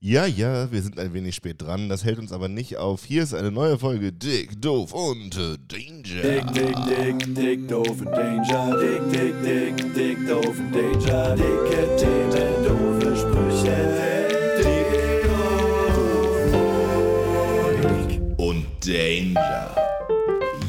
Ja, 0.00 0.26
ja, 0.26 0.70
wir 0.70 0.80
sind 0.80 0.96
ein 1.00 1.12
wenig 1.12 1.34
spät 1.34 1.60
dran, 1.60 1.88
das 1.88 2.04
hält 2.04 2.20
uns 2.20 2.30
aber 2.30 2.46
nicht 2.46 2.76
auf. 2.76 3.04
Hier 3.04 3.24
ist 3.24 3.34
eine 3.34 3.50
neue 3.50 3.80
Folge 3.80 4.12
Dick, 4.12 4.62
Doof 4.62 4.92
und 4.92 5.36
Danger. 5.36 6.22
Dick, 6.22 6.52
dick, 6.52 6.76
dick, 6.86 7.34
dick, 7.34 7.66
doof 7.66 7.88
und 7.88 8.04
Danger. 8.04 8.78
Dick, 8.78 9.10
dick, 9.10 9.34
dick, 9.42 9.94
dick, 9.94 10.28
doof 10.28 10.56
und 10.56 10.72
Danger. 10.72 11.34
Dicke 11.34 11.96
Themen, 11.96 12.64
doofe 12.64 13.16
Sprüche. 13.16 13.74
Dick 14.60 14.94
und 18.38 18.38
und 18.38 18.66
Danger. 18.86 19.74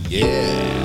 Yeah. 0.10 0.79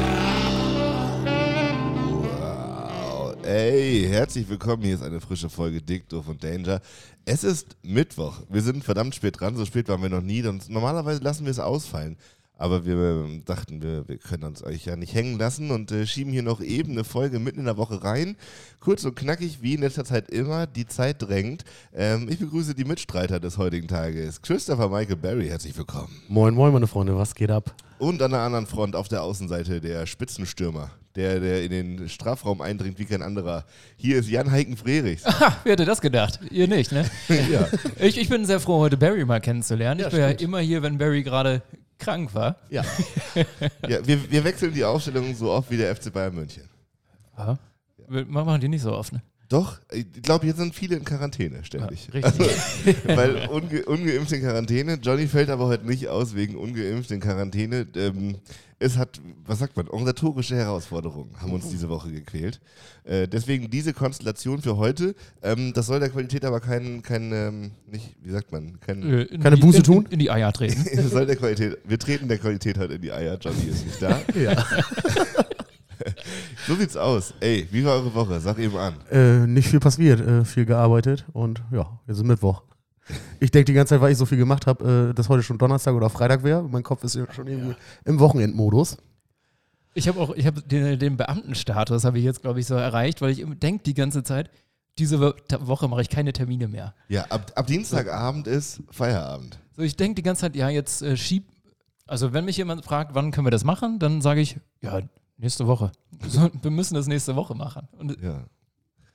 Wow. 3.54 3.60
Ey, 3.60 4.08
herzlich 4.08 4.48
willkommen. 4.48 4.82
Hier 4.82 4.96
ist 4.96 5.02
eine 5.04 5.20
frische 5.20 5.48
Folge 5.48 5.80
Dick, 5.80 6.08
Doof 6.08 6.26
und 6.26 6.42
Danger. 6.42 6.80
Es 7.24 7.44
ist 7.44 7.76
Mittwoch. 7.84 8.40
Wir 8.48 8.62
sind 8.62 8.82
verdammt 8.82 9.14
spät 9.14 9.38
dran. 9.38 9.54
So 9.56 9.64
spät 9.64 9.88
waren 9.88 10.02
wir 10.02 10.08
noch 10.08 10.22
nie. 10.22 10.42
Normalerweise 10.42 11.22
lassen 11.22 11.44
wir 11.44 11.52
es 11.52 11.60
ausfallen. 11.60 12.16
Aber 12.56 12.86
wir 12.86 12.94
ähm, 12.94 13.42
dachten, 13.44 13.82
wir, 13.82 14.06
wir 14.08 14.16
können 14.16 14.44
uns 14.44 14.62
euch 14.62 14.84
ja 14.84 14.94
nicht 14.94 15.12
hängen 15.14 15.38
lassen 15.38 15.72
und 15.72 15.90
äh, 15.90 16.06
schieben 16.06 16.32
hier 16.32 16.44
noch 16.44 16.60
eben 16.60 16.92
eine 16.92 17.02
Folge 17.02 17.40
mitten 17.40 17.58
in 17.58 17.64
der 17.64 17.76
Woche 17.76 18.04
rein. 18.04 18.36
Kurz 18.78 19.04
und 19.04 19.16
knackig, 19.16 19.60
wie 19.60 19.74
in 19.74 19.80
letzter 19.80 20.04
Zeit 20.04 20.30
immer. 20.30 20.68
Die 20.68 20.86
Zeit 20.86 21.20
drängt. 21.20 21.64
Ähm, 21.92 22.28
ich 22.30 22.38
begrüße 22.38 22.74
die 22.74 22.84
Mitstreiter 22.84 23.40
des 23.40 23.58
heutigen 23.58 23.88
Tages. 23.88 24.40
Christopher 24.40 24.88
Michael 24.88 25.16
Barry, 25.16 25.48
herzlich 25.48 25.76
willkommen. 25.76 26.10
Moin, 26.28 26.54
moin, 26.54 26.72
meine 26.72 26.86
Freunde, 26.86 27.16
was 27.16 27.34
geht 27.34 27.50
ab? 27.50 27.74
Und 27.98 28.22
an 28.22 28.30
der 28.30 28.40
anderen 28.40 28.66
Front 28.66 28.94
auf 28.94 29.08
der 29.08 29.22
Außenseite 29.22 29.80
der 29.80 30.06
Spitzenstürmer, 30.06 30.90
der, 31.16 31.40
der 31.40 31.64
in 31.64 31.70
den 31.70 32.08
Strafraum 32.08 32.60
eindringt 32.60 33.00
wie 33.00 33.04
kein 33.04 33.22
anderer. 33.22 33.64
Hier 33.96 34.18
ist 34.18 34.28
Jan 34.28 34.50
Heiken 34.52 34.76
Frerichs. 34.76 35.24
Ha, 35.40 35.56
wer 35.64 35.72
hätte 35.72 35.84
das 35.84 36.00
gedacht? 36.00 36.38
Ihr 36.50 36.68
nicht, 36.68 36.92
ne? 36.92 37.04
ja. 37.28 37.66
Ich, 37.98 38.16
ich 38.16 38.28
bin 38.28 38.44
sehr 38.44 38.60
froh, 38.60 38.78
heute 38.78 38.96
Barry 38.96 39.24
mal 39.24 39.40
kennenzulernen. 39.40 40.00
Ja, 40.00 40.06
ich 40.06 40.12
bin 40.12 40.20
ja 40.20 40.28
stimmt. 40.28 40.42
immer 40.42 40.60
hier, 40.60 40.82
wenn 40.82 40.98
Barry 40.98 41.24
gerade 41.24 41.62
krank 41.98 42.34
war. 42.34 42.56
Ja. 42.70 42.84
ja 43.88 44.06
wir, 44.06 44.30
wir 44.30 44.44
wechseln 44.44 44.72
die 44.72 44.84
Aufstellung 44.84 45.34
so 45.34 45.50
oft 45.50 45.70
wie 45.70 45.76
der 45.76 45.94
FC 45.94 46.12
Bayern 46.12 46.34
München. 46.34 46.68
Ja. 47.36 47.58
Wir 48.08 48.26
machen 48.26 48.60
die 48.60 48.68
nicht 48.68 48.82
so 48.82 48.92
oft, 48.92 49.12
ne? 49.12 49.22
Doch, 49.54 49.78
ich 49.92 50.04
glaube, 50.20 50.46
hier 50.46 50.54
sind 50.56 50.74
viele 50.74 50.96
in 50.96 51.04
Quarantäne 51.04 51.62
ständig. 51.62 52.08
Ja, 52.08 52.14
richtig. 52.14 52.24
Also, 52.24 52.98
weil 53.04 53.46
unge 53.50 53.84
ungeimpft 53.84 54.32
in 54.32 54.40
Quarantäne. 54.40 54.98
Johnny 55.00 55.28
fällt 55.28 55.48
aber 55.48 55.66
heute 55.66 55.86
nicht 55.86 56.08
aus 56.08 56.34
wegen 56.34 56.56
ungeimpft 56.56 57.12
in 57.12 57.20
Quarantäne. 57.20 57.86
Ähm, 57.94 58.38
es 58.80 58.98
hat, 58.98 59.20
was 59.46 59.60
sagt 59.60 59.76
man, 59.76 59.86
organisatorische 59.86 60.56
Herausforderungen 60.56 61.40
haben 61.40 61.52
uns 61.52 61.68
diese 61.68 61.88
Woche 61.88 62.10
gequält. 62.10 62.60
Äh, 63.04 63.28
deswegen 63.28 63.70
diese 63.70 63.92
Konstellation 63.92 64.60
für 64.60 64.76
heute. 64.76 65.14
Ähm, 65.40 65.72
das 65.72 65.86
soll 65.86 66.00
der 66.00 66.10
Qualität 66.10 66.44
aber 66.44 66.58
kein, 66.58 67.02
kein 67.02 67.30
ähm, 67.32 67.70
nicht, 67.86 68.16
wie 68.24 68.30
sagt 68.32 68.50
man, 68.50 68.80
kein, 68.80 69.04
Äh, 69.04 69.22
in 69.22 69.40
Keine 69.40 69.54
die, 69.54 69.62
Buße 69.62 69.78
in, 69.78 69.84
tun? 69.84 70.06
In 70.10 70.18
die 70.18 70.32
Eier 70.32 70.52
treten. 70.52 70.84
das 70.96 71.10
soll 71.12 71.26
der 71.26 71.36
Qualität, 71.36 71.78
wir 71.84 71.98
treten 72.00 72.26
der 72.26 72.38
Qualität 72.38 72.76
heute 72.76 72.94
in 72.94 73.02
die 73.02 73.12
Eier. 73.12 73.38
Johnny 73.40 73.68
ist 73.70 73.86
nicht 73.86 74.02
da. 74.02 74.20
ja. 74.34 74.66
So 76.66 76.74
sieht's 76.74 76.96
aus. 76.96 77.34
Ey, 77.40 77.68
wie 77.70 77.84
war 77.84 77.94
eure 77.94 78.14
Woche? 78.14 78.40
Sag 78.40 78.58
eben 78.58 78.76
an. 78.76 78.94
Äh, 79.10 79.46
nicht 79.46 79.68
viel 79.68 79.80
passiert, 79.80 80.20
äh, 80.20 80.44
viel 80.44 80.64
gearbeitet 80.64 81.26
und 81.32 81.62
ja, 81.70 81.98
jetzt 82.06 82.16
ist 82.16 82.24
Mittwoch. 82.24 82.62
Ich 83.38 83.50
denke 83.50 83.66
die 83.66 83.74
ganze 83.74 83.94
Zeit, 83.94 84.00
weil 84.00 84.12
ich 84.12 84.18
so 84.18 84.24
viel 84.24 84.38
gemacht 84.38 84.66
habe, 84.66 85.10
äh, 85.10 85.14
dass 85.14 85.28
heute 85.28 85.42
schon 85.42 85.58
Donnerstag 85.58 85.94
oder 85.94 86.08
Freitag 86.08 86.42
wäre. 86.42 86.62
Mein 86.62 86.82
Kopf 86.82 87.04
ist 87.04 87.18
schon 87.32 87.46
irgendwie 87.46 87.74
im 88.06 88.18
Wochenendmodus. 88.18 88.96
Ich 89.92 90.08
habe 90.08 90.18
auch, 90.20 90.34
ich 90.34 90.46
habe 90.46 90.62
den, 90.62 90.98
den 90.98 91.16
Beamtenstatus 91.16 92.04
habe 92.04 92.18
ich 92.18 92.24
jetzt, 92.24 92.42
glaube 92.42 92.60
ich, 92.60 92.66
so 92.66 92.74
erreicht, 92.74 93.20
weil 93.20 93.30
ich 93.30 93.44
denke 93.60 93.84
die 93.84 93.94
ganze 93.94 94.22
Zeit, 94.22 94.50
diese 94.98 95.20
Woche 95.20 95.88
mache 95.88 96.02
ich 96.02 96.08
keine 96.08 96.32
Termine 96.32 96.68
mehr. 96.68 96.94
Ja, 97.08 97.24
ab, 97.24 97.52
ab 97.54 97.66
Dienstagabend 97.66 98.46
ist 98.46 98.82
Feierabend. 98.90 99.58
So, 99.76 99.82
ich 99.82 99.96
denke 99.96 100.16
die 100.16 100.22
ganze 100.22 100.42
Zeit, 100.42 100.56
ja, 100.56 100.68
jetzt 100.68 101.02
äh, 101.02 101.16
schieb. 101.16 101.44
Also, 102.06 102.32
wenn 102.32 102.44
mich 102.44 102.56
jemand 102.56 102.84
fragt, 102.84 103.14
wann 103.14 103.30
können 103.30 103.46
wir 103.46 103.50
das 103.50 103.64
machen, 103.64 103.98
dann 103.98 104.20
sage 104.20 104.40
ich, 104.40 104.56
ja, 104.80 105.00
nächste 105.36 105.66
Woche. 105.66 105.92
Wir 106.62 106.70
müssen 106.70 106.94
das 106.94 107.06
nächste 107.06 107.36
Woche 107.36 107.54
machen. 107.54 107.88
Und 107.98 108.20
Ja. 108.20 108.44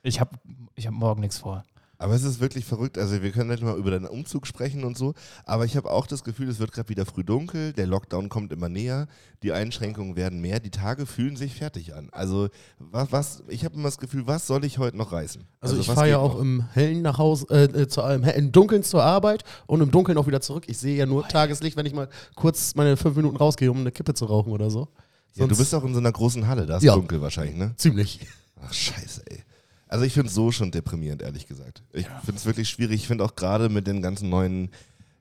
ich 0.02 0.20
habe 0.20 0.36
ich 0.74 0.86
hab 0.86 0.94
morgen 0.94 1.20
nichts 1.20 1.38
vor. 1.38 1.64
Aber 2.02 2.14
es 2.14 2.22
ist 2.22 2.40
wirklich 2.40 2.64
verrückt. 2.64 2.96
Also 2.96 3.20
wir 3.20 3.30
können 3.30 3.50
nicht 3.50 3.62
mal 3.62 3.76
über 3.76 3.90
deinen 3.90 4.06
Umzug 4.06 4.46
sprechen 4.46 4.84
und 4.84 4.96
so. 4.96 5.12
Aber 5.44 5.66
ich 5.66 5.76
habe 5.76 5.90
auch 5.90 6.06
das 6.06 6.24
Gefühl, 6.24 6.48
es 6.48 6.58
wird 6.58 6.72
gerade 6.72 6.88
wieder 6.88 7.04
früh 7.04 7.22
dunkel. 7.24 7.74
Der 7.74 7.86
Lockdown 7.86 8.30
kommt 8.30 8.52
immer 8.52 8.70
näher. 8.70 9.06
Die 9.42 9.52
Einschränkungen 9.52 10.16
werden 10.16 10.40
mehr. 10.40 10.60
Die 10.60 10.70
Tage 10.70 11.04
fühlen 11.04 11.36
sich 11.36 11.54
fertig 11.54 11.94
an. 11.94 12.08
Also 12.10 12.48
was, 12.78 13.12
was 13.12 13.42
ich 13.48 13.66
habe 13.66 13.74
immer 13.74 13.84
das 13.88 13.98
Gefühl, 13.98 14.26
was 14.26 14.46
soll 14.46 14.64
ich 14.64 14.78
heute 14.78 14.96
noch 14.96 15.12
reißen? 15.12 15.44
Also, 15.60 15.78
ich 15.78 15.88
was 15.88 15.94
fahre 15.94 16.08
ja 16.08 16.16
auch 16.18 16.36
noch? 16.36 16.40
im 16.40 16.64
Hellen 16.72 17.02
nach 17.02 17.18
Hause, 17.18 17.44
äh, 17.50 17.64
äh, 17.64 17.86
zu, 17.86 18.00
im, 18.00 18.22
Hell- 18.24 18.38
im 18.38 18.50
Dunkeln 18.50 18.82
zur 18.82 19.02
Arbeit 19.02 19.44
und 19.66 19.82
im 19.82 19.90
Dunkeln 19.90 20.16
auch 20.16 20.26
wieder 20.26 20.40
zurück. 20.40 20.64
Ich 20.68 20.78
sehe 20.78 20.96
ja 20.96 21.04
nur 21.04 21.28
Tageslicht, 21.28 21.76
wenn 21.76 21.84
ich 21.84 21.92
mal 21.92 22.08
kurz 22.34 22.74
meine 22.76 22.96
fünf 22.96 23.14
Minuten 23.14 23.36
rausgehe, 23.36 23.70
um 23.70 23.76
eine 23.76 23.92
Kippe 23.92 24.14
zu 24.14 24.24
rauchen 24.24 24.52
oder 24.52 24.70
so. 24.70 24.88
Ja, 25.34 25.46
du 25.46 25.56
bist 25.56 25.74
auch 25.74 25.84
in 25.84 25.92
so 25.94 26.00
einer 26.00 26.12
großen 26.12 26.46
Halle. 26.46 26.66
Da 26.66 26.76
ist 26.78 26.82
Ja. 26.82 26.94
dunkel 26.94 27.20
wahrscheinlich, 27.20 27.56
ne? 27.56 27.74
Ziemlich. 27.76 28.20
Ach, 28.62 28.72
scheiße, 28.72 29.22
ey. 29.26 29.42
Also 29.88 30.04
ich 30.04 30.12
finde 30.12 30.28
es 30.28 30.34
so 30.34 30.52
schon 30.52 30.70
deprimierend, 30.70 31.22
ehrlich 31.22 31.46
gesagt. 31.46 31.82
Ich 31.92 32.06
finde 32.24 32.36
es 32.36 32.46
wirklich 32.46 32.68
schwierig. 32.68 32.96
Ich 33.02 33.06
finde 33.08 33.24
auch 33.24 33.34
gerade 33.34 33.68
mit 33.68 33.86
den 33.86 34.02
ganzen 34.02 34.28
neuen 34.28 34.70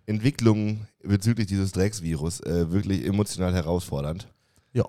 Entwicklungen 0.06 0.88
bezüglich 1.03 1.47
dieses 1.47 1.72
Drecksvirus 1.72 2.42
äh, 2.42 2.72
wirklich 2.72 3.06
emotional 3.06 3.53
herausfordernd. 3.53 4.28
Ja. 4.74 4.86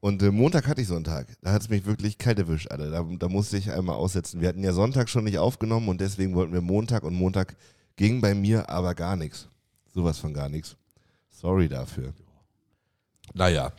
Und 0.00 0.22
äh, 0.22 0.30
Montag 0.32 0.66
hatte 0.66 0.80
ich 0.80 0.88
so 0.88 0.96
einen 0.96 1.04
Tag. 1.04 1.26
Da 1.42 1.52
hat 1.52 1.62
es 1.62 1.68
mich 1.68 1.84
wirklich 1.86 2.18
kalt 2.18 2.38
erwischt, 2.38 2.70
Alter. 2.70 2.90
Da, 2.90 3.02
da 3.18 3.28
musste 3.28 3.56
ich 3.56 3.70
einmal 3.70 3.94
aussetzen. 3.96 4.40
Wir 4.40 4.48
hatten 4.48 4.64
ja 4.64 4.72
Sonntag 4.72 5.08
schon 5.08 5.24
nicht 5.24 5.38
aufgenommen 5.38 5.88
und 5.88 6.00
deswegen 6.00 6.34
wollten 6.34 6.52
wir 6.52 6.60
Montag 6.60 7.04
und 7.04 7.14
Montag 7.14 7.54
ging 7.96 8.20
bei 8.20 8.34
mir 8.34 8.68
aber 8.70 8.94
gar 8.94 9.14
nichts. 9.16 9.48
Sowas 9.94 10.18
von 10.18 10.32
gar 10.34 10.48
nichts. 10.48 10.76
Sorry 11.30 11.68
dafür. 11.68 12.12
Naja, 13.34 13.72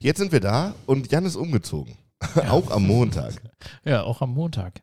jetzt 0.00 0.18
sind 0.18 0.32
wir 0.32 0.40
da 0.40 0.74
und 0.86 1.10
Jan 1.10 1.24
ist 1.24 1.36
umgezogen. 1.36 1.96
Auch 2.48 2.70
am 2.70 2.86
Montag. 2.86 3.34
Ja, 3.84 4.02
auch 4.04 4.22
am 4.22 4.30
Montag. 4.32 4.80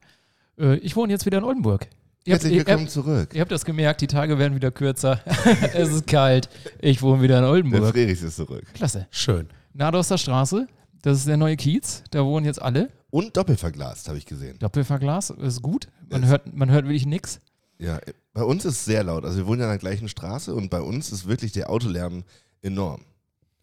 Äh, 0.59 0.75
ich 0.77 0.95
wohne 0.95 1.11
jetzt 1.11 1.25
wieder 1.25 1.39
in 1.39 1.43
Oldenburg. 1.43 1.87
Ihr 2.25 2.35
habt, 2.35 2.43
Herzlich 2.43 2.53
ihr, 2.53 2.57
willkommen 2.59 2.85
habt, 2.85 2.91
zurück. 2.91 3.29
ihr 3.33 3.41
habt 3.41 3.51
das 3.51 3.65
gemerkt, 3.65 4.01
die 4.01 4.07
Tage 4.07 4.37
werden 4.37 4.55
wieder 4.55 4.69
kürzer. 4.71 5.19
es 5.73 5.89
ist 5.89 6.07
kalt. 6.07 6.47
Ich 6.79 7.01
wohne 7.01 7.21
wieder 7.23 7.37
in 7.37 7.43
Der 7.43 7.51
Oldenburg. 7.51 7.91
Frerichs 7.91 8.21
ist 8.21 8.35
zurück. 8.35 8.63
Klasse. 8.73 9.07
Schön. 9.09 9.49
Nadoster 9.73 10.17
Straße, 10.19 10.67
das 11.01 11.17
ist 11.17 11.27
der 11.27 11.37
neue 11.37 11.57
Kiez. 11.57 12.03
Da 12.11 12.23
wohnen 12.23 12.45
jetzt 12.45 12.61
alle. 12.61 12.89
Und 13.09 13.35
doppelverglast, 13.35 14.07
habe 14.07 14.17
ich 14.19 14.25
gesehen. 14.27 14.57
Doppelverglas 14.59 15.31
ist 15.31 15.61
gut. 15.63 15.87
Man 16.09 16.23
Ist- 16.23 16.29
hört, 16.29 16.53
man 16.55 16.69
hört 16.69 16.85
wirklich 16.85 17.05
nichts. 17.07 17.39
Ja, 17.79 17.99
bei 18.33 18.43
uns 18.43 18.63
ist 18.63 18.75
es 18.75 18.85
sehr 18.85 19.03
laut. 19.03 19.25
Also 19.25 19.37
wir 19.39 19.47
wohnen 19.47 19.59
ja 19.61 19.65
an 19.65 19.71
der 19.71 19.79
gleichen 19.79 20.07
Straße 20.07 20.53
und 20.53 20.69
bei 20.69 20.79
uns 20.81 21.11
ist 21.11 21.27
wirklich 21.27 21.51
der 21.51 21.69
Autolärm 21.71 22.23
enorm. 22.61 23.01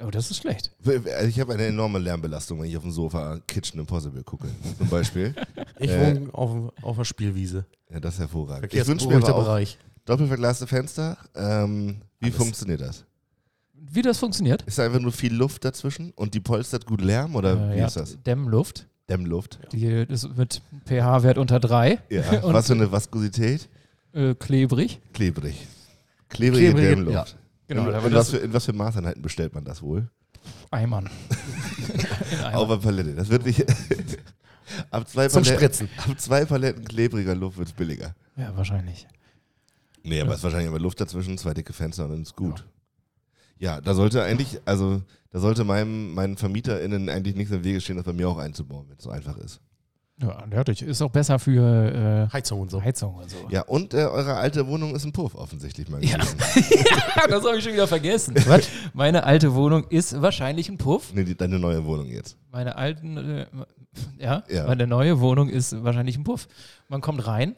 Oh, 0.05 0.11
das 0.11 0.31
ist 0.31 0.39
schlecht. 0.39 0.71
Also 0.87 1.29
ich 1.29 1.39
habe 1.41 1.53
eine 1.55 1.67
enorme 1.67 1.99
Lärmbelastung, 1.99 2.61
wenn 2.61 2.69
ich 2.69 2.77
auf 2.77 2.83
dem 2.83 2.93
Sofa 2.93 3.39
Kitchen 3.47 3.79
Impossible 3.81 4.23
gucke, 4.25 4.49
zum 4.79 4.89
Beispiel. 4.89 5.35
Ich 5.79 5.91
Äh. 5.91 6.15
wohne 6.17 6.35
auf, 6.35 6.73
auf 6.83 6.97
der 6.99 7.05
Spielwiese. 7.05 7.65
Ja, 7.91 8.01
das 8.01 8.15
ist 8.15 8.21
hervorragend. 8.21 8.73
Ich 8.73 8.87
wünsche 8.87 9.09
mir 9.09 9.17
aber 9.17 9.35
auch 9.35 9.45
Bereich. 9.45 9.79
doppelverglaste 10.05 10.67
Fenster. 10.67 11.17
Ähm, 11.35 11.97
wie 12.19 12.27
Alles. 12.27 12.37
funktioniert 12.37 12.81
das? 12.83 13.05
Wie 13.75 14.03
das 14.03 14.19
funktioniert? 14.19 14.63
Ist 14.63 14.79
da 14.79 14.85
einfach 14.85 15.01
nur 15.01 15.11
viel 15.13 15.33
Luft 15.35 15.65
dazwischen 15.65 16.13
und 16.17 16.35
die 16.35 16.41
polstert 16.41 16.85
gut 16.87 17.01
Lärm 17.01 17.35
oder 17.35 17.55
Äh, 17.71 17.75
wie 17.75 17.79
ja, 17.79 17.87
ist 17.87 17.97
das? 17.97 18.23
Dämmluft. 18.23 18.87
Dämmluft? 19.09 19.59
Die 19.73 19.87
ist 19.87 20.37
mit 20.37 20.61
pH-Wert 20.87 21.39
unter 21.39 21.59
3. 21.61 21.99
Ja. 22.11 22.23
Was 22.43 22.67
für 22.67 22.75
eine 22.75 22.93
Viskosität? 22.93 23.69
Äh, 24.13 24.35
klebrig. 24.35 25.01
Klebrig. 25.15 25.67
Klebrige 26.29 26.73
Klebrige, 26.75 26.89
Dämmluft. 26.91 27.15
ja. 27.15 27.40
Genau, 27.71 27.89
in, 27.89 28.05
in, 28.05 28.15
was 28.15 28.31
für, 28.31 28.39
in 28.39 28.53
was 28.53 28.65
für 28.65 28.73
Maßeinheiten 28.73 29.23
bestellt 29.23 29.55
man 29.55 29.65
das 29.65 29.81
wohl? 29.81 30.11
Eimern. 30.73 31.09
Auf 32.53 32.69
der 32.69 32.77
Palette. 32.79 33.15
Das 33.15 33.29
wird 33.29 33.47
nicht. 33.47 33.61
ab, 34.91 35.09
zwei 35.09 35.29
Zum 35.29 35.45
Paletten, 35.45 35.87
Spritzen. 35.87 35.89
ab 35.99 36.21
zwei 36.21 36.45
Paletten 36.45 36.85
klebriger 36.85 37.37
Luft 37.37 37.59
wird 37.59 37.69
es 37.69 37.73
billiger. 37.73 38.17
Ja, 38.35 38.57
wahrscheinlich. 38.57 39.07
Nee, 40.03 40.21
aber 40.21 40.33
es 40.33 40.39
ist 40.39 40.43
wahrscheinlich 40.43 40.67
immer 40.67 40.81
Luft 40.81 41.01
dazwischen, 41.01 41.39
zwei 41.39 41.55
dicke 41.55 41.73
Fenster 41.73 42.07
und 42.07 42.11
dann 42.11 42.23
ist 42.23 42.35
gut. 42.35 42.67
Ja, 43.59 43.81
da 43.81 43.95
sollte 43.95 44.25
eigentlich, 44.25 44.61
also 44.65 45.03
da 45.31 45.39
sollte 45.39 45.63
meinem, 45.63 46.13
meinen 46.15 46.37
VermieterInnen 46.37 47.09
eigentlich 47.09 47.37
nichts 47.37 47.53
im 47.53 47.63
Wege 47.63 47.81
stehen, 47.81 47.95
das 47.97 48.05
bei 48.05 48.13
mir 48.13 48.29
auch 48.29 48.39
einzubauen, 48.39 48.89
wenn 48.89 48.97
es 48.97 49.05
so 49.05 49.11
einfach 49.11 49.37
ist. 49.37 49.61
Ja, 50.21 50.45
natürlich. 50.51 50.83
Ist 50.83 51.01
auch 51.03 51.11
besser 51.11 51.39
für 51.39 52.29
Heizung 52.33 52.61
und 52.61 52.69
äh, 52.69 52.71
so. 52.71 52.83
Heizung 52.83 53.15
und 53.17 53.31
so. 53.31 53.37
Ja, 53.51 53.63
und 53.63 53.95
äh, 53.95 54.05
eure 54.05 54.35
alte 54.35 54.67
Wohnung 54.67 54.95
ist 54.95 55.05
ein 55.05 55.13
Puff, 55.13 55.35
offensichtlich 55.35 55.89
mal 55.89 56.05
Ja. 56.05 56.19
gewesen. 56.19 56.37
das 57.29 57.45
habe 57.45 57.57
ich 57.59 57.65
schon 57.65 57.73
wieder 57.73 57.87
vergessen. 57.87 58.35
Was? 58.47 58.69
Meine 58.93 59.25
alte 59.25 59.55
Wohnung 59.55 59.85
ist 59.89 60.21
wahrscheinlich 60.21 60.69
ein 60.69 60.77
Puff. 60.79 61.13
Nee, 61.15 61.25
die, 61.25 61.35
deine 61.37 61.59
neue 61.59 61.85
Wohnung 61.85 62.07
jetzt. 62.07 62.37
Meine 62.53 62.77
alten, 62.77 63.17
äh, 63.17 63.47
ja, 64.19 64.43
Ja. 64.49 64.67
meine 64.67 64.87
neue 64.87 65.21
Wohnung 65.21 65.49
ist 65.49 65.83
wahrscheinlich 65.83 66.17
ein 66.19 66.25
Puff. 66.25 66.49
Man 66.89 67.01
kommt 67.01 67.27
rein, 67.27 67.57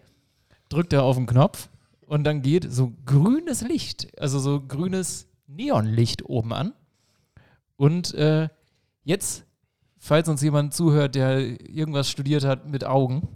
drückt 0.69 0.93
da 0.93 1.03
auf 1.03 1.17
den 1.17 1.27
Knopf 1.27 1.69
und 2.07 2.25
dann 2.25 2.43
geht 2.43 2.71
so 2.73 2.93
grünes 3.07 3.63
Licht, 3.63 4.09
also 4.21 4.39
so 4.39 4.61
grünes 4.61 5.27
Neonlicht 5.47 6.25
oben 6.25 6.53
an. 6.53 6.73
Und 7.77 8.15
äh, 8.15 8.49
jetzt, 9.05 9.45
falls 10.03 10.29
uns 10.29 10.43
jemand 10.43 10.75
zuhört, 10.75 11.15
der 11.15 11.39
irgendwas 11.71 12.11
studiert 12.11 12.45
hat 12.45 12.69
mit 12.69 12.85
Augen 12.85 13.29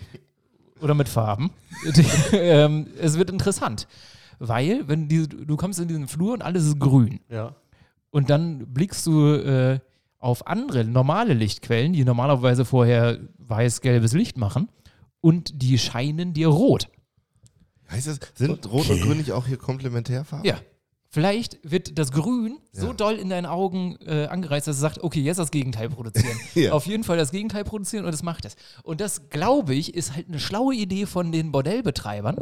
oder 0.80 0.94
mit 0.94 1.08
Farben, 1.08 1.50
ähm, 2.32 2.88
es 3.00 3.18
wird 3.18 3.30
interessant. 3.30 3.88
Weil, 4.38 4.86
wenn 4.86 5.08
die, 5.08 5.26
du 5.26 5.56
kommst 5.56 5.80
in 5.80 5.88
diesen 5.88 6.06
Flur 6.06 6.34
und 6.34 6.42
alles 6.42 6.66
ist 6.66 6.78
grün. 6.78 7.20
Ja. 7.30 7.54
Und 8.10 8.28
dann 8.28 8.66
blickst 8.72 9.06
du 9.06 9.34
äh, 9.34 9.80
auf 10.18 10.46
andere 10.46 10.84
normale 10.84 11.32
Lichtquellen, 11.32 11.94
die 11.94 12.04
normalerweise 12.04 12.64
vorher 12.64 13.18
weiß-gelbes 13.38 14.12
Licht 14.12 14.36
machen. 14.36 14.68
Und 15.20 15.62
die 15.62 15.78
scheinen 15.78 16.34
dir 16.34 16.48
rot. 16.48 16.88
Heißt 17.90 18.08
das, 18.08 18.20
sind 18.34 18.70
Rot 18.70 18.90
und 18.90 19.00
Grün 19.00 19.18
nicht 19.18 19.32
auch 19.32 19.46
hier 19.46 19.56
Komplementärfarben? 19.56 20.46
Ja. 20.46 20.58
Vielleicht 21.14 21.60
wird 21.62 21.96
das 21.96 22.10
Grün 22.10 22.58
so 22.72 22.88
Ja. 22.88 22.92
doll 22.92 23.14
in 23.14 23.28
deinen 23.28 23.46
Augen 23.46 23.96
äh, 24.04 24.26
angereizt, 24.26 24.66
dass 24.66 24.74
es 24.74 24.80
sagt, 24.80 24.98
okay, 25.04 25.20
jetzt 25.20 25.36
das 25.36 25.52
Gegenteil 25.52 25.88
produzieren. 25.88 26.36
Ja. 26.56 26.72
Auf 26.72 26.86
jeden 26.86 27.04
Fall 27.04 27.16
das 27.16 27.30
Gegenteil 27.30 27.62
produzieren 27.62 28.04
und 28.04 28.12
es 28.12 28.24
macht 28.24 28.44
es. 28.44 28.56
Und 28.82 29.00
das, 29.00 29.28
glaube 29.30 29.76
ich, 29.76 29.94
ist 29.94 30.16
halt 30.16 30.26
eine 30.26 30.40
schlaue 30.40 30.74
Idee 30.74 31.06
von 31.06 31.30
den 31.30 31.52
Bordellbetreibern, 31.52 32.36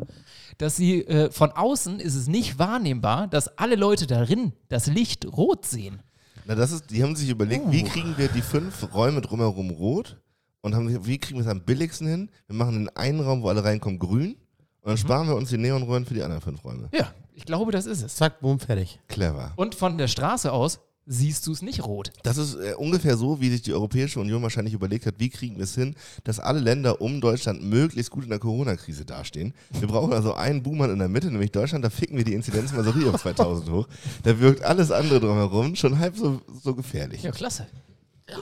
dass 0.57 0.75
sie 0.77 1.03
äh, 1.07 1.31
von 1.31 1.51
außen 1.51 2.01
ist 2.01 2.15
es 2.15 2.29
nicht 2.29 2.59
wahrnehmbar, 2.59 3.29
dass 3.29 3.59
alle 3.59 3.77
Leute 3.77 4.07
darin 4.07 4.53
das 4.71 4.87
Licht 4.87 5.27
rot 5.27 5.67
sehen. 5.67 6.01
Na, 6.47 6.55
das 6.55 6.73
ist, 6.73 6.91
die 6.91 7.03
haben 7.03 7.15
sich 7.15 7.29
überlegt, 7.29 7.71
wie 7.71 7.83
kriegen 7.83 8.17
wir 8.17 8.29
die 8.29 8.41
fünf 8.41 8.95
Räume 8.95 9.21
drumherum 9.21 9.69
rot 9.69 10.19
und 10.63 10.75
haben 10.75 10.89
sich, 10.89 11.05
wie 11.05 11.19
kriegen 11.19 11.39
wir 11.39 11.45
es 11.45 11.51
am 11.51 11.61
billigsten 11.63 12.07
hin? 12.07 12.31
Wir 12.47 12.57
machen 12.57 12.73
den 12.75 12.89
einen 12.97 13.21
Raum, 13.21 13.43
wo 13.43 13.49
alle 13.51 13.63
reinkommen, 13.65 13.99
grün 13.99 14.33
und 14.81 14.89
dann 14.89 14.97
sparen 14.97 15.29
wir 15.29 15.37
uns 15.37 15.51
die 15.51 15.59
Neonröhren 15.59 16.07
für 16.07 16.15
die 16.15 16.23
anderen 16.23 16.41
fünf 16.41 16.65
Räume. 16.65 16.89
Ja, 16.95 17.13
ich 17.43 17.47
glaube, 17.47 17.73
das 17.73 17.87
ist 17.87 18.03
es. 18.03 18.15
Zack, 18.15 18.39
boom, 18.39 18.61
fertig. 18.61 19.00
Clever. 19.09 19.53
Und 19.56 19.75
von 19.75 19.99
der 19.99 20.06
Straße 20.06 20.53
aus 20.53 20.79
siehst 21.06 21.44
du 21.49 21.50
es 21.50 21.61
nicht 21.61 21.85
rot. 21.85 22.12
Das 22.23 22.37
ist 22.37 22.55
äh, 22.55 22.75
ungefähr 22.75 23.17
so, 23.17 23.41
wie 23.41 23.50
sich 23.50 23.62
die 23.62 23.73
Europäische 23.73 24.21
Union 24.21 24.41
wahrscheinlich 24.44 24.75
überlegt 24.75 25.06
hat, 25.06 25.17
wie 25.19 25.29
kriegen 25.29 25.56
wir 25.56 25.65
es 25.65 25.75
hin, 25.75 25.97
dass 26.23 26.39
alle 26.39 26.61
Länder 26.61 27.00
um 27.00 27.21
Deutschland 27.21 27.61
möglichst 27.65 28.12
gut 28.12 28.23
in 28.23 28.31
der 28.31 28.39
Corona-Krise 28.39 29.05
dastehen. 29.05 29.55
Wir 29.73 29.89
brauchen 29.89 30.12
also 30.12 30.35
einen 30.35 30.62
Boomer 30.62 30.89
in 30.89 31.00
der 31.00 31.09
Mitte, 31.09 31.33
nämlich 31.33 31.50
Deutschland, 31.50 31.85
da 31.85 31.91
ficken 31.91 32.17
wir 32.17 32.23
die 32.25 32.35
Inzidenz 32.35 32.73
mal 32.73 32.85
so 32.85 32.91
richtig 32.91 33.12
auf 33.12 33.21
2000 33.21 33.71
hoch. 33.71 33.89
Da 34.23 34.39
wirkt 34.39 34.62
alles 34.62 34.93
andere 34.93 35.19
drumherum 35.19 35.75
schon 35.75 35.99
halb 35.99 36.17
so, 36.17 36.41
so 36.62 36.77
gefährlich. 36.77 37.25
Ja, 37.25 37.33
klasse. 37.33 37.67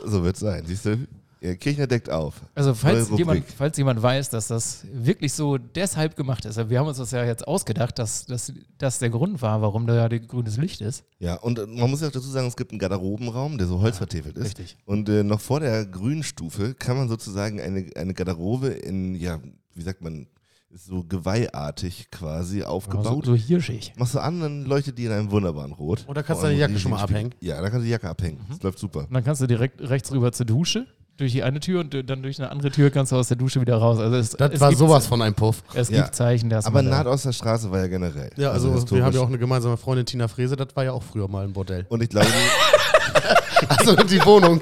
So 0.04 0.22
wird 0.22 0.34
es 0.34 0.40
sein. 0.40 0.64
Siehst 0.66 0.84
du, 0.84 0.98
ja, 1.42 1.54
Kirchner 1.54 1.86
deckt 1.86 2.10
auf. 2.10 2.42
Also 2.54 2.74
falls 2.74 3.10
jemand, 3.16 3.44
falls 3.56 3.76
jemand 3.78 4.02
weiß, 4.02 4.28
dass 4.30 4.48
das 4.48 4.84
wirklich 4.92 5.32
so 5.32 5.56
deshalb 5.58 6.16
gemacht 6.16 6.44
ist, 6.44 6.58
also 6.58 6.68
wir 6.70 6.78
haben 6.78 6.86
uns 6.86 6.98
das 6.98 7.10
ja 7.12 7.24
jetzt 7.24 7.46
ausgedacht, 7.48 7.98
dass 7.98 8.26
das 8.26 8.52
dass 8.78 8.98
der 8.98 9.10
Grund 9.10 9.40
war, 9.42 9.62
warum 9.62 9.86
da 9.86 9.94
ja 9.94 10.18
grünes 10.18 10.56
Licht 10.58 10.80
ist. 10.80 11.04
Ja, 11.18 11.34
und 11.36 11.58
äh, 11.58 11.66
man 11.66 11.90
muss 11.90 12.00
ja 12.02 12.08
auch 12.08 12.12
dazu 12.12 12.28
sagen, 12.28 12.46
es 12.46 12.56
gibt 12.56 12.72
einen 12.72 12.78
Garderobenraum, 12.78 13.56
der 13.58 13.66
so 13.66 13.80
holzvertäfelt 13.80 14.36
ist. 14.36 14.44
richtig. 14.46 14.76
Und 14.84 15.08
äh, 15.08 15.22
noch 15.22 15.40
vor 15.40 15.60
der 15.60 15.86
Grünstufe 15.86 16.74
kann 16.74 16.96
man 16.96 17.08
sozusagen 17.08 17.60
eine, 17.60 17.86
eine 17.96 18.12
Garderobe 18.14 18.68
in, 18.68 19.14
ja, 19.14 19.40
wie 19.74 19.82
sagt 19.82 20.02
man, 20.02 20.26
ist 20.72 20.86
so 20.86 21.02
geweihartig 21.02 22.10
quasi 22.12 22.60
So, 22.60 22.66
aufgebaut. 22.66 23.24
so 23.26 23.34
hirschig. 23.34 23.92
Machst 23.96 24.14
du 24.14 24.20
an, 24.20 24.40
dann 24.40 24.64
leuchtet 24.64 24.98
die 24.98 25.04
in 25.06 25.12
einem 25.12 25.30
wunderbaren 25.30 25.72
Rot. 25.72 26.04
Oder 26.06 26.22
kannst 26.22 26.42
du 26.42 26.46
deine 26.46 26.58
Jacke 26.60 26.78
schon 26.78 26.92
mal 26.92 27.00
abhängen? 27.00 27.34
Ja, 27.40 27.56
da 27.60 27.70
kannst 27.70 27.80
du 27.82 27.84
die 27.86 27.90
Jacke 27.90 28.08
abhängen. 28.08 28.38
Mhm. 28.46 28.52
Das 28.52 28.62
läuft 28.62 28.78
super. 28.78 29.00
Und 29.00 29.12
dann 29.12 29.24
kannst 29.24 29.40
du 29.40 29.46
direkt 29.48 29.80
rechts 29.80 30.12
rüber 30.12 30.30
zur 30.32 30.46
Dusche, 30.46 30.86
durch 31.20 31.32
die 31.32 31.42
eine 31.42 31.60
Tür 31.60 31.80
und 31.80 31.94
dann 32.08 32.22
durch 32.22 32.38
eine 32.40 32.50
andere 32.50 32.70
Tür 32.70 32.90
kannst 32.90 33.12
du 33.12 33.16
aus 33.16 33.28
der 33.28 33.36
Dusche 33.36 33.60
wieder 33.60 33.76
raus. 33.76 33.98
Also 33.98 34.16
es, 34.16 34.30
Das 34.30 34.52
es 34.54 34.60
war 34.60 34.72
sowas 34.74 35.06
von 35.06 35.20
einem 35.22 35.34
Puff. 35.34 35.62
Es 35.74 35.90
Ja. 35.90 36.02
gibt 36.02 36.14
Zeichen, 36.14 36.50
dass 36.50 36.66
Aber 36.66 36.82
man 36.82 36.90
da- 36.90 37.04
Nordosterstraße 37.04 37.70
war 37.70 37.78
ja 37.80 37.86
generell. 37.86 38.30
Ja, 38.36 38.50
also, 38.50 38.68
wir 38.70 38.74
historisch. 38.76 39.04
haben 39.04 39.14
ja 39.14 39.20
auch 39.20 39.28
eine 39.28 39.38
gemeinsame 39.38 39.76
Freundin, 39.76 40.06
Tina 40.06 40.26
Frese, 40.28 40.56
das 40.56 40.68
war 40.74 40.84
ja 40.84 40.92
auch 40.92 41.02
früher 41.02 41.28
mal 41.28 41.44
ein 41.44 41.52
Bordell. 41.52 41.86
Und 41.88 42.02
ich 42.02 42.08
glaube, 42.08 42.26
Also 43.68 43.94
die 43.96 44.24
Wohnung. 44.24 44.60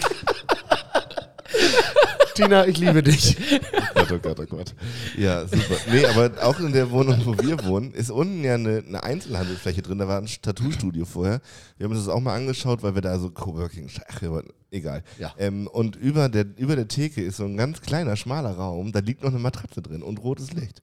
Tina, 2.39 2.69
ich 2.69 2.79
liebe 2.79 3.03
dich. 3.03 3.37
Gott, 3.95 4.13
oh 4.13 4.19
Gott, 4.19 4.39
oh 4.39 4.47
Gott. 4.47 4.75
Ja, 5.17 5.45
super. 5.45 5.77
Nee, 5.91 6.07
aber 6.07 6.31
auch 6.45 6.61
in 6.61 6.73
der 6.73 6.89
Wohnung, 6.93 7.21
wo 7.25 7.37
wir 7.37 7.65
wohnen, 7.65 7.93
ist 7.93 8.13
unten 8.13 8.45
ja 8.45 8.55
eine, 8.55 8.85
eine 8.87 9.03
Einzelhandelsfläche 9.03 9.83
drin. 9.83 9.99
Da 9.99 10.07
war 10.07 10.21
ein 10.21 10.27
Tattoo-Studio 10.27 11.05
vorher. 11.05 11.41
Wir 11.77 11.85
haben 11.85 11.93
uns 11.93 12.05
das 12.05 12.15
auch 12.15 12.21
mal 12.21 12.37
angeschaut, 12.37 12.85
weil 12.85 12.95
wir 12.95 13.03
da 13.03 13.19
so 13.19 13.31
Coworking, 13.31 13.91
ach, 14.09 14.23
egal. 14.71 15.03
Ja. 15.19 15.35
Ähm, 15.37 15.67
und 15.67 15.97
über 15.97 16.29
der, 16.29 16.47
über 16.57 16.77
der 16.77 16.87
Theke 16.87 17.23
ist 17.23 17.39
so 17.39 17.45
ein 17.45 17.57
ganz 17.57 17.81
kleiner, 17.81 18.15
schmaler 18.15 18.53
Raum. 18.53 18.93
Da 18.93 19.01
liegt 19.01 19.25
noch 19.25 19.31
eine 19.31 19.41
Matratze 19.41 19.83
drin 19.83 20.05
und 20.05 20.19
rotes 20.19 20.53
Licht. 20.53 20.83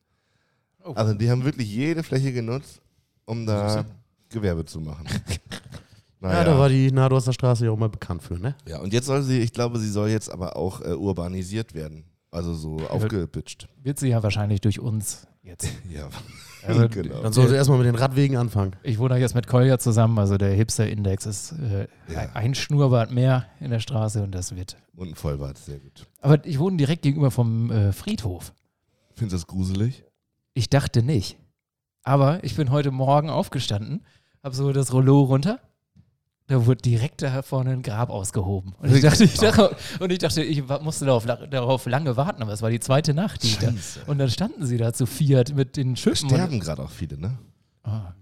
Oh. 0.83 0.91
Also 0.91 1.13
die 1.13 1.29
haben 1.29 1.45
wirklich 1.45 1.69
jede 1.69 2.03
Fläche 2.03 2.33
genutzt, 2.33 2.81
um 3.23 3.45
da 3.45 3.85
Gewerbe 4.27 4.65
zu 4.65 4.81
machen. 4.81 5.07
Ja, 6.33 6.43
da 6.43 6.57
war 6.59 6.69
die 6.69 6.91
Nahdorster 6.91 7.33
Straße 7.33 7.65
ja 7.65 7.71
auch 7.71 7.77
mal 7.77 7.89
bekannt 7.89 8.23
für, 8.23 8.39
ne? 8.39 8.55
ja, 8.67 8.79
und 8.79 8.93
jetzt 8.93 9.05
soll 9.05 9.21
sie, 9.21 9.39
ich 9.39 9.53
glaube, 9.53 9.79
sie 9.79 9.89
soll 9.89 10.09
jetzt 10.09 10.31
aber 10.31 10.55
auch 10.57 10.81
äh, 10.81 10.93
urbanisiert 10.93 11.73
werden. 11.73 12.05
Also 12.31 12.53
so 12.53 12.77
aufgepitcht. 12.89 13.69
wird 13.81 13.97
sie 13.97 14.09
ja 14.09 14.21
wahrscheinlich 14.21 14.59
durch 14.61 14.79
uns 14.79 15.25
jetzt. 15.43 15.69
Ja, 15.89 16.09
Also, 16.67 16.89
genau. 16.89 17.21
Dann 17.21 17.31
soll 17.31 17.47
sie 17.47 17.53
erstmal 17.55 17.77
mit 17.77 17.85
den 17.85 17.93
Radwegen 17.95 18.37
anfangen. 18.37 18.75
Ich 18.81 18.97
wohne 18.97 19.13
ja 19.13 19.19
jetzt 19.21 19.35
mit 19.35 19.45
Kolja 19.45 19.77
zusammen, 19.77 20.17
also 20.17 20.35
der 20.35 20.49
Hipster-Index 20.53 21.27
ist 21.27 21.51
äh, 21.51 21.87
Ja. 22.11 22.29
ein 22.33 22.55
Schnurrbart 22.55 23.11
mehr 23.11 23.45
in 23.59 23.69
der 23.69 23.79
Straße 23.79 24.23
und 24.23 24.31
das 24.33 24.55
wird. 24.55 24.75
Und 24.95 25.09
ein 25.09 25.15
Vollbart, 25.15 25.59
sehr 25.59 25.77
gut. 25.79 26.07
Aber 26.21 26.43
ich 26.43 26.57
wohne 26.57 26.77
direkt 26.77 27.03
gegenüber 27.03 27.29
vom 27.29 27.69
äh, 27.71 27.91
Friedhof. 27.93 28.51
Findest 29.13 29.33
du 29.33 29.37
das 29.37 29.47
gruselig? 29.47 30.03
Ich 30.55 30.69
dachte 30.71 31.03
nicht. 31.03 31.37
Aber 32.01 32.43
ich 32.43 32.55
bin 32.55 32.71
heute 32.71 32.89
Morgen 32.89 33.29
aufgestanden, 33.29 34.03
habe 34.43 34.55
so 34.55 34.73
das 34.73 34.91
Rollo 34.91 35.21
runter. 35.21 35.59
Da 36.47 36.65
wurde 36.65 36.81
direkt 36.81 37.23
da 37.23 37.41
vorne 37.41 37.71
ein 37.71 37.81
Grab 37.81 38.09
ausgehoben. 38.09 38.73
Und 38.79 38.93
ich 38.93 39.01
dachte, 39.03 39.23
ich 39.23 39.33
dachte, 39.33 39.75
und 39.99 40.11
ich, 40.11 40.19
dachte, 40.19 40.43
ich 40.43 40.63
musste 40.81 41.05
darauf, 41.05 41.25
darauf 41.25 41.85
lange 41.87 42.15
warten, 42.17 42.41
aber 42.43 42.53
es 42.53 42.61
war 42.61 42.69
die 42.69 42.79
zweite 42.79 43.13
Nacht. 43.13 43.43
Die 43.43 43.57
da, 43.57 43.73
und 44.05 44.19
dann 44.19 44.29
standen 44.29 44.65
sie 44.65 44.77
da 44.77 44.93
zu 44.93 45.05
viert 45.05 45.55
mit 45.55 45.75
den 45.75 45.95
Schiffen. 45.95 46.29
sterben 46.29 46.59
gerade 46.59 46.83
auch 46.83 46.91
viele, 46.91 47.17
ne? 47.17 47.37
Ah, 47.83 48.13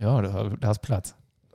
ja, 0.00 0.22
da, 0.22 0.50
da 0.60 0.70
ist 0.70 0.82
Platz. 0.82 1.14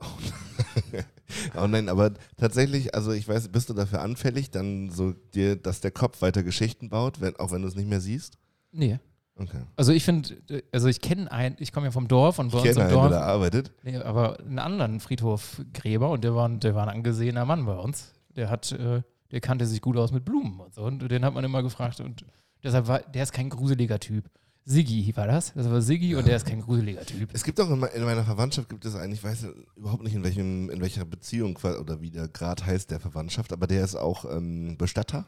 Oh 1.56 1.66
nein, 1.66 1.88
aber 1.88 2.12
tatsächlich, 2.36 2.94
also 2.94 3.12
ich 3.12 3.26
weiß, 3.26 3.48
bist 3.48 3.68
du 3.68 3.74
dafür 3.74 4.02
anfällig, 4.02 4.50
dann 4.50 4.90
so 4.90 5.12
dir, 5.12 5.56
dass 5.56 5.80
der 5.80 5.90
Kopf 5.90 6.22
weiter 6.22 6.42
Geschichten 6.42 6.90
baut, 6.90 7.20
wenn, 7.20 7.36
auch 7.36 7.50
wenn 7.50 7.62
du 7.62 7.68
es 7.68 7.74
nicht 7.74 7.88
mehr 7.88 8.00
siehst? 8.00 8.38
Nee. 8.72 8.98
Okay. 9.36 9.62
Also 9.76 9.92
ich 9.92 10.04
finde, 10.04 10.36
also 10.72 10.86
ich 10.86 11.00
kenne 11.00 11.30
einen, 11.32 11.56
ich 11.58 11.72
komme 11.72 11.86
ja 11.86 11.90
vom 11.90 12.06
Dorf 12.06 12.38
und 12.38 12.52
bei 12.52 12.58
Ich 12.60 12.66
uns 12.68 12.76
im 12.76 12.82
einen, 12.82 12.92
Dorf, 12.92 13.08
der 13.08 13.22
arbeitet. 13.24 13.72
nee, 13.82 13.96
aber 13.96 14.38
einen 14.38 14.60
anderen 14.60 15.00
Friedhofgräber 15.00 16.10
und 16.10 16.22
der 16.22 16.34
war, 16.36 16.48
der 16.48 16.74
war 16.74 16.84
ein 16.84 16.94
angesehener 16.96 17.44
Mann 17.44 17.66
bei 17.66 17.76
uns. 17.76 18.12
Der 18.36 18.48
hat, 18.50 18.70
äh, 18.72 19.02
der 19.32 19.40
kannte 19.40 19.66
sich 19.66 19.80
gut 19.80 19.96
aus 19.96 20.12
mit 20.12 20.24
Blumen 20.24 20.60
und 20.60 20.74
so 20.74 20.82
und 20.84 21.10
den 21.10 21.24
hat 21.24 21.34
man 21.34 21.44
immer 21.44 21.62
gefragt 21.62 21.98
und 22.00 22.24
deshalb 22.62 22.86
war, 22.86 23.00
der 23.00 23.24
ist 23.24 23.32
kein 23.32 23.48
gruseliger 23.50 23.98
Typ. 23.98 24.30
Siggi 24.66 25.14
war 25.16 25.26
das, 25.26 25.52
das 25.52 25.68
war 25.68 25.82
Siggi 25.82 26.14
und 26.14 26.26
der 26.26 26.36
ist 26.36 26.46
kein 26.46 26.60
gruseliger 26.62 27.04
Typ. 27.04 27.28
Es 27.32 27.44
gibt 27.44 27.60
auch 27.60 27.68
in, 27.70 27.78
me- 27.80 27.88
in 27.88 28.02
meiner 28.04 28.24
Verwandtschaft 28.24 28.68
gibt 28.68 28.84
es 28.86 28.94
einen, 28.94 29.12
ich 29.12 29.22
weiß 29.22 29.46
überhaupt 29.76 30.02
nicht 30.04 30.14
in 30.14 30.22
welchem, 30.24 30.70
in 30.70 30.80
welcher 30.80 31.04
Beziehung 31.04 31.58
oder 31.80 32.00
wie 32.00 32.10
der 32.10 32.28
Grad 32.28 32.64
heißt 32.64 32.90
der 32.90 32.98
Verwandtschaft, 33.00 33.52
aber 33.52 33.66
der 33.66 33.84
ist 33.84 33.94
auch 33.96 34.24
ähm, 34.24 34.76
Bestatter 34.78 35.26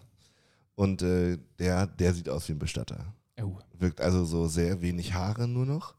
und 0.75 1.03
äh, 1.03 1.39
der, 1.59 1.87
der 1.87 2.15
sieht 2.15 2.29
aus 2.29 2.49
wie 2.49 2.53
ein 2.53 2.59
Bestatter. 2.59 3.13
Oh. 3.43 3.59
Wirkt 3.79 4.01
also 4.01 4.25
so 4.25 4.47
sehr 4.47 4.81
wenig 4.81 5.15
Haare 5.15 5.47
nur 5.49 5.67
noch, 5.67 5.95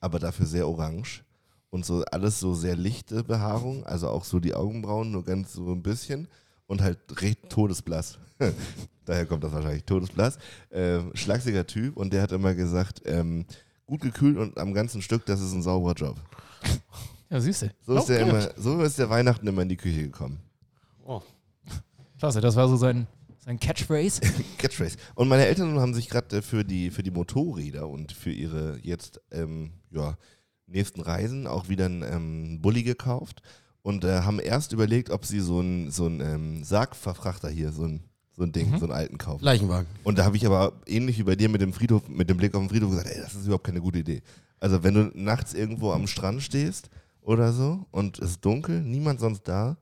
aber 0.00 0.18
dafür 0.18 0.46
sehr 0.46 0.68
orange. 0.68 1.24
Und 1.70 1.86
so 1.86 2.04
alles 2.10 2.38
so 2.38 2.54
sehr 2.54 2.76
lichte 2.76 3.24
Behaarung, 3.24 3.84
also 3.86 4.08
auch 4.08 4.24
so 4.24 4.40
die 4.40 4.54
Augenbrauen 4.54 5.10
nur 5.10 5.24
ganz 5.24 5.54
so 5.54 5.72
ein 5.72 5.82
bisschen 5.82 6.28
und 6.66 6.82
halt 6.82 6.98
recht 7.22 7.48
todesblass. 7.48 8.18
Daher 9.06 9.24
kommt 9.26 9.42
das 9.42 9.52
wahrscheinlich, 9.52 9.84
todesblass. 9.84 10.38
Ähm, 10.70 11.10
schlagsiger 11.14 11.66
Typ 11.66 11.96
und 11.96 12.12
der 12.12 12.22
hat 12.22 12.32
immer 12.32 12.54
gesagt, 12.54 13.00
ähm, 13.06 13.46
gut 13.86 14.02
gekühlt 14.02 14.36
und 14.36 14.58
am 14.58 14.74
ganzen 14.74 15.00
Stück, 15.00 15.24
das 15.26 15.40
ist 15.40 15.52
ein 15.52 15.62
sauberer 15.62 15.94
Job. 15.94 16.16
Ja, 17.30 17.40
siehst 17.40 17.62
du. 17.62 17.70
So 17.86 17.94
ist, 17.96 18.04
Oh, 18.04 18.06
der 18.08 18.20
immer, 18.20 18.50
so 18.56 18.82
ist 18.82 18.98
der 18.98 19.08
Weihnachten 19.08 19.46
immer 19.46 19.62
in 19.62 19.68
die 19.70 19.76
Küche 19.78 20.02
gekommen. 20.02 20.38
Klasse, 22.18 22.40
das 22.40 22.54
war 22.54 22.68
so 22.68 22.76
sein, 22.76 23.06
sein 23.44 23.58
Catchphrase. 23.58 24.20
Catchphrase. 24.58 24.96
Und 25.14 25.28
meine 25.28 25.46
Eltern 25.46 25.78
haben 25.80 25.94
sich 25.94 26.08
gerade 26.08 26.38
äh, 26.38 26.42
für 26.42 26.64
die, 26.64 26.90
für 26.90 27.02
die 27.02 27.10
Motorräder 27.10 27.88
und 27.88 28.12
für 28.12 28.30
ihre 28.32 28.78
jetzt 28.82 29.20
ähm, 29.30 29.72
ja, 29.90 30.16
nächsten 30.66 31.00
Reisen 31.00 31.46
auch 31.46 31.68
wieder 31.68 31.86
einen 31.86 32.02
ähm, 32.02 32.60
Bulli 32.62 32.82
gekauft 32.82 33.42
und 33.82 34.04
äh, 34.04 34.20
haben 34.20 34.38
erst 34.38 34.72
überlegt, 34.72 35.10
ob 35.10 35.26
sie 35.26 35.40
so 35.40 35.58
einen 35.58 35.90
so 35.90 36.06
einen, 36.06 36.20
ähm, 36.20 36.64
Sargverfrachter 36.64 37.50
hier, 37.50 37.72
so 37.72 37.84
ein, 37.84 38.04
so 38.30 38.44
ein 38.44 38.52
Ding, 38.52 38.70
Mhm. 38.70 38.78
so 38.78 38.84
einen 38.84 38.92
alten 38.94 39.18
kaufen. 39.18 39.44
Leichenwagen. 39.44 39.88
Und 40.04 40.18
da 40.18 40.24
habe 40.24 40.36
ich 40.36 40.46
aber 40.46 40.72
ähnlich 40.86 41.18
wie 41.18 41.24
bei 41.24 41.36
dir 41.36 41.48
mit 41.48 41.60
dem 41.60 41.72
Friedhof, 41.72 42.08
mit 42.08 42.30
dem 42.30 42.36
Blick 42.36 42.54
auf 42.54 42.62
den 42.62 42.70
Friedhof 42.70 42.90
gesagt, 42.90 43.08
ey, 43.08 43.20
das 43.20 43.34
ist 43.34 43.44
überhaupt 43.46 43.64
keine 43.64 43.80
gute 43.80 43.98
Idee. 43.98 44.22
Also 44.60 44.84
wenn 44.84 44.94
du 44.94 45.10
nachts 45.14 45.52
irgendwo 45.52 45.90
am 45.90 46.06
Strand 46.06 46.42
stehst 46.42 46.88
oder 47.20 47.52
so 47.52 47.86
und 47.90 48.20
es 48.20 48.30
ist 48.32 48.44
dunkel, 48.44 48.80
niemand 48.82 49.18
sonst 49.18 49.42
da 49.48 49.76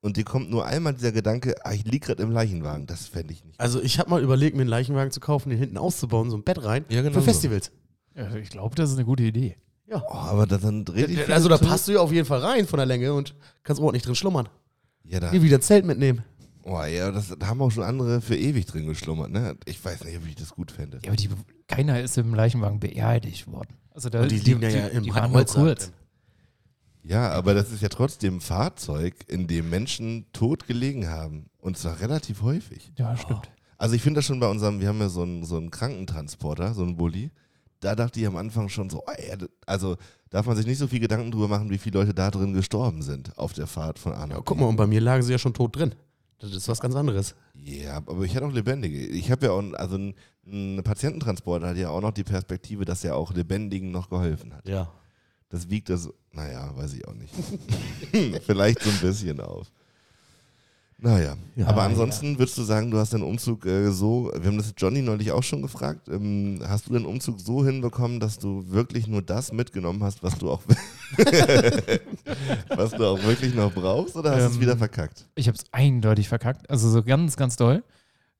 und 0.00 0.16
dir 0.16 0.24
kommt 0.24 0.50
nur 0.50 0.64
einmal 0.66 0.94
dieser 0.94 1.12
Gedanke, 1.12 1.54
ah, 1.64 1.72
ich 1.72 1.84
liege 1.84 2.06
gerade 2.06 2.22
im 2.22 2.30
Leichenwagen, 2.30 2.86
das 2.86 3.06
fände 3.06 3.32
ich 3.32 3.44
nicht. 3.44 3.58
Also 3.60 3.80
ich 3.82 3.98
habe 3.98 4.10
mal 4.10 4.22
überlegt, 4.22 4.56
mir 4.56 4.62
einen 4.62 4.70
Leichenwagen 4.70 5.10
zu 5.12 5.20
kaufen, 5.20 5.50
den 5.50 5.58
hinten 5.58 5.76
auszubauen, 5.78 6.30
so 6.30 6.36
ein 6.36 6.42
Bett 6.44 6.64
rein. 6.64 6.84
Ja, 6.88 7.02
genau 7.02 7.14
Für 7.14 7.20
so. 7.20 7.26
Festivals. 7.26 7.70
Ja, 8.14 8.34
ich 8.34 8.50
glaube, 8.50 8.74
das 8.74 8.90
ist 8.90 8.96
eine 8.96 9.04
gute 9.04 9.22
Idee. 9.22 9.56
Ja. 9.86 10.02
Oh, 10.08 10.14
aber 10.14 10.46
da, 10.46 10.56
dann 10.58 10.84
dreht 10.84 11.08
dich 11.08 11.28
Also 11.32 11.48
da 11.48 11.58
passt 11.58 11.88
du 11.88 11.92
ja 11.92 12.00
auf 12.00 12.12
jeden 12.12 12.26
Fall 12.26 12.40
rein 12.40 12.66
von 12.66 12.78
der 12.78 12.86
Länge 12.86 13.12
und 13.12 13.34
kannst 13.62 13.82
ordentlich 13.82 14.04
drin 14.04 14.14
schlummern. 14.14 14.48
Ja, 15.04 15.20
da, 15.20 15.32
Nie 15.32 15.42
wieder 15.42 15.60
Zelt 15.60 15.84
mitnehmen. 15.84 16.22
oh, 16.62 16.80
ja 16.82 17.10
das, 17.10 17.34
da 17.38 17.46
haben 17.48 17.60
auch 17.60 17.70
schon 17.70 17.82
andere 17.82 18.20
für 18.20 18.36
ewig 18.36 18.66
drin 18.66 18.86
geschlummert, 18.86 19.30
ne? 19.30 19.56
Ich 19.66 19.84
weiß 19.84 20.04
nicht, 20.04 20.16
ob 20.16 20.26
ich 20.26 20.36
das 20.36 20.50
gut 20.50 20.70
fände. 20.70 21.00
Ja, 21.04 21.10
aber 21.10 21.16
die, 21.16 21.28
keiner 21.66 22.00
ist 22.00 22.16
im 22.18 22.34
Leichenwagen 22.34 22.78
beerdigt 22.78 23.46
worden. 23.48 23.74
Also 23.92 24.08
da, 24.08 24.22
Und 24.22 24.30
die 24.30 24.38
liegen 24.38 24.62
ja 24.62 24.86
im 24.86 25.02
die 25.02 25.14
waren 25.14 25.32
nur 25.32 25.44
kurz. 25.44 25.90
Ja, 27.02 27.30
aber 27.30 27.54
das 27.54 27.72
ist 27.72 27.82
ja 27.82 27.88
trotzdem 27.88 28.36
ein 28.36 28.40
Fahrzeug, 28.40 29.14
in 29.28 29.46
dem 29.46 29.70
Menschen 29.70 30.26
tot 30.32 30.66
gelegen 30.66 31.08
haben. 31.08 31.48
Und 31.58 31.78
zwar 31.78 32.00
relativ 32.00 32.42
häufig. 32.42 32.92
Ja, 32.98 33.16
stimmt. 33.16 33.50
Also 33.78 33.94
ich 33.94 34.02
finde 34.02 34.18
das 34.18 34.26
schon 34.26 34.40
bei 34.40 34.48
unserem, 34.48 34.80
wir 34.80 34.88
haben 34.88 35.00
ja 35.00 35.08
so 35.08 35.22
einen, 35.22 35.44
so 35.44 35.56
einen 35.56 35.70
Krankentransporter, 35.70 36.74
so 36.74 36.82
einen 36.82 36.96
Bulli. 36.96 37.30
Da 37.80 37.94
dachte 37.94 38.20
ich 38.20 38.26
am 38.26 38.36
Anfang 38.36 38.68
schon 38.68 38.90
so, 38.90 39.02
oh, 39.06 39.10
ey, 39.16 39.34
also 39.64 39.96
darf 40.28 40.44
man 40.44 40.56
sich 40.56 40.66
nicht 40.66 40.76
so 40.76 40.86
viel 40.86 41.00
Gedanken 41.00 41.30
drüber 41.30 41.48
machen, 41.48 41.70
wie 41.70 41.78
viele 41.78 41.98
Leute 42.00 42.12
da 42.12 42.30
drin 42.30 42.52
gestorben 42.52 43.00
sind 43.00 43.36
auf 43.38 43.54
der 43.54 43.66
Fahrt 43.66 43.98
von 43.98 44.12
A 44.12 44.26
nach 44.26 44.34
Ja, 44.34 44.36
B. 44.40 44.42
guck 44.44 44.60
mal, 44.60 44.66
und 44.66 44.76
bei 44.76 44.86
mir 44.86 45.00
lagen 45.00 45.22
sie 45.22 45.32
ja 45.32 45.38
schon 45.38 45.54
tot 45.54 45.76
drin. 45.76 45.94
Das 46.38 46.52
ist 46.52 46.68
was 46.68 46.80
ganz 46.80 46.94
anderes. 46.94 47.34
Ja, 47.54 47.96
aber 47.96 48.22
ich 48.24 48.34
hatte 48.36 48.46
auch 48.46 48.52
lebendige. 48.52 48.98
Ich 48.98 49.30
habe 49.30 49.46
ja 49.46 49.52
auch, 49.52 49.62
also 49.74 49.96
ein, 49.96 50.14
ein 50.46 50.82
Patiententransporter 50.82 51.68
hat 51.68 51.76
ja 51.76 51.88
auch 51.90 52.00
noch 52.00 52.12
die 52.12 52.24
Perspektive, 52.24 52.84
dass 52.84 53.04
er 53.04 53.16
auch 53.16 53.32
Lebendigen 53.32 53.90
noch 53.90 54.08
geholfen 54.10 54.54
hat. 54.54 54.68
Ja. 54.68 54.90
Das 55.50 55.68
wiegt 55.68 55.88
das, 55.90 56.08
naja, 56.32 56.70
weiß 56.76 56.94
ich 56.94 57.06
auch 57.06 57.14
nicht. 57.14 57.34
Vielleicht 58.46 58.82
so 58.82 58.88
ein 58.90 58.98
bisschen 59.00 59.40
auf. 59.40 59.66
Naja, 61.02 61.34
Ja, 61.56 61.66
aber 61.66 61.82
ansonsten 61.84 62.38
würdest 62.38 62.58
du 62.58 62.62
sagen, 62.62 62.90
du 62.90 62.98
hast 62.98 63.14
den 63.14 63.22
Umzug 63.22 63.64
äh, 63.64 63.90
so, 63.90 64.30
wir 64.38 64.46
haben 64.46 64.58
das 64.58 64.74
Johnny 64.76 65.00
neulich 65.00 65.32
auch 65.32 65.42
schon 65.42 65.62
gefragt, 65.62 66.08
ähm, 66.10 66.60
hast 66.62 66.88
du 66.88 66.92
den 66.92 67.06
Umzug 67.06 67.40
so 67.40 67.64
hinbekommen, 67.64 68.20
dass 68.20 68.38
du 68.38 68.68
wirklich 68.68 69.06
nur 69.06 69.22
das 69.22 69.50
mitgenommen 69.50 70.04
hast, 70.04 70.22
was 70.22 70.36
du 70.38 70.50
auch, 70.50 70.60
was 72.68 72.90
du 72.92 73.06
auch 73.06 73.22
wirklich 73.22 73.54
noch 73.54 73.72
brauchst, 73.72 74.14
oder 74.14 74.32
hast 74.32 74.40
du 74.40 74.46
es 74.48 74.54
Ähm, 74.56 74.60
wieder 74.60 74.76
verkackt? 74.76 75.26
Ich 75.36 75.48
habe 75.48 75.56
es 75.56 75.64
eindeutig 75.72 76.28
verkackt. 76.28 76.68
Also 76.68 76.90
so 76.90 77.02
ganz, 77.02 77.36
ganz 77.36 77.56
doll. 77.56 77.82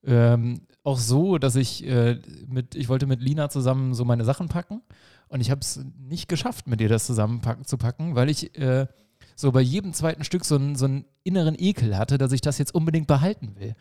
Ähm, 0.04 0.60
auch 0.82 0.98
so, 0.98 1.38
dass 1.38 1.56
ich 1.56 1.86
äh, 1.86 2.20
mit, 2.46 2.74
ich 2.74 2.90
wollte 2.90 3.06
mit 3.06 3.22
Lina 3.22 3.48
zusammen 3.48 3.94
so 3.94 4.04
meine 4.04 4.24
Sachen 4.24 4.48
packen 4.48 4.82
und 5.30 5.40
ich 5.40 5.50
habe 5.50 5.60
es 5.62 5.80
nicht 5.98 6.28
geschafft, 6.28 6.66
mit 6.66 6.80
ihr 6.80 6.88
das 6.88 7.06
zusammen 7.06 7.40
packen, 7.40 7.64
zu 7.64 7.78
packen, 7.78 8.14
weil 8.14 8.28
ich 8.28 8.56
äh, 8.58 8.86
so 9.36 9.52
bei 9.52 9.60
jedem 9.62 9.92
zweiten 9.94 10.24
Stück 10.24 10.44
so 10.44 10.56
einen, 10.56 10.76
so 10.76 10.84
einen 10.84 11.04
inneren 11.24 11.56
Ekel 11.58 11.96
hatte, 11.96 12.18
dass 12.18 12.32
ich 12.32 12.40
das 12.42 12.58
jetzt 12.58 12.74
unbedingt 12.74 13.06
behalten 13.06 13.54
will. 13.58 13.74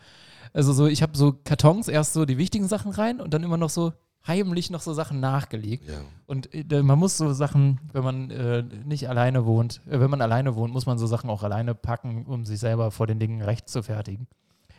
Also 0.52 0.72
so, 0.72 0.86
ich 0.86 1.02
habe 1.02 1.16
so 1.16 1.32
Kartons 1.44 1.88
erst 1.88 2.12
so 2.14 2.24
die 2.24 2.38
wichtigen 2.38 2.66
Sachen 2.66 2.92
rein 2.92 3.20
und 3.20 3.34
dann 3.34 3.42
immer 3.42 3.56
noch 3.56 3.70
so 3.70 3.92
heimlich 4.26 4.70
noch 4.70 4.80
so 4.80 4.92
Sachen 4.92 5.20
nachgelegt. 5.20 5.88
Ja. 5.88 6.00
Und 6.26 6.54
äh, 6.54 6.82
man 6.82 6.98
muss 6.98 7.16
so 7.16 7.32
Sachen, 7.32 7.80
wenn 7.92 8.04
man 8.04 8.30
äh, 8.30 8.62
nicht 8.84 9.08
alleine 9.08 9.44
wohnt, 9.46 9.80
äh, 9.86 10.00
wenn 10.00 10.10
man 10.10 10.20
alleine 10.22 10.54
wohnt, 10.56 10.72
muss 10.72 10.86
man 10.86 10.98
so 10.98 11.06
Sachen 11.06 11.30
auch 11.30 11.42
alleine 11.42 11.74
packen, 11.74 12.26
um 12.26 12.44
sich 12.44 12.58
selber 12.60 12.90
vor 12.90 13.06
den 13.06 13.18
Dingen 13.18 13.42
recht 13.42 13.68
zu 13.68 13.82
fertigen. 13.82 14.26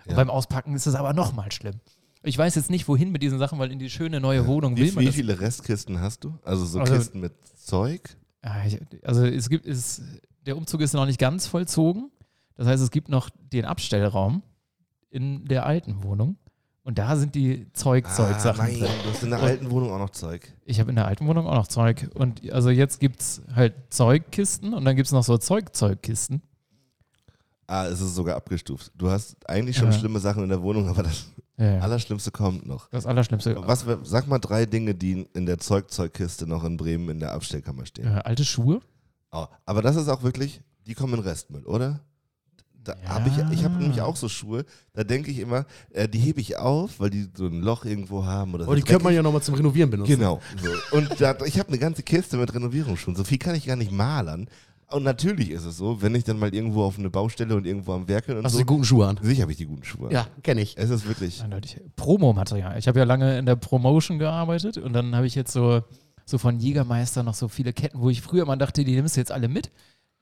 Und 0.06 0.12
Ja. 0.12 0.16
beim 0.16 0.30
Auspacken 0.30 0.76
ist 0.76 0.86
es 0.88 0.96
aber 0.96 1.14
nochmal 1.14 1.52
schlimm. 1.52 1.80
Ich 2.24 2.38
weiß 2.38 2.56
jetzt 2.56 2.70
nicht, 2.70 2.88
wohin 2.88 3.12
mit 3.12 3.24
diesen 3.24 3.40
Sachen, 3.40 3.58
weil 3.60 3.72
in 3.72 3.80
die 3.80 3.90
schöne 3.90 4.20
neue 4.20 4.46
Wohnung 4.48 4.78
will 4.78 4.92
Wie, 4.92 4.92
man 4.92 5.04
wie 5.06 5.12
viele 5.12 5.40
Restkisten 5.40 6.00
hast 6.02 6.24
du? 6.24 6.38
Also 6.44 6.66
so 6.66 6.80
Also- 6.80 6.94
Kisten 6.94 7.20
mit 7.20 7.34
Zeug? 7.58 8.16
Ah, 8.44 8.62
also 9.04 9.26
es 9.26 9.50
gibt, 9.50 9.66
es, 9.68 10.02
der 10.46 10.58
Umzug 10.58 10.82
ist 10.82 10.94
noch 10.94 11.06
nicht 11.06 11.20
ganz 11.20 11.48
vollzogen. 11.48 12.12
Das 12.56 12.68
heißt, 12.68 12.82
es 12.84 12.92
gibt 12.92 13.10
noch 13.10 13.30
den 13.52 13.66
Abstellraum 13.66 14.44
in 15.10 15.46
der 15.46 15.66
alten 15.66 16.04
Wohnung. 16.04 16.38
Und 16.84 16.98
da 16.98 17.16
sind 17.16 17.36
die 17.36 17.72
Zeug-Zeug-Sachen 17.74 18.60
Ah, 18.62 18.64
nein, 18.68 18.80
drin. 18.80 18.90
du 19.04 19.10
hast 19.12 19.22
in 19.24 19.30
der 19.30 19.40
alten 19.40 19.70
Wohnung 19.70 19.92
auch 19.92 20.00
noch 20.00 20.10
Zeug. 20.10 20.52
Ich 20.66 20.80
habe 20.80 20.90
in 20.90 20.96
der 20.96 21.06
alten 21.06 21.28
Wohnung 21.28 21.46
auch 21.46 21.54
noch 21.54 21.68
Zeug. 21.68 22.10
Und 22.16 22.52
also 22.52 22.72
jetzt 22.72 23.00
gibt 23.00 23.22
es 23.22 23.44
halt 23.56 23.76
Zeugkisten 23.92 24.74
und 24.74 24.84
dann 24.86 24.96
gibt 24.96 25.06
es 25.06 25.12
noch 25.12 25.24
so 25.24 25.38
Zeug-Zeugkisten. 25.38 26.42
Ah, 27.72 27.88
es 27.88 28.02
ist 28.02 28.16
sogar 28.16 28.36
abgestuft. 28.36 28.92
Du 28.98 29.10
hast 29.10 29.38
eigentlich 29.50 29.78
schon 29.78 29.92
Ja. 29.92 29.98
schlimme 29.98 30.20
Sachen 30.20 30.44
in 30.44 30.50
der 30.50 30.62
Wohnung, 30.62 30.90
aber 30.90 31.04
das 31.04 31.28
Ja, 31.58 31.76
ja. 31.76 31.80
Allerschlimmste 31.80 32.30
kommt 32.30 32.66
noch. 32.66 32.90
Das 32.90 33.06
Allerschlimmste. 33.06 33.56
Was, 33.66 33.86
sag 34.04 34.28
mal 34.28 34.40
drei 34.40 34.66
Dinge, 34.66 34.94
die 34.94 35.26
in 35.34 35.46
der 35.46 35.58
Zeugzeugkiste 35.58 36.46
noch 36.48 36.66
in 36.66 36.76
Bremen 36.76 37.08
in 37.08 37.20
der 37.22 37.32
Abstellkammer 37.32 37.86
stehen. 37.86 38.08
Äh, 38.08 38.22
alte 38.26 38.44
Schuhe. 38.44 38.82
Oh, 39.32 39.46
aber 39.66 39.82
das 39.82 39.96
ist 39.96 40.10
auch 40.10 40.22
wirklich, 40.22 40.62
die 40.86 40.96
kommen 40.96 41.14
in 41.14 41.20
Restmüll, 41.22 41.64
oder? 41.64 42.02
Da 42.84 42.96
Ja. 43.06 43.10
hab 43.16 43.26
ich 43.28 43.38
ich 43.38 43.64
habe 43.64 43.76
nämlich 43.78 44.02
auch 44.02 44.18
so 44.18 44.28
Schuhe, 44.28 44.66
da 44.92 45.06
denke 45.06 45.32
ich 45.32 45.40
immer, 45.40 45.66
äh, 45.92 46.10
die 46.10 46.20
hebe 46.20 46.42
ich 46.42 46.58
auf, 46.58 47.00
weil 47.00 47.10
die 47.12 47.30
so 47.38 47.46
ein 47.46 47.62
Loch 47.62 47.86
irgendwo 47.86 48.26
haben. 48.26 48.54
Oder 48.56 48.66
Aber 48.66 48.76
die 48.76 48.82
könnte 48.82 49.04
man 49.06 49.14
ja 49.14 49.22
nochmal 49.22 49.44
zum 49.44 49.54
Renovieren 49.56 49.90
benutzen. 49.90 50.12
Genau. 50.18 50.42
So. 50.62 50.98
Und 50.98 51.22
da, 51.22 51.38
ich 51.46 51.58
habe 51.58 51.70
eine 51.70 51.78
ganze 51.78 52.04
Kiste 52.04 52.36
mit 52.36 52.54
Renovierungsschuhen. 52.54 53.16
So 53.16 53.24
viel 53.24 53.38
kann 53.38 53.56
ich 53.56 53.68
gar 53.68 53.78
nicht 53.78 53.92
malern. 53.94 54.50
Und 54.92 55.04
natürlich 55.04 55.52
ist 55.52 55.66
es 55.66 55.78
so, 55.78 56.02
wenn 56.02 56.14
ich 56.16 56.24
dann 56.24 56.38
mal 56.38 56.54
irgendwo 56.54 56.84
auf 56.84 57.00
eine 57.00 57.10
Baustelle 57.10 57.56
und 57.56 57.66
irgendwo 57.66 57.94
am 57.94 58.08
Werkeln 58.08 58.38
und 58.38 58.44
Hast 58.44 58.54
du 58.54 58.58
so, 58.58 58.64
die 58.64 58.68
guten 58.68 58.84
Schuhe 58.84 59.08
an? 59.08 59.20
sicher 59.22 59.44
habe 59.44 59.52
ich 59.52 59.58
die 59.58 59.66
guten 59.66 59.84
Schuhe. 59.84 60.12
Ja, 60.12 60.28
kenne 60.44 60.62
ich. 60.62 60.78
Es 60.78 60.90
ist 60.90 61.08
wirklich. 61.08 61.42
Eindeutig. 61.42 61.80
Promomaterial. 61.96 62.78
Ich 62.78 62.88
habe 62.88 63.00
ja 63.00 63.06
lange 63.06 63.38
in 63.38 63.46
der 63.46 63.56
Promotion 63.56 64.20
gearbeitet 64.20 64.78
und 64.78 64.94
dann 64.94 65.16
habe 65.16 65.26
ich 65.28 65.36
jetzt 65.36 65.54
so, 65.54 65.82
so 66.26 66.38
von 66.38 66.60
Jägermeister 66.60 67.24
noch 67.24 67.36
so 67.36 67.48
viele 67.48 67.74
Ketten, 67.74 68.00
wo 68.00 68.10
ich 68.10 68.22
früher 68.22 68.46
mal 68.46 68.58
dachte, 68.58 68.84
die 68.84 68.96
nimmst 68.96 69.16
du 69.16 69.22
jetzt 69.22 69.32
alle 69.32 69.48
mit 69.48 69.72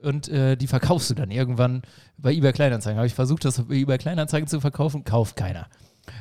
und 0.02 0.30
äh, 0.30 0.56
die 0.56 0.68
verkaufst 0.68 1.10
du 1.10 1.14
dann 1.14 1.32
irgendwann 1.32 1.82
bei 2.18 2.34
eBay 2.34 2.54
Kleinanzeigen. 2.54 2.98
Habe 2.98 3.08
ich 3.08 3.16
versucht, 3.16 3.46
das 3.46 3.62
bei 3.64 3.76
eBay 3.76 3.98
Kleinanzeigen 3.98 4.48
zu 4.48 4.62
verkaufen, 4.62 5.04
kauft 5.04 5.36
keiner. 5.36 5.68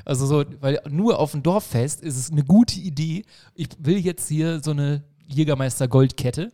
Also 0.05 0.27
so, 0.27 0.45
weil 0.61 0.81
nur 0.89 1.19
auf 1.19 1.33
dem 1.33 1.43
Dorffest 1.43 2.03
ist 2.03 2.17
es 2.17 2.31
eine 2.31 2.45
gute 2.45 2.79
Idee. 2.79 3.25
Ich 3.55 3.69
will 3.79 3.99
jetzt 3.99 4.29
hier 4.29 4.61
so 4.61 4.73
eine 4.73 5.05
Jägermeister 5.27 5.89
Goldkette, 5.89 6.53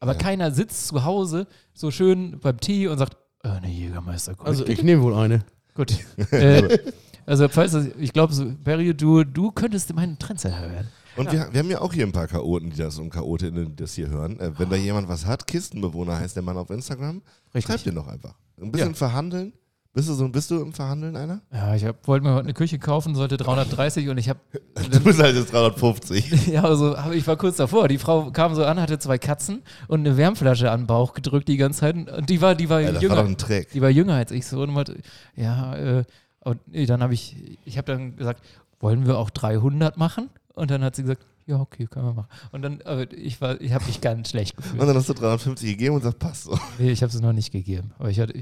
aber 0.00 0.12
Ja. 0.12 0.18
keiner 0.18 0.50
sitzt 0.52 0.88
zu 0.88 1.04
Hause 1.04 1.46
so 1.74 1.90
schön 1.90 2.38
beim 2.40 2.58
Tee 2.60 2.88
und 2.88 2.98
sagt, 2.98 3.16
äh, 3.42 3.48
eine 3.48 3.68
Jägermeister 3.68 4.34
Goldkette. 4.34 4.48
Also 4.62 4.66
ich 4.66 4.82
nehme 4.82 5.02
wohl 5.02 5.14
eine. 5.14 5.44
Gut. 5.74 5.94
äh, 6.32 6.78
also, 7.26 7.48
falls 7.48 7.72
das, 7.72 7.88
ich 7.98 8.12
glaube, 8.12 8.32
so, 8.32 8.46
Barry, 8.64 8.94
du, 8.94 9.24
du 9.24 9.50
könntest 9.50 9.92
mein 9.94 10.18
Trendsetter 10.18 10.62
werden. 10.70 10.88
Und 11.16 11.32
wir, 11.32 11.48
wir 11.50 11.60
haben 11.60 11.70
ja 11.70 11.80
auch 11.80 11.92
hier 11.92 12.06
ein 12.06 12.12
paar 12.12 12.28
Chaoten, 12.28 12.70
die 12.70 12.76
das 12.76 12.98
und 12.98 13.10
Chaotinnen, 13.10 13.70
die 13.70 13.76
das 13.76 13.94
hier 13.94 14.08
hören. 14.08 14.38
Äh, 14.38 14.58
wenn 14.58 14.68
da 14.70 14.76
jemand 14.76 15.08
was 15.08 15.24
hat, 15.26 15.46
Kistenbewohner 15.46 16.18
heißt 16.18 16.36
der 16.36 16.42
Mann 16.42 16.56
auf 16.58 16.68
Instagram, 16.70 17.22
schreib 17.58 17.82
den 17.84 17.94
doch 17.94 18.06
einfach. 18.06 18.34
Ein 18.60 18.70
bisschen 18.70 18.90
Ja. 18.90 18.94
verhandeln. 18.94 19.52
Bist 19.96 20.10
du, 20.10 20.12
so, 20.12 20.28
bist 20.28 20.50
du 20.50 20.60
im 20.60 20.74
Verhandeln 20.74 21.16
einer? 21.16 21.40
Ja, 21.50 21.74
ich 21.74 21.82
wollte 22.04 22.22
mir 22.26 22.34
heute 22.34 22.44
eine 22.44 22.52
Küche 22.52 22.78
kaufen, 22.78 23.14
sollte 23.14 23.38
330 23.38 24.10
und 24.10 24.18
ich 24.18 24.28
habe, 24.28 24.38
Du 24.90 25.00
bist 25.00 25.18
halt 25.22 25.34
jetzt 25.34 25.54
350. 25.54 26.46
ja, 26.48 26.64
also, 26.64 26.98
hab, 26.98 27.14
ich 27.14 27.26
war 27.26 27.36
kurz 27.36 27.56
davor. 27.56 27.88
Die 27.88 27.96
Frau 27.96 28.30
kam 28.30 28.54
so 28.54 28.62
an, 28.66 28.78
hatte 28.78 28.98
zwei 28.98 29.16
Katzen 29.16 29.62
und 29.88 30.00
eine 30.00 30.18
Wärmflasche 30.18 30.70
an 30.70 30.82
den 30.82 30.86
Bauch 30.86 31.14
gedrückt 31.14 31.48
die 31.48 31.56
ganze 31.56 31.80
Zeit. 31.80 31.96
Und 31.96 32.28
die 32.28 32.42
war, 32.42 32.54
die 32.54 32.68
war 32.68 32.82
Ja, 32.82 32.88
das 32.88 32.96
war 32.96 33.02
jünger. 33.04 33.16
doch 33.16 33.24
ein 33.26 33.38
Track. 33.38 33.70
die 33.70 33.80
war 33.80 33.88
jünger 33.88 34.16
als 34.16 34.32
ich 34.32 34.46
so 34.46 34.60
und 34.60 34.74
wollte, 34.74 34.98
ja, 35.34 35.74
äh, 35.76 36.04
und 36.40 36.60
dann 36.74 37.02
habe 37.02 37.14
ich, 37.14 37.58
ich 37.64 37.78
habe 37.78 37.90
dann 37.90 38.16
gesagt, 38.16 38.44
wollen 38.80 39.06
wir 39.06 39.16
auch 39.16 39.30
300 39.30 39.96
machen? 39.96 40.28
Und 40.52 40.70
dann 40.70 40.84
hat 40.84 40.94
sie 40.94 41.04
gesagt, 41.04 41.24
ja, 41.46 41.58
okay, 41.58 41.86
können 41.86 42.04
wir 42.04 42.12
machen. 42.12 42.28
Und 42.52 42.60
dann, 42.60 42.82
aber 42.84 43.10
ich 43.12 43.40
war, 43.40 43.58
ich 43.62 43.72
habe 43.72 43.86
mich 43.86 44.02
ganz 44.02 44.28
schlecht 44.28 44.58
gefühlt. 44.58 44.78
Und 44.78 44.86
dann 44.88 44.96
hast 44.96 45.08
du 45.08 45.14
350 45.14 45.70
gegeben 45.70 45.94
und 45.94 46.02
sagst, 46.02 46.18
passt 46.18 46.44
so. 46.44 46.58
Nee, 46.78 46.90
ich 46.90 47.02
habe 47.02 47.10
es 47.10 47.18
noch 47.18 47.32
nicht 47.32 47.50
gegeben. 47.50 47.92
Aber 47.98 48.10
ich 48.10 48.20
hatte, 48.20 48.34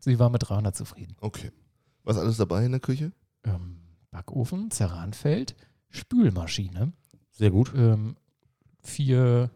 sie 0.00 0.18
war 0.18 0.30
mit 0.30 0.48
300 0.48 0.74
zufrieden. 0.76 1.16
Okay. 1.20 1.50
Was 2.04 2.16
alles 2.18 2.36
dabei 2.36 2.64
in 2.64 2.72
der 2.72 2.80
Küche? 2.80 3.12
Ähm, 3.44 3.78
Backofen, 4.10 4.70
Ceranfeld, 4.70 5.54
Spülmaschine, 5.90 6.92
Sehr 7.30 7.50
gut. 7.50 7.72
ähm, 7.76 8.16
vier 8.80 9.50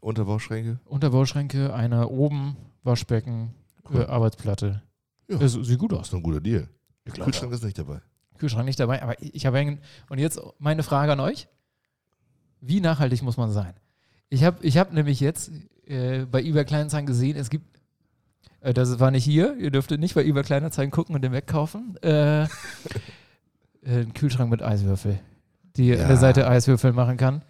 Unterbauschränke? 0.00 0.80
Unterbauschränke, 0.84 1.72
einer 1.74 2.10
oben, 2.10 2.56
Waschbecken, 2.82 3.54
Cool. 3.88 4.00
äh, 4.02 4.04
Arbeitsplatte. 4.06 4.82
Ja. 5.28 5.38
Das 5.38 5.52
sieht 5.52 5.78
gut 5.78 5.92
Das 5.92 6.00
aus. 6.00 6.08
ist 6.08 6.14
ein 6.14 6.22
guter 6.22 6.40
Deal. 6.40 6.68
Ich 7.04 7.12
Kühlschrank 7.14 7.52
ist 7.52 7.62
nicht 7.64 7.78
dabei. 7.78 8.00
Kühlschrank 8.38 8.64
nicht 8.66 8.80
dabei, 8.80 9.02
aber 9.02 9.20
ich, 9.22 9.46
habe 9.46 9.58
hängen. 9.58 9.78
Und 10.08 10.18
jetzt 10.18 10.40
meine 10.58 10.82
Frage 10.82 11.12
an 11.12 11.20
euch. 11.20 11.48
Wie 12.60 12.80
nachhaltig 12.80 13.22
muss 13.22 13.36
man 13.36 13.50
sein? 13.52 13.74
Ich 14.28 14.44
habe 14.44 14.64
ich 14.64 14.78
hab 14.78 14.92
nämlich 14.92 15.20
jetzt 15.20 15.50
äh, 15.84 16.24
bei 16.26 16.42
eBay 16.42 16.64
Kleinanzeigen 16.64 17.06
gesehen, 17.06 17.36
es 17.36 17.50
gibt, 17.50 17.66
äh, 18.62 18.72
das 18.74 18.98
war 19.00 19.10
nicht 19.10 19.24
hier, 19.24 19.56
ihr 19.58 19.70
dürftet 19.70 20.00
nicht 20.00 20.14
bei 20.14 20.24
eBay 20.24 20.42
Kleinanzeigen 20.42 20.90
gucken 20.90 21.14
und 21.14 21.22
den 21.22 21.32
wegkaufen, 21.32 21.96
äh, 22.02 22.42
äh, 22.44 22.46
einen 23.84 24.14
Kühlschrank 24.14 24.50
mit 24.50 24.62
Eiswürfel, 24.62 25.18
die 25.76 25.88
Ja. 25.88 26.02
an 26.02 26.08
der 26.08 26.16
Seite 26.16 26.48
Eiswürfel 26.48 26.92
machen 26.92 27.16
kann. 27.16 27.42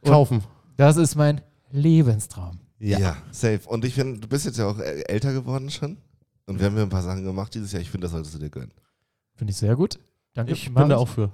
Und 0.00 0.10
Kaufen. 0.10 0.44
Das 0.76 0.96
ist 0.96 1.16
mein 1.16 1.40
Lebenstraum. 1.70 2.60
Ja. 2.78 3.16
safe. 3.32 3.60
Und 3.66 3.84
ich 3.84 3.94
finde, 3.94 4.20
du 4.20 4.28
bist 4.28 4.46
jetzt 4.46 4.58
ja 4.58 4.66
auch 4.66 4.78
äh, 4.78 5.02
älter 5.08 5.32
geworden 5.32 5.70
schon. 5.70 5.96
Und 6.46 6.60
wir 6.60 6.66
haben 6.66 6.76
ja 6.76 6.82
ein 6.84 6.88
paar 6.88 7.02
Sachen 7.02 7.24
gemacht 7.24 7.52
dieses 7.54 7.72
Jahr. 7.72 7.82
Ich 7.82 7.90
finde, 7.90 8.04
das 8.04 8.12
solltest 8.12 8.34
du 8.34 8.38
dir 8.38 8.48
gönnen. 8.48 8.72
Finde 9.34 9.50
ich 9.50 9.56
sehr 9.56 9.74
gut. 9.76 9.98
Danke. 10.34 10.52
Ich 10.52 10.72
bin 10.72 10.88
da 10.88 10.96
auch 10.96 11.08
für. 11.08 11.30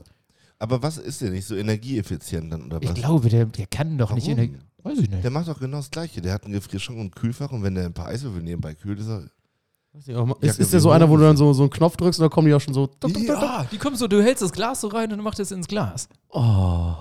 Aber 0.59 0.83
was 0.83 0.99
ist 0.99 1.21
denn 1.21 1.33
nicht 1.33 1.47
so 1.47 1.54
energieeffizient 1.54 2.52
dann 2.52 2.64
oder 2.66 2.78
Ich 2.83 2.88
was? 2.88 2.95
glaube, 2.97 3.28
der, 3.28 3.45
der 3.47 3.66
kann 3.66 3.99
doch 3.99 4.12
nicht 4.14 4.26
in 4.28 4.37
der. 4.37 4.47
Warum? 4.49 4.61
Weiß 4.85 4.99
ich 4.99 5.11
nicht. 5.11 5.25
Der 5.25 5.31
macht 5.31 5.49
doch 5.49 5.59
genau 5.59 5.79
das 5.79 5.91
Gleiche. 5.91 6.21
Der 6.21 6.35
hat 6.35 6.45
einen 6.45 6.53
Gefrierschrank 6.53 6.99
und 6.99 7.07
ein 7.07 7.11
Kühlfach 7.11 7.50
und 7.50 7.62
wenn 7.62 7.75
der 7.75 7.87
ein 7.87 7.95
paar 7.95 8.07
Eiswürfel 8.09 8.43
nebenbei 8.43 8.75
kühlt, 8.75 9.00
ist 9.00 9.09
er. 9.09 9.25
Weiß 9.95 10.07
ich 10.07 10.14
auch 10.14 10.26
mal. 10.26 10.37
Ja, 10.43 10.50
Ist, 10.50 10.61
ist 10.61 10.73
der 10.73 10.81
so 10.81 10.91
einer, 10.91 11.09
wo 11.09 11.17
du 11.17 11.23
dann 11.23 11.37
so, 11.38 11.53
so 11.55 11.62
einen 11.62 11.71
Knopf 11.71 11.97
drückst 11.97 12.21
und 12.21 12.25
dann 12.25 12.31
kommen 12.31 12.49
die 12.49 12.55
auch 12.55 12.61
schon 12.61 12.75
so. 12.75 12.91
Ja, 13.07 13.64
die 13.64 13.79
kommen 13.79 13.97
so, 13.97 14.07
du 14.07 14.23
hältst 14.23 14.43
das 14.43 14.53
Glas 14.53 14.83
so 14.83 14.88
rein 14.88 15.11
und 15.12 15.23
machst 15.23 15.41
es 15.41 15.50
ins 15.53 15.67
Glas. 15.67 16.09
Oh. 16.29 16.95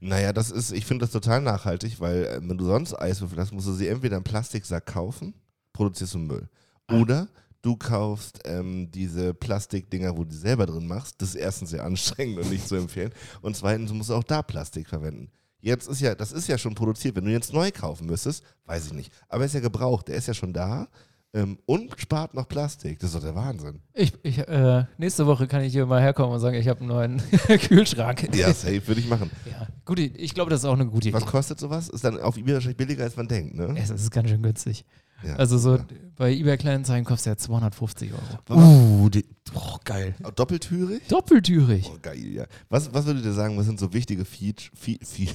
Naja, 0.00 0.32
das 0.32 0.50
ist, 0.50 0.72
ich 0.72 0.84
finde 0.84 1.04
das 1.04 1.12
total 1.12 1.40
nachhaltig, 1.40 2.00
weil 2.00 2.24
äh, 2.24 2.40
wenn 2.42 2.58
du 2.58 2.64
sonst 2.64 2.94
Eiswürfel 2.94 3.38
hast, 3.38 3.52
musst 3.52 3.68
du 3.68 3.72
sie 3.72 3.86
entweder 3.88 4.16
im 4.16 4.24
Plastiksack 4.24 4.86
kaufen, 4.86 5.34
produzierst 5.72 6.14
du 6.14 6.18
Müll. 6.18 6.48
Oder 6.90 7.28
du 7.62 7.76
kaufst 7.76 8.40
ähm, 8.44 8.90
diese 8.90 9.32
Plastikdinger, 9.32 10.16
wo 10.16 10.24
du 10.24 10.30
die 10.30 10.36
selber 10.36 10.66
drin 10.66 10.86
machst. 10.88 11.22
Das 11.22 11.30
ist 11.30 11.34
erstens 11.36 11.70
sehr 11.70 11.84
anstrengend 11.84 12.38
und 12.38 12.50
nicht 12.50 12.66
zu 12.66 12.74
empfehlen. 12.74 13.12
Und 13.42 13.56
zweitens 13.56 13.92
musst 13.92 14.10
du 14.10 14.14
auch 14.14 14.24
da 14.24 14.42
Plastik 14.42 14.88
verwenden. 14.88 15.30
Jetzt 15.60 15.88
ist 15.88 16.00
ja, 16.00 16.14
das 16.14 16.32
ist 16.32 16.48
ja 16.48 16.56
schon 16.58 16.74
produziert. 16.74 17.16
Wenn 17.16 17.24
du 17.24 17.32
jetzt 17.32 17.52
neu 17.52 17.70
kaufen 17.70 18.06
müsstest, 18.06 18.44
weiß 18.66 18.86
ich 18.86 18.92
nicht. 18.92 19.12
Aber 19.28 19.42
er 19.42 19.46
ist 19.46 19.54
ja 19.54 19.60
gebraucht, 19.60 20.08
der 20.08 20.16
ist 20.16 20.28
ja 20.28 20.34
schon 20.34 20.52
da 20.52 20.88
ähm, 21.34 21.58
und 21.66 21.94
spart 21.98 22.34
noch 22.34 22.48
Plastik. 22.48 22.98
Das 22.98 23.10
ist 23.10 23.16
doch 23.16 23.22
der 23.22 23.34
Wahnsinn. 23.34 23.80
Ich, 23.92 24.12
ich, 24.22 24.38
äh, 24.38 24.84
nächste 24.96 25.26
Woche 25.26 25.46
kann 25.46 25.62
ich 25.62 25.72
hier 25.72 25.84
mal 25.86 26.00
herkommen 26.00 26.34
und 26.34 26.40
sagen, 26.40 26.56
ich 26.56 26.68
habe 26.68 26.80
einen 26.80 26.88
neuen 26.88 27.22
Kühlschrank. 27.68 28.34
Ja, 28.34 28.52
safe 28.52 28.86
würde 28.86 29.00
ich 29.00 29.08
machen. 29.08 29.30
Ja, 29.44 29.66
gut, 29.88 29.98
ich 29.98 30.34
glaube, 30.34 30.50
das 30.50 30.60
ist 30.60 30.64
auch 30.66 30.74
eine 30.74 30.86
gute 30.86 31.08
Idee. 31.08 31.16
Was 31.16 31.26
kostet 31.26 31.58
sowas? 31.58 31.88
Ist 31.88 32.04
dann 32.04 32.20
auf 32.20 32.36
eBay 32.36 32.54
wahrscheinlich 32.54 32.76
billiger, 32.76 33.02
als 33.04 33.16
man 33.16 33.26
denkt, 33.26 33.56
ne? 33.56 33.74
Es 33.76 33.90
ist 33.90 34.10
ganz 34.12 34.28
schön 34.28 34.42
günstig. 34.42 34.84
Ja. 35.26 35.34
Also 35.36 35.58
so 35.58 35.76
Ja. 35.76 35.86
bei 36.16 36.32
eBay 36.32 36.56
Kleinanzeigen 36.58 37.04
kostet 37.04 37.32
er 37.32 37.38
250 37.38 38.12
Euro. 38.12 38.60
Uh, 39.04 39.08
die, 39.08 39.24
boah, 39.52 39.80
geil. 39.84 40.14
Doppeltürig? 40.36 41.02
Doppeltürig. 41.08 41.90
Oh, 41.92 41.98
geil, 42.00 42.24
ja. 42.26 42.44
Was, 42.68 42.92
was 42.94 43.06
würdet 43.06 43.24
ihr 43.24 43.32
sagen, 43.32 43.56
was 43.58 43.66
sind 43.66 43.80
so 43.80 43.92
wichtige, 43.92 44.24
Feature, 44.24 44.70
Fe 44.76 44.98
Fe 45.02 45.26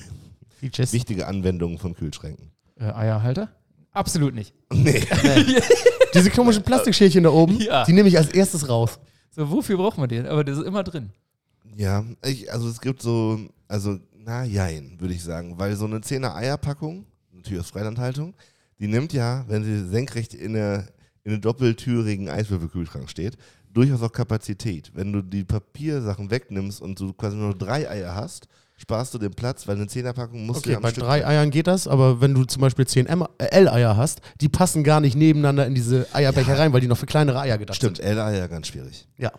Features. 0.59 0.93
wichtige 0.93 1.27
Anwendungen 1.27 1.79
von 1.79 1.95
Kühlschränken? 1.95 2.51
Äh, 2.79 2.85
Eierhalter? 2.85 3.49
Absolut 3.91 4.33
nicht. 4.35 4.53
Nee. 4.73 5.03
Diese 6.13 6.29
komischen 6.29 6.63
Plastikschälchen 6.63 7.23
da 7.23 7.31
oben, 7.31 7.59
Ja. 7.59 7.83
die 7.85 7.93
nehme 7.93 8.07
ich 8.07 8.17
als 8.17 8.29
erstes 8.29 8.69
raus. 8.69 8.99
So, 9.31 9.49
wofür 9.49 9.77
braucht 9.77 9.97
man 9.97 10.07
den? 10.07 10.27
Aber 10.27 10.43
das 10.43 10.59
ist 10.59 10.65
immer 10.65 10.83
drin. 10.83 11.09
Ja, 11.75 12.05
ich, 12.23 12.51
also 12.53 12.69
es 12.69 12.79
gibt 12.81 13.01
so, 13.01 13.39
also, 13.67 13.97
na 14.25 14.43
jein, 14.43 14.99
würde 14.99 15.13
ich 15.13 15.23
sagen, 15.23 15.57
weil 15.57 15.75
so 15.75 15.85
eine 15.85 15.99
10er 15.99 16.35
Eierpackung, 16.35 17.05
natürlich 17.31 17.61
aus 17.61 17.69
Freilandhaltung, 17.69 18.33
die 18.79 18.87
nimmt 18.87 19.13
ja, 19.13 19.45
wenn 19.47 19.63
sie 19.63 19.87
senkrecht 19.87 20.33
in, 20.33 20.55
eine, 20.55 20.87
in 21.23 21.33
einem 21.33 21.41
doppeltürigen 21.41 22.29
Eiswürfelkühlschrank 22.29 23.09
steht, 23.09 23.37
durchaus 23.71 24.01
auch 24.01 24.11
Kapazität. 24.11 24.91
Wenn 24.93 25.11
du 25.11 25.21
die 25.21 25.43
Papiersachen 25.43 26.29
wegnimmst 26.31 26.81
und 26.81 26.99
du 26.99 27.13
quasi 27.13 27.35
nur 27.35 27.55
drei 27.57 27.89
Eier 27.89 28.15
hast, 28.15 28.47
sparst 28.77 29.13
du 29.13 29.17
den 29.17 29.31
Platz, 29.31 29.67
weil 29.67 29.75
eine 29.75 29.85
10er-Packung 29.85 30.45
musst 30.45 30.65
du 30.65 30.69
Okay, 30.69 30.71
ja 30.71 30.77
am 30.77 30.83
bei 30.83 30.91
Stück 30.91 31.03
drei 31.03 31.25
Eiern 31.25 31.49
geht 31.49 31.67
das, 31.67 31.87
aber 31.87 32.21
wenn 32.21 32.33
du 32.33 32.43
zum 32.45 32.61
Beispiel 32.61 32.85
10 32.85 33.07
M 33.07 33.25
äh, 33.37 33.45
L-Eier 33.45 33.95
hast, 33.97 34.21
die 34.41 34.49
passen 34.49 34.83
gar 34.83 34.99
nicht 34.99 35.15
nebeneinander 35.15 35.65
in 35.65 35.75
diese 35.75 36.07
Eierbecher 36.13 36.57
rein, 36.57 36.73
weil 36.73 36.81
die 36.81 36.87
noch 36.87 36.97
für 36.97 37.05
kleinere 37.05 37.39
Eier 37.39 37.57
gedacht 37.57 37.77
Stimmt, 37.77 37.97
sind. 37.97 38.05
L-Eier 38.05 38.47
ganz 38.47 38.67
schwierig. 38.67 39.07
Ja. 39.17 39.31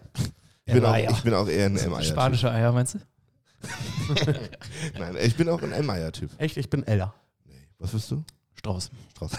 Ich 0.67 0.73
bin, 0.73 0.85
auch, 0.85 0.97
ich 0.97 1.23
bin 1.23 1.35
auch 1.35 1.47
eher 1.47 1.67
ein 1.67 1.77
M-Eier-Typ. 1.77 2.13
Spanische 2.13 2.51
Eier, 2.51 2.73
meinst 2.73 2.95
du? 2.95 2.99
Nein, 4.99 5.17
ich 5.23 5.37
bin 5.37 5.49
auch 5.49 5.63
ein 5.63 5.73
M-Eier-Typ. 5.73 6.31
Echt, 6.39 6.57
ich 6.57 6.69
bin 6.71 6.87
Eller. 6.87 7.15
Nee. 7.47 7.55
Was 7.79 7.93
bist 7.93 8.11
du? 8.11 8.25
Strauß. 8.55 8.91
Strauß. 9.15 9.33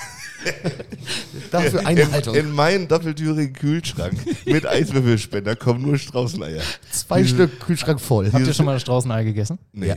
Dafür 1.51 1.85
eine 1.87 2.01
in, 2.01 2.11
Haltung. 2.11 2.35
in 2.35 2.51
meinen 2.51 2.87
doppeltürigen 2.87 3.53
Kühlschrank 3.53 4.17
mit 4.45 4.67
Eiswürfelspender 4.67 5.55
kommen 5.55 5.81
nur 5.81 5.97
Straußeneier. 5.97 6.61
Zwei 6.91 7.23
Stück 7.23 7.59
Kühlschrank 7.59 7.99
voll. 7.99 8.31
Habt 8.31 8.45
ihr 8.45 8.53
schon 8.53 8.65
mal 8.65 8.73
ein 8.73 8.79
Straußenei 8.79 9.23
gegessen? 9.23 9.57
Nee. 9.71 9.87
Ja. 9.87 9.95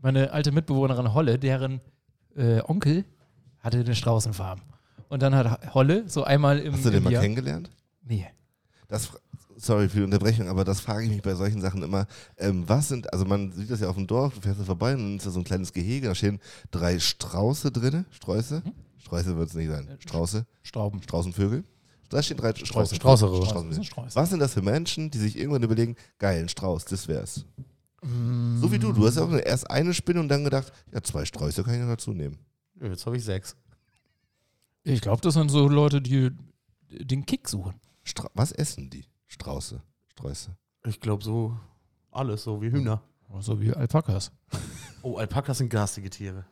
Meine 0.00 0.32
alte 0.32 0.52
Mitbewohnerin 0.52 1.12
Holle, 1.12 1.38
deren 1.38 1.80
äh, 2.36 2.60
Onkel 2.60 3.04
hatte 3.60 3.78
eine 3.78 3.94
Straußenfarm. 3.94 4.60
Und 5.08 5.22
dann 5.22 5.34
hat 5.34 5.74
Holle 5.74 6.04
so 6.08 6.24
einmal 6.24 6.58
im, 6.58 6.74
Hast 6.74 6.84
du 6.84 6.90
den 6.90 6.98
im 6.98 7.04
mal 7.04 7.12
Jahr... 7.12 7.22
kennengelernt? 7.22 7.70
Nee. 8.04 8.26
Das, 8.92 9.08
sorry 9.56 9.88
für 9.88 9.98
die 9.98 10.04
Unterbrechung, 10.04 10.48
aber 10.48 10.64
das 10.64 10.80
frage 10.80 11.06
ich 11.06 11.10
mich 11.10 11.22
bei 11.22 11.34
solchen 11.34 11.62
Sachen 11.62 11.82
immer. 11.82 12.06
Ähm, 12.36 12.68
was 12.68 12.88
sind, 12.88 13.10
also 13.10 13.24
man 13.24 13.50
sieht 13.52 13.70
das 13.70 13.80
ja 13.80 13.88
auf 13.88 13.96
dem 13.96 14.06
Dorf, 14.06 14.34
du 14.34 14.42
fährst 14.42 14.60
da 14.60 14.64
vorbei 14.64 14.92
und 14.92 15.00
dann 15.00 15.16
ist 15.16 15.24
da 15.24 15.30
so 15.30 15.40
ein 15.40 15.44
kleines 15.44 15.72
Gehege, 15.72 16.08
da 16.08 16.14
stehen 16.14 16.40
drei 16.70 16.98
Strauße 16.98 17.72
drin. 17.72 18.04
Sträuße? 18.10 18.62
Sträuße 18.98 19.34
wird 19.38 19.48
es 19.48 19.54
nicht 19.54 19.70
sein. 19.70 19.88
Strauße? 19.98 20.44
Strauben. 20.62 21.02
Straußenvögel? 21.02 21.64
Da 22.10 22.22
stehen 22.22 22.36
drei 22.36 22.54
Strauße. 22.54 22.96
Straußere. 22.96 23.40
Das 23.40 23.48
Straußenvögel. 23.48 23.80
ist 23.80 23.86
Strauß. 23.86 24.14
Was 24.14 24.28
sind 24.28 24.40
das 24.40 24.52
für 24.52 24.60
Menschen, 24.60 25.10
die 25.10 25.18
sich 25.18 25.38
irgendwann 25.38 25.62
überlegen, 25.62 25.96
geil, 26.18 26.42
ein 26.42 26.50
Strauß, 26.50 26.84
das 26.84 27.08
wär's. 27.08 27.46
So 28.02 28.70
wie 28.70 28.78
du, 28.78 28.92
du 28.92 29.06
hast 29.06 29.16
ja 29.16 29.22
auch 29.22 29.32
erst 29.32 29.70
eine 29.70 29.94
Spinne 29.94 30.20
und 30.20 30.28
dann 30.28 30.44
gedacht, 30.44 30.70
ja, 30.92 31.02
zwei 31.02 31.24
Sträuße 31.24 31.64
kann 31.64 31.74
ich 31.74 31.80
noch 31.80 31.88
dazu 31.88 32.12
nehmen. 32.12 32.36
Jetzt 32.78 33.06
habe 33.06 33.16
ich 33.16 33.24
sechs. 33.24 33.56
Ich 34.82 35.00
glaube, 35.00 35.22
das 35.22 35.32
sind 35.32 35.50
so 35.50 35.66
Leute, 35.66 36.02
die 36.02 36.30
den 36.90 37.24
Kick 37.24 37.48
suchen. 37.48 37.80
Stra 38.04 38.28
was 38.34 38.52
essen 38.52 38.90
die? 38.90 39.04
Strauße, 39.28 39.82
Sträuße. 40.08 40.56
Ich 40.86 41.00
glaube 41.00 41.22
so 41.22 41.56
alles, 42.10 42.42
so 42.44 42.60
wie 42.60 42.70
Hühner. 42.70 43.02
So 43.40 43.60
wie 43.60 43.72
Alpakas. 43.72 44.30
Oh, 45.04 45.16
Alpakas 45.16 45.58
sind 45.58 45.68
garstige 45.68 46.08
Tiere. 46.10 46.44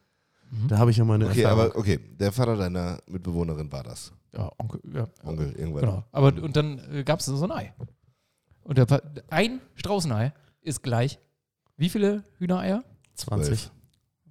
Mhm. 0.51 0.67
Da 0.67 0.79
habe 0.79 0.91
ich 0.91 0.97
ja 0.97 1.05
meine 1.05 1.27
Okay, 1.29 1.43
Erfahrung. 1.43 1.67
aber 1.71 1.79
okay, 1.79 2.01
der 2.19 2.33
Vater 2.33 2.57
deiner 2.57 2.99
Mitbewohnerin 3.07 3.71
war 3.71 3.85
das. 3.85 4.13
Ja, 4.33 4.51
Onkel, 4.59 4.81
ja. 4.93 5.07
Onkel, 5.23 5.53
irgendwann. 5.53 5.83
Genau. 5.83 6.05
Aber 6.11 6.29
und 6.43 6.57
dann 6.57 6.79
äh, 6.93 7.05
gab 7.05 7.21
es 7.21 7.27
so 7.27 7.45
ein 7.45 7.53
Ei. 7.53 7.73
Und 8.65 8.77
der, 8.77 8.87
ein 9.31 9.61
Straußenei 9.77 10.33
ist 10.63 10.83
gleich 10.83 11.21
wie 11.77 11.89
viele 11.89 12.25
Hühnereier? 12.39 12.83
20. 13.15 13.71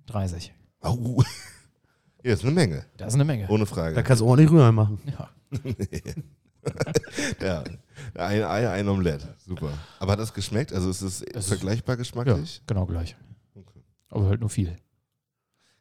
30. 0.07 0.53
Au. 0.81 1.23
Ja, 2.21 2.33
ist 2.33 2.43
eine 2.43 2.51
Menge, 2.51 2.85
Das 2.97 3.07
ist 3.09 3.13
eine 3.15 3.23
Menge. 3.23 3.47
ohne 3.47 3.63
Da 3.63 3.65
Frage. 3.65 4.03
kannst 4.03 4.19
du 4.19 4.25
ordentlich 4.25 4.51
Rührei 4.51 4.73
machen. 4.73 4.99
Ja. 5.05 5.29
ja, 7.41 7.63
ein 8.15 8.43
Ei, 8.43 8.69
ein 8.69 8.87
Omelett. 8.87 9.25
Super. 9.45 9.71
Aber 9.99 10.13
hat 10.13 10.19
das 10.19 10.33
geschmeckt? 10.33 10.73
Also 10.73 10.89
ist 10.89 11.01
es 11.01 11.21
Es 11.21 11.35
ist- 11.35 11.47
vergleichbar 11.47 11.95
ja, 11.95 11.97
geschmacklich? 11.99 12.61
genau 12.67 12.85
gleich. 12.85 13.15
Okay. 13.55 13.81
Aber 14.09 14.27
halt 14.27 14.39
nur 14.41 14.49
viel. 14.49 14.75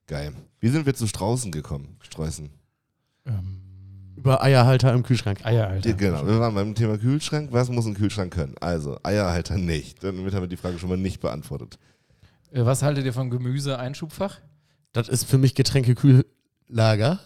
Geil. 0.07 0.33
Wie 0.61 0.69
sind 0.69 0.87
wir 0.87 0.95
zu 0.95 1.07
Straußen 1.07 1.53
gekommen? 1.53 1.97
Sträußen. 2.01 2.49
Ähm, 3.27 3.61
Über 4.17 4.43
Eierhalter 4.43 4.93
im 4.95 5.03
Kühlschrank. 5.03 5.45
Eierhalter. 5.45 5.89
Ja, 5.91 5.95
genau, 5.97 6.27
wir 6.27 6.41
waren 6.41 6.55
beim 6.55 6.75
Thema 6.75 6.97
Kühlschrank. 6.99 7.51
Was 7.53 7.69
muss 7.69 7.87
ein 7.87 7.95
Kühlschrank 7.95 8.33
können? 8.33 8.55
Also, 8.61 8.99
Eierhalter 9.03 9.57
nicht. 9.59 10.03
Damit 10.03 10.33
haben 10.35 10.43
wir 10.43 10.49
die 10.49 10.57
Frage 10.57 10.79
schon 10.79 10.89
mal 10.89 10.97
nicht 10.97 11.21
beantwortet. 11.21 11.79
Äh, 12.51 12.65
Was 12.65 12.83
haltet 12.83 13.05
ihr 13.05 13.13
vom 13.13 13.29
Gemüse-Einschubfach? 13.31 14.39
Das 14.93 15.09
ist 15.09 15.25
für 15.25 15.37
mich 15.39 15.55
Getränkekühllager. 15.55 17.21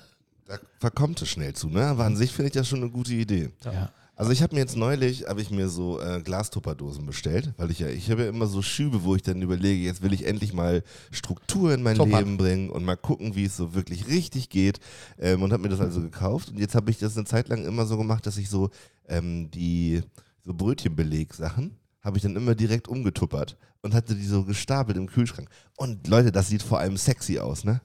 Da 0.53 0.59
verkommt 0.79 1.23
es 1.23 1.31
schnell 1.31 1.55
zu, 1.55 1.71
ne? 1.71 1.87
Aber 1.87 2.05
an 2.05 2.15
sich 2.15 2.31
finde 2.31 2.49
ich 2.49 2.53
das 2.53 2.69
schon 2.69 2.83
eine 2.83 2.91
gute 2.91 3.15
Idee. 3.15 3.49
Ja. 3.65 3.91
Also 4.17 4.33
ich 4.33 4.43
habe 4.43 4.55
mir 4.55 4.61
jetzt 4.61 4.77
neulich, 4.77 5.27
habe 5.27 5.41
ich 5.41 5.51
mir 5.51 5.71
so 5.71 5.99
äh, 5.99 6.21
Glastupperdosen 6.21 7.07
bestellt, 7.07 7.55
weil 7.57 7.71
ich 7.71 7.79
ja, 7.79 7.89
ich 7.89 8.11
habe 8.11 8.25
ja 8.25 8.29
immer 8.29 8.47
so 8.47 8.61
Schübe, 8.61 9.03
wo 9.03 9.17
ich 9.17 9.23
dann 9.23 9.41
überlege, 9.41 9.83
jetzt 9.83 10.03
will 10.03 10.13
ich 10.13 10.27
endlich 10.27 10.53
mal 10.53 10.83
Struktur 11.11 11.73
in 11.73 11.83
mein 11.83 11.97
Top 11.97 12.09
Leben 12.09 12.37
bringen 12.37 12.69
und 12.69 12.85
mal 12.85 12.97
gucken, 12.97 13.35
wie 13.35 13.47
es 13.47 13.57
so 13.57 13.73
wirklich 13.73 14.09
richtig 14.09 14.51
geht 14.51 14.81
ähm, 15.19 15.43
und 15.43 15.53
habe 15.53 15.63
mir 15.63 15.71
das 15.71 15.81
also 15.81 16.03
gekauft 16.03 16.51
und 16.51 16.59
jetzt 16.59 16.75
habe 16.75 16.91
ich 16.91 16.99
das 16.99 17.17
eine 17.17 17.25
Zeit 17.25 17.49
lang 17.49 17.65
immer 17.65 17.87
so 17.87 17.97
gemacht, 17.97 18.27
dass 18.27 18.37
ich 18.37 18.51
so 18.51 18.69
ähm, 19.09 19.51
die 19.51 20.03
so 20.45 20.53
Brötchenbeleg-Sachen 20.53 21.79
habe 22.03 22.17
ich 22.17 22.23
dann 22.23 22.37
immer 22.37 22.55
direkt 22.55 22.89
umgetuppert 22.89 23.57
und 23.81 23.95
hatte 23.95 24.15
die 24.15 24.27
so 24.27 24.45
gestapelt 24.45 24.99
im 24.99 25.07
Kühlschrank. 25.07 25.49
Und 25.77 26.07
Leute, 26.09 26.33
das 26.33 26.49
sieht 26.49 26.63
vor 26.63 26.81
allem 26.81 26.97
sexy 26.97 27.39
aus, 27.39 27.65
ne? 27.65 27.81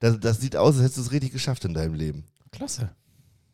Das, 0.00 0.18
das 0.18 0.40
sieht 0.40 0.56
aus, 0.56 0.74
als 0.74 0.82
hättest 0.82 0.96
du 0.96 1.02
es 1.02 1.12
richtig 1.12 1.32
geschafft 1.32 1.64
in 1.64 1.74
deinem 1.74 1.94
Leben. 1.94 2.24
Klasse. 2.50 2.90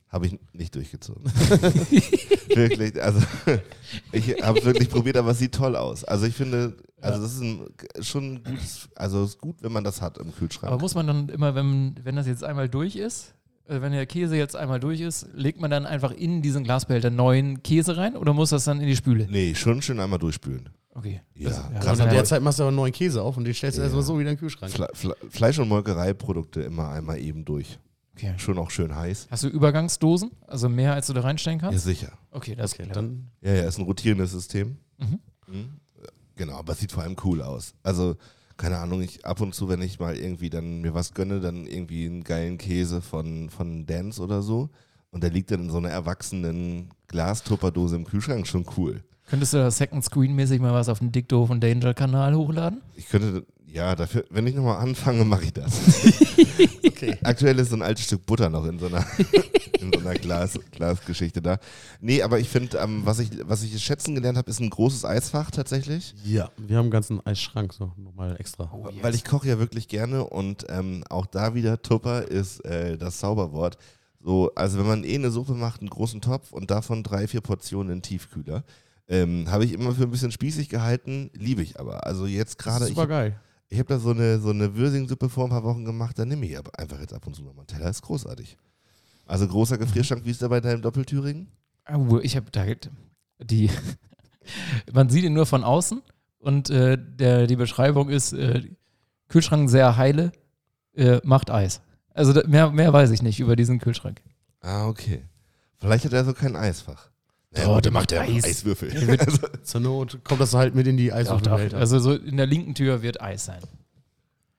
Habe 0.08 0.26
ich 0.26 0.38
nicht 0.52 0.74
durchgezogen. 0.74 1.24
wirklich, 2.54 3.02
also 3.02 3.20
ich 4.12 4.42
habe 4.42 4.64
wirklich 4.64 4.88
probiert, 4.88 5.16
aber 5.16 5.32
es 5.32 5.40
sieht 5.40 5.54
toll 5.54 5.74
aus. 5.74 6.04
Also 6.04 6.26
ich 6.26 6.34
finde, 6.34 6.76
also 7.00 7.20
das 7.20 7.34
ist 7.34 7.40
ein, 7.40 7.66
schon 8.00 8.34
ein 8.34 8.44
gutes, 8.44 8.88
also 8.94 9.24
es 9.24 9.30
ist 9.30 9.38
gut, 9.40 9.56
wenn 9.60 9.72
man 9.72 9.82
das 9.82 10.00
hat 10.00 10.18
im 10.18 10.32
Kühlschrank. 10.32 10.72
Aber 10.72 10.80
muss 10.80 10.94
man 10.94 11.08
dann 11.08 11.28
immer, 11.28 11.54
wenn, 11.56 11.96
wenn 12.04 12.14
das 12.14 12.28
jetzt 12.28 12.44
einmal 12.44 12.68
durch 12.68 12.94
ist, 12.94 13.34
äh, 13.68 13.80
wenn 13.80 13.90
der 13.90 14.06
Käse 14.06 14.36
jetzt 14.36 14.54
einmal 14.54 14.78
durch 14.78 15.00
ist, 15.00 15.26
legt 15.34 15.60
man 15.60 15.70
dann 15.70 15.84
einfach 15.84 16.12
in 16.12 16.40
diesen 16.40 16.62
Glasbehälter 16.62 17.10
neuen 17.10 17.64
Käse 17.64 17.96
rein 17.96 18.16
oder 18.16 18.32
muss 18.32 18.50
das 18.50 18.64
dann 18.64 18.80
in 18.80 18.86
die 18.86 18.96
Spüle? 18.96 19.26
nee, 19.28 19.56
schon 19.56 19.82
schön 19.82 19.98
einmal 19.98 20.20
durchspülen. 20.20 20.68
Okay. 20.96 21.20
Ja, 21.34 21.50
Das- 21.50 21.58
gerade 21.58 21.88
Und 21.90 21.98
in 22.00 22.04
Ja. 22.06 22.10
der 22.14 22.24
Zeit 22.24 22.42
machst 22.42 22.58
du 22.58 22.62
aber 22.62 22.68
einen 22.68 22.76
neuen 22.76 22.92
Käse 22.92 23.22
auf 23.22 23.36
und 23.36 23.44
den 23.44 23.52
stellst 23.54 23.76
du 23.76 23.82
Ja. 23.82 23.86
erstmal 23.86 24.02
so 24.04 24.18
wieder 24.18 24.30
in 24.30 24.36
den 24.36 24.40
Kühlschrank. 24.40 24.72
Fle 24.72 24.88
Fle 24.94 25.14
Fleisch- 25.28 25.58
und 25.58 25.68
Molkereiprodukte 25.68 26.62
immer 26.62 26.88
einmal 26.90 27.18
eben 27.18 27.44
durch. 27.44 27.78
okay. 28.14 28.32
Schon 28.38 28.56
auch 28.58 28.70
schön 28.70 28.94
heiß. 28.96 29.26
Hast 29.30 29.44
du 29.44 29.48
Übergangsdosen? 29.48 30.30
Also 30.46 30.68
mehr, 30.70 30.94
als 30.94 31.06
du 31.08 31.12
da 31.12 31.20
reinstellen 31.20 31.58
Ja, 31.60 31.68
kannst? 31.68 31.84
sicher. 31.84 32.12
Okay, 32.30 32.54
das 32.54 32.72
Okay, 32.72 32.88
dann 32.92 33.30
Ja, 33.42 33.52
ja, 33.52 33.62
ist 33.68 33.78
ein 33.78 33.84
rotierendes 33.84 34.32
System. 34.32 34.78
Mhm. 34.98 35.18
Mhm. 35.46 35.68
Genau, 36.36 36.54
aber 36.54 36.72
es 36.72 36.80
sieht 36.80 36.92
vor 36.92 37.02
allem 37.02 37.16
cool 37.24 37.42
aus. 37.42 37.74
Also, 37.82 38.16
keine 38.56 38.78
Ahnung, 38.78 39.02
ich 39.02 39.24
ab 39.26 39.40
und 39.42 39.54
zu, 39.54 39.68
wenn 39.68 39.82
ich 39.82 39.98
mal 39.98 40.16
irgendwie 40.16 40.48
dann 40.50 40.80
mir 40.80 40.94
was 40.94 41.12
gönne, 41.12 41.40
dann 41.40 41.66
irgendwie 41.66 42.06
einen 42.06 42.24
geilen 42.24 42.56
Käse 42.58 43.02
von, 43.02 43.50
von 43.50 43.84
Dance 43.86 44.20
oder 44.22 44.40
so. 44.42 44.70
Und 45.10 45.22
der 45.22 45.30
liegt 45.30 45.50
dann 45.50 45.64
in 45.64 45.70
so 45.70 45.76
einer 45.78 45.90
erwachsenen 45.90 46.90
Glastupperdose 47.08 47.96
im 47.96 48.04
Kühlschrank, 48.04 48.46
schon 48.46 48.64
cool. 48.76 49.02
Könntest 49.26 49.52
du 49.52 49.58
da 49.58 49.70
Second 49.70 50.04
Screen-mäßig 50.04 50.60
mal 50.60 50.72
was 50.72 50.88
auf 50.88 51.00
den 51.00 51.10
Dick 51.12 51.28
Doof 51.28 51.50
und 51.50 51.60
Danger-Kanal 51.62 52.34
hochladen? 52.36 52.80
Ich 52.94 53.08
könnte, 53.08 53.44
ja, 53.66 53.96
dafür, 53.96 54.24
wenn 54.30 54.46
ich 54.46 54.54
nochmal 54.54 54.78
anfange, 54.78 55.24
mache 55.24 55.44
ich 55.44 55.52
das. 55.52 55.72
Okay. 56.96 57.18
Aktuell 57.24 57.58
ist 57.58 57.68
so 57.68 57.76
ein 57.76 57.82
altes 57.82 58.06
Stück 58.06 58.24
Butter 58.24 58.48
noch 58.48 58.64
in 58.64 58.78
so 58.78 58.86
einer, 58.86 59.04
in 59.80 59.92
so 59.92 59.98
einer 59.98 60.14
Glas, 60.14 60.58
Glasgeschichte 60.72 61.42
da. 61.42 61.58
Nee, 62.00 62.22
aber 62.22 62.38
ich 62.40 62.48
finde, 62.48 62.78
ähm, 62.78 63.02
was, 63.04 63.18
ich, 63.18 63.28
was 63.42 63.62
ich 63.62 63.78
schätzen 63.84 64.14
gelernt 64.14 64.38
habe, 64.38 64.48
ist 64.48 64.60
ein 64.60 64.70
großes 64.70 65.04
Eisfach 65.04 65.50
tatsächlich. 65.50 66.14
Ja, 66.24 66.50
wir 66.56 66.78
haben 66.78 66.84
einen 66.84 66.90
ganzen 66.90 67.24
Eisschrank 67.26 67.74
so 67.74 67.92
nochmal 67.98 68.36
extra. 68.38 68.70
Oh, 68.72 68.88
Weil 69.02 69.14
ich 69.14 69.24
koche 69.24 69.46
ja 69.46 69.58
wirklich 69.58 69.88
gerne 69.88 70.24
und 70.24 70.64
ähm, 70.70 71.04
auch 71.10 71.26
da 71.26 71.54
wieder 71.54 71.82
Tupper 71.82 72.22
ist 72.22 72.64
äh, 72.64 72.96
das 72.96 73.18
Zauberwort. 73.18 73.76
So, 74.24 74.50
also 74.54 74.78
wenn 74.78 74.86
man 74.86 75.04
eh 75.04 75.16
eine 75.16 75.30
Suppe 75.30 75.52
macht, 75.52 75.82
einen 75.82 75.90
großen 75.90 76.22
Topf 76.22 76.50
und 76.52 76.70
davon 76.70 77.02
drei, 77.02 77.28
vier 77.28 77.42
Portionen 77.42 77.92
in 77.92 77.98
den 77.98 78.02
Tiefkühler, 78.02 78.64
ähm, 79.08 79.50
habe 79.50 79.64
ich 79.64 79.72
immer 79.72 79.92
für 79.94 80.04
ein 80.04 80.10
bisschen 80.10 80.32
spießig 80.32 80.68
gehalten, 80.68 81.30
liebe 81.34 81.62
ich 81.62 81.78
aber. 81.78 82.06
Also 82.06 82.26
jetzt 82.26 82.58
gerade, 82.58 82.84
ich, 82.84 82.94
Super 82.94 83.06
geil. 83.06 83.40
Ich 83.68 83.78
habe 83.78 83.88
da 83.88 83.98
so 83.98 84.10
eine, 84.10 84.38
so 84.38 84.50
eine 84.50 84.76
Würsingsuppe 84.76 85.28
vor 85.28 85.44
ein 85.44 85.50
paar 85.50 85.64
Wochen 85.64 85.84
gemacht, 85.84 86.18
da 86.18 86.24
nehme 86.24 86.46
ich 86.46 86.56
aber 86.56 86.78
einfach 86.78 87.00
jetzt 87.00 87.12
ab 87.12 87.26
und 87.26 87.34
zu 87.34 87.42
nochmal 87.42 87.64
einen 87.68 87.78
Teller. 87.78 87.90
Ist 87.90 88.02
großartig. 88.02 88.56
Also 89.26 89.48
großer 89.48 89.76
Gefrierschrank, 89.78 90.24
wie 90.24 90.30
ist 90.30 90.42
der 90.42 90.48
bei 90.48 90.60
deinem 90.60 90.82
Doppeltüringen? 90.82 91.48
Ich 92.22 92.36
habe 92.36 92.50
da 92.50 92.64
die. 93.42 93.70
man 94.92 95.08
sieht 95.08 95.24
ihn 95.24 95.34
nur 95.34 95.46
von 95.46 95.64
außen 95.64 96.02
und 96.38 96.70
äh, 96.70 96.96
der, 96.98 97.46
die 97.46 97.56
Beschreibung 97.56 98.08
ist: 98.08 98.32
äh, 98.32 98.62
Kühlschrank 99.28 99.68
sehr 99.68 99.96
heile, 99.96 100.32
äh, 100.94 101.20
macht 101.24 101.50
Eis. 101.50 101.80
Also 102.14 102.32
mehr, 102.46 102.70
mehr 102.70 102.92
weiß 102.92 103.10
ich 103.10 103.22
nicht 103.22 103.40
über 103.40 103.56
diesen 103.56 103.78
Kühlschrank. 103.78 104.22
Ah, 104.60 104.86
okay. 104.88 105.24
Vielleicht 105.76 106.04
hat 106.04 106.12
er 106.12 106.24
so 106.24 106.32
kein 106.32 106.56
Eisfach. 106.56 107.10
Doch, 107.64 107.74
gut, 107.74 107.74
der 107.76 107.80
dann 107.82 107.92
macht 107.94 108.12
er 108.12 108.22
Eis. 108.22 108.44
Eiswürfel. 108.44 109.06
wird- 109.06 109.66
Zur 109.66 109.80
Not 109.80 110.18
kommt 110.24 110.40
das 110.40 110.54
halt 110.54 110.74
mit 110.74 110.86
in 110.86 110.96
die. 110.96 111.12
Eiswürfelwelt. 111.12 111.74
Also 111.74 111.98
so 111.98 112.14
in 112.14 112.36
der 112.36 112.46
linken 112.46 112.74
Tür 112.74 113.02
wird 113.02 113.20
Eis 113.20 113.46
sein. 113.46 113.60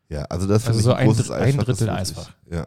Ja, 0.09 0.23
also 0.23 0.47
das 0.47 0.67
Also 0.67 0.79
so 0.79 0.93
ein 0.93 1.05
großes 1.07 1.27
Dr- 1.27 1.37
ein 1.37 1.43
Eisfach 1.49 1.67
ist 1.67 1.79
Drittel 1.81 1.89
Eisfach. 1.89 2.31
Ja, 2.49 2.65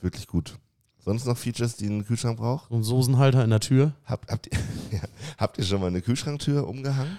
wirklich 0.00 0.26
gut. 0.26 0.58
Sonst 1.04 1.26
noch 1.26 1.36
Features, 1.36 1.76
die 1.76 1.86
ein 1.88 2.04
Kühlschrank 2.06 2.38
braucht? 2.38 2.68
so 2.68 2.76
ein 2.76 2.82
Soßenhalter 2.84 3.42
in 3.42 3.50
der 3.50 3.60
Tür. 3.60 3.92
Habt, 4.04 4.30
habt, 4.30 4.46
ihr, 4.52 4.58
ja, 4.98 5.00
habt 5.38 5.58
ihr 5.58 5.64
schon 5.64 5.80
mal 5.80 5.88
eine 5.88 6.00
Kühlschranktür 6.00 6.66
umgehangen? 6.68 7.18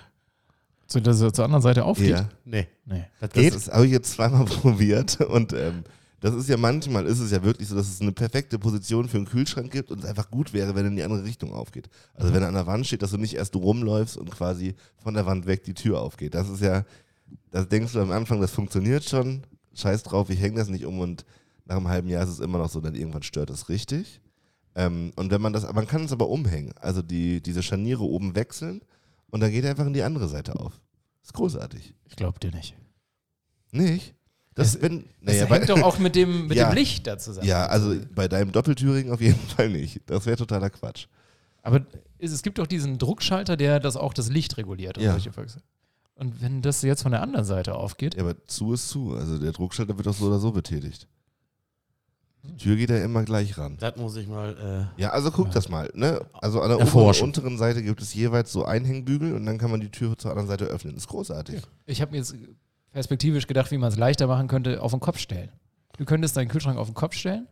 So, 0.87 0.99
dass 0.99 1.19
er 1.21 1.33
zur 1.33 1.45
anderen 1.45 1.61
Seite 1.61 1.85
aufgeht? 1.85 2.25
Nee. 2.45 2.67
Nee. 2.85 3.05
Das 3.19 3.29
Das 3.31 3.41
geht? 3.41 3.55
ist- 3.55 3.71
habe 3.73 3.85
ich 3.85 3.91
jetzt 3.91 4.11
zweimal 4.13 4.45
probiert 4.45 5.19
und 5.21 5.53
ähm, 5.53 5.83
das 6.23 6.33
ist 6.35 6.47
ja 6.47 6.55
manchmal 6.55 7.05
ist 7.05 7.19
es 7.19 7.31
ja 7.31 7.43
wirklich 7.43 7.67
so, 7.67 7.75
dass 7.75 7.89
es 7.89 7.99
eine 7.99 8.13
perfekte 8.13 8.57
Position 8.57 9.09
für 9.09 9.17
einen 9.17 9.25
Kühlschrank 9.25 9.71
gibt 9.71 9.91
und 9.91 9.99
es 9.99 10.05
einfach 10.05 10.31
gut 10.31 10.53
wäre, 10.53 10.73
wenn 10.73 10.85
er 10.85 10.89
in 10.91 10.95
die 10.95 11.03
andere 11.03 11.25
Richtung 11.25 11.51
aufgeht. 11.53 11.89
Also 12.13 12.29
Mhm. 12.29 12.33
wenn 12.35 12.41
er 12.43 12.47
an 12.47 12.53
der 12.53 12.65
Wand 12.65 12.87
steht, 12.87 13.01
dass 13.01 13.11
du 13.11 13.17
nicht 13.17 13.35
erst 13.35 13.55
rumläufst 13.57 14.15
und 14.15 14.31
quasi 14.31 14.75
von 14.97 15.13
der 15.13 15.25
Wand 15.25 15.45
weg 15.47 15.65
die 15.65 15.73
Tür 15.73 15.99
aufgeht. 16.01 16.33
Das 16.33 16.47
ist 16.47 16.61
ja, 16.61 16.85
das 17.51 17.67
denkst 17.67 17.91
du 17.91 17.99
am 17.99 18.11
Anfang, 18.11 18.39
das 18.39 18.51
funktioniert 18.51 19.03
schon. 19.03 19.43
Scheiß 19.73 20.03
drauf, 20.03 20.29
ich 20.29 20.39
hänge 20.39 20.55
das 20.55 20.69
nicht 20.69 20.85
um 20.85 20.99
und 20.99 21.25
nach 21.65 21.75
einem 21.75 21.89
halben 21.89 22.07
Jahr 22.07 22.23
ist 22.23 22.29
es 22.29 22.39
immer 22.39 22.57
noch 22.57 22.69
so, 22.69 22.79
dann 22.79 22.95
irgendwann 22.95 23.23
stört 23.23 23.49
es 23.49 23.67
richtig. 23.67 24.21
Ähm, 24.75 25.11
und 25.17 25.29
wenn 25.29 25.41
man 25.41 25.51
das, 25.51 25.71
man 25.73 25.87
kann 25.87 26.05
es 26.05 26.13
aber 26.13 26.29
umhängen, 26.29 26.73
also 26.79 27.01
die, 27.01 27.41
diese 27.41 27.61
Scharniere 27.63 28.03
oben 28.03 28.33
wechseln 28.35 28.81
und 29.29 29.41
dann 29.41 29.51
geht 29.51 29.65
er 29.65 29.71
einfach 29.71 29.85
in 29.87 29.93
die 29.93 30.03
andere 30.03 30.29
Seite 30.29 30.55
auf. 30.55 30.79
Ist 31.21 31.33
großartig. 31.33 31.93
Ich 32.05 32.15
glaub 32.15 32.39
dir 32.39 32.51
nicht. 32.51 32.75
Nicht? 33.71 34.15
Das, 34.55 34.75
Es- 34.75 34.81
wenn, 34.81 35.05
Das 35.21 35.35
naja, 35.35 35.45
hängt 35.47 35.49
bei, 35.49 35.65
doch 35.73 35.81
auch 35.81 35.97
mit 35.99 36.15
dem, 36.15 36.47
mit 36.47 36.57
Ja. 36.57 36.69
dem 36.69 36.75
Licht 36.75 37.07
da 37.07 37.17
zusammen. 37.17 37.47
ja, 37.47 37.65
also 37.65 37.95
bei 38.13 38.27
deinem 38.27 38.51
Doppeltüring 38.51 39.11
auf 39.11 39.21
jeden 39.21 39.39
Fall 39.39 39.69
nicht. 39.69 40.01
Das 40.07 40.25
wäre 40.25 40.37
totaler 40.37 40.69
Quatsch. 40.69 41.07
Aber 41.61 41.85
es, 42.19 42.31
es 42.31 42.41
gibt 42.43 42.57
doch 42.59 42.67
diesen 42.67 42.97
Druckschalter, 42.97 43.55
der 43.57 43.79
das 43.79 43.95
auch 43.97 44.13
das 44.13 44.29
Licht 44.29 44.57
reguliert. 44.57 44.97
Und, 44.97 45.03
Ja. 45.05 45.11
solche 45.11 45.31
Volks- 45.31 45.57
und 46.15 46.41
wenn 46.41 46.61
das 46.61 46.81
jetzt 46.83 47.01
von 47.01 47.11
der 47.11 47.21
anderen 47.23 47.45
Seite 47.45 47.73
aufgeht, 47.75 48.15
Ja, 48.15 48.21
aber 48.21 48.35
zu 48.45 48.73
ist 48.73 48.89
zu. 48.89 49.13
Also 49.15 49.39
der 49.39 49.51
Druckschalter 49.51 49.97
wird 49.97 50.05
doch 50.07 50.13
so 50.13 50.27
oder 50.27 50.37
so 50.39 50.51
betätigt. 50.51 51.07
Die 52.43 52.57
Tür 52.57 52.75
geht 52.75 52.89
ja 52.89 52.97
immer 52.97 53.23
gleich 53.23 53.57
ran. 53.57 53.77
Das 53.79 53.95
muss 53.95 54.17
ich 54.17 54.27
mal. 54.27 54.91
Ja, 54.97 55.11
also 55.11 55.31
guck 55.31 55.51
das 55.51 55.69
mal. 55.69 55.89
Ne? 55.95 56.19
Also 56.33 56.61
an 56.61 56.69
der 56.77 56.81
oberen 56.93 57.21
unteren 57.23 57.57
Seite 57.57 57.81
gibt 57.81 58.01
es 58.01 58.13
jeweils 58.13 58.51
so 58.51 58.65
Einhängbügel 58.65 59.33
und 59.33 59.45
dann 59.45 59.57
kann 59.57 59.71
man 59.71 59.79
die 59.79 59.89
Tür 59.89 60.17
zur 60.17 60.31
anderen 60.31 60.49
Seite 60.49 60.65
öffnen. 60.65 60.95
ist 60.97 61.07
großartig. 61.07 61.61
ich 61.85 62.01
habe 62.01 62.11
mir 62.11 62.17
jetzt 62.17 62.35
perspektivisch 62.93 63.47
gedacht, 63.47 63.71
wie 63.71 63.77
man 63.77 63.89
es 63.89 63.97
leichter 63.97 64.27
machen 64.27 64.47
könnte, 64.47 64.81
auf 64.81 64.91
den 64.91 64.99
Kopf 64.99 65.17
stellen. 65.17 65.49
Du 65.97 66.05
könntest 66.05 66.37
deinen 66.37 66.47
Kühlschrank 66.47 66.77
auf 66.77 66.87
den 66.87 66.95
Kopf 66.95 67.15
stellen 67.15 67.47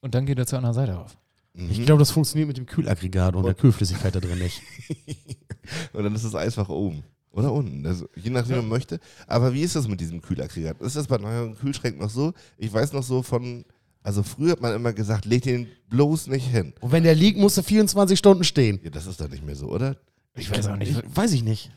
und 0.00 0.14
dann 0.14 0.26
geht 0.26 0.38
er 0.38 0.46
zur 0.46 0.58
anderen 0.58 0.74
Seite 0.74 0.98
auf. 0.98 1.16
Mhm. 1.54 1.70
Ich 1.70 1.84
glaube, 1.84 2.00
das 2.00 2.10
funktioniert 2.10 2.48
mit 2.48 2.56
dem 2.56 2.66
Kühlaggregat 2.66 3.34
und 3.36 3.44
der 3.44 3.54
Kühlflüssigkeit 3.54 4.14
da 4.14 4.20
drin 4.20 4.38
nicht. 4.38 4.60
Und 5.94 6.04
dann 6.04 6.14
ist 6.14 6.24
es 6.24 6.34
einfach 6.34 6.68
oben. 6.68 7.04
Oder 7.30 7.52
unten. 7.52 7.86
Also, 7.86 8.06
je 8.14 8.30
nachdem, 8.30 8.56
wie 8.56 8.60
man 8.60 8.68
möchte. 8.68 9.00
Aber 9.26 9.54
wie 9.54 9.62
ist 9.62 9.74
das 9.74 9.88
mit 9.88 9.98
diesem 9.98 10.20
Kühlaggregat? 10.20 10.80
Ist 10.82 10.96
das 10.96 11.06
bei 11.06 11.16
neueren 11.16 11.56
Kühlschränken 11.56 12.02
noch 12.02 12.10
so? 12.10 12.34
Ich 12.58 12.72
weiß 12.72 12.92
noch 12.92 13.02
so 13.02 13.22
von. 13.22 13.64
Also 14.02 14.22
früher 14.22 14.52
hat 14.52 14.60
man 14.60 14.74
immer 14.74 14.92
gesagt, 14.92 15.24
leg 15.24 15.42
den 15.42 15.66
bloß 15.88 16.26
nicht 16.26 16.46
hin. 16.46 16.74
Und 16.80 16.92
wenn 16.92 17.04
der 17.04 17.14
liegt, 17.14 17.38
muss 17.38 17.56
er 17.56 17.62
24 17.62 18.18
Stunden 18.18 18.44
stehen. 18.44 18.78
Ja, 18.84 18.90
das 18.90 19.06
ist 19.06 19.18
doch 19.18 19.30
nicht 19.30 19.44
mehr 19.46 19.56
so, 19.56 19.68
oder? 19.68 19.96
Ich 20.34 20.50
weiß 20.50 20.66
auch 20.66 20.76
nicht. 20.76 20.90
Ich, 20.90 21.16
weiß 21.16 21.32
ich 21.32 21.42
nicht. 21.42 21.72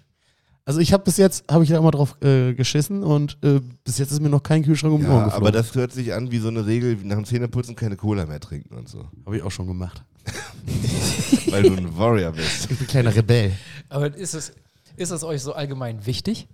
Also 0.67 0.81
ich 0.81 0.91
habe 0.91 1.01
bis 1.05 1.15
jetzt, 1.15 1.49
habe 1.49 1.63
ich 1.63 1.69
da 1.69 1.77
immer 1.77 1.91
drauf 1.91 2.17
äh, 2.21 2.53
geschissen 2.53 3.01
und 3.01 3.37
äh, 3.41 3.61
bis 3.85 3.99
jetzt 3.99 4.11
ist 4.11 4.21
mir 4.21 4.27
noch 4.27 4.43
kein 4.43 4.63
Kühlschrank 4.63 4.93
um 4.93 5.01
Ohren 5.05 5.09
Ja, 5.13 5.23
geflogen. 5.23 5.47
aber 5.47 5.51
das 5.53 5.73
hört 5.75 5.93
sich 5.93 6.13
an 6.13 6.29
wie 6.29 6.39
so 6.39 6.49
eine 6.49 6.65
Regel, 6.65 6.99
wie 7.01 7.05
nach 7.05 7.15
dem 7.15 7.23
Zähneputzen 7.23 7.73
keine 7.77 7.95
Cola 7.95 8.25
mehr 8.25 8.41
trinken 8.41 8.75
und 8.75 8.89
so. 8.89 9.05
habe 9.25 9.37
ich 9.37 9.43
auch 9.43 9.49
schon 9.51 9.65
gemacht. 9.67 10.03
Weil 11.51 11.63
du 11.63 11.73
ein 11.73 11.97
Warrior 11.97 12.33
bist. 12.33 12.69
Ich 12.69 12.77
bin 12.79 12.87
kleiner 12.87 13.15
Rebell. 13.15 13.53
Aber 13.87 14.13
ist 14.13 14.33
es, 14.35 14.51
ist 14.97 15.11
es 15.11 15.23
euch 15.23 15.41
so 15.41 15.53
allgemein 15.53 16.05
wichtig? 16.05 16.49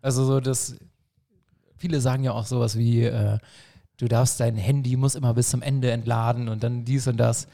Also 0.00 0.24
so, 0.24 0.38
dass 0.38 0.76
viele 1.76 2.00
sagen 2.00 2.22
ja 2.22 2.30
auch 2.32 2.46
sowas 2.46 2.78
wie, 2.78 3.02
äh, 3.02 3.38
du 3.96 4.06
darfst 4.06 4.38
dein 4.38 4.54
Handy, 4.56 4.96
muss 4.96 5.16
immer 5.16 5.34
bis 5.34 5.48
zum 5.50 5.60
Ende 5.60 5.90
entladen 5.90 6.48
und 6.48 6.62
dann 6.62 6.84
dies 6.84 7.08
und 7.08 7.16
das. 7.16 7.46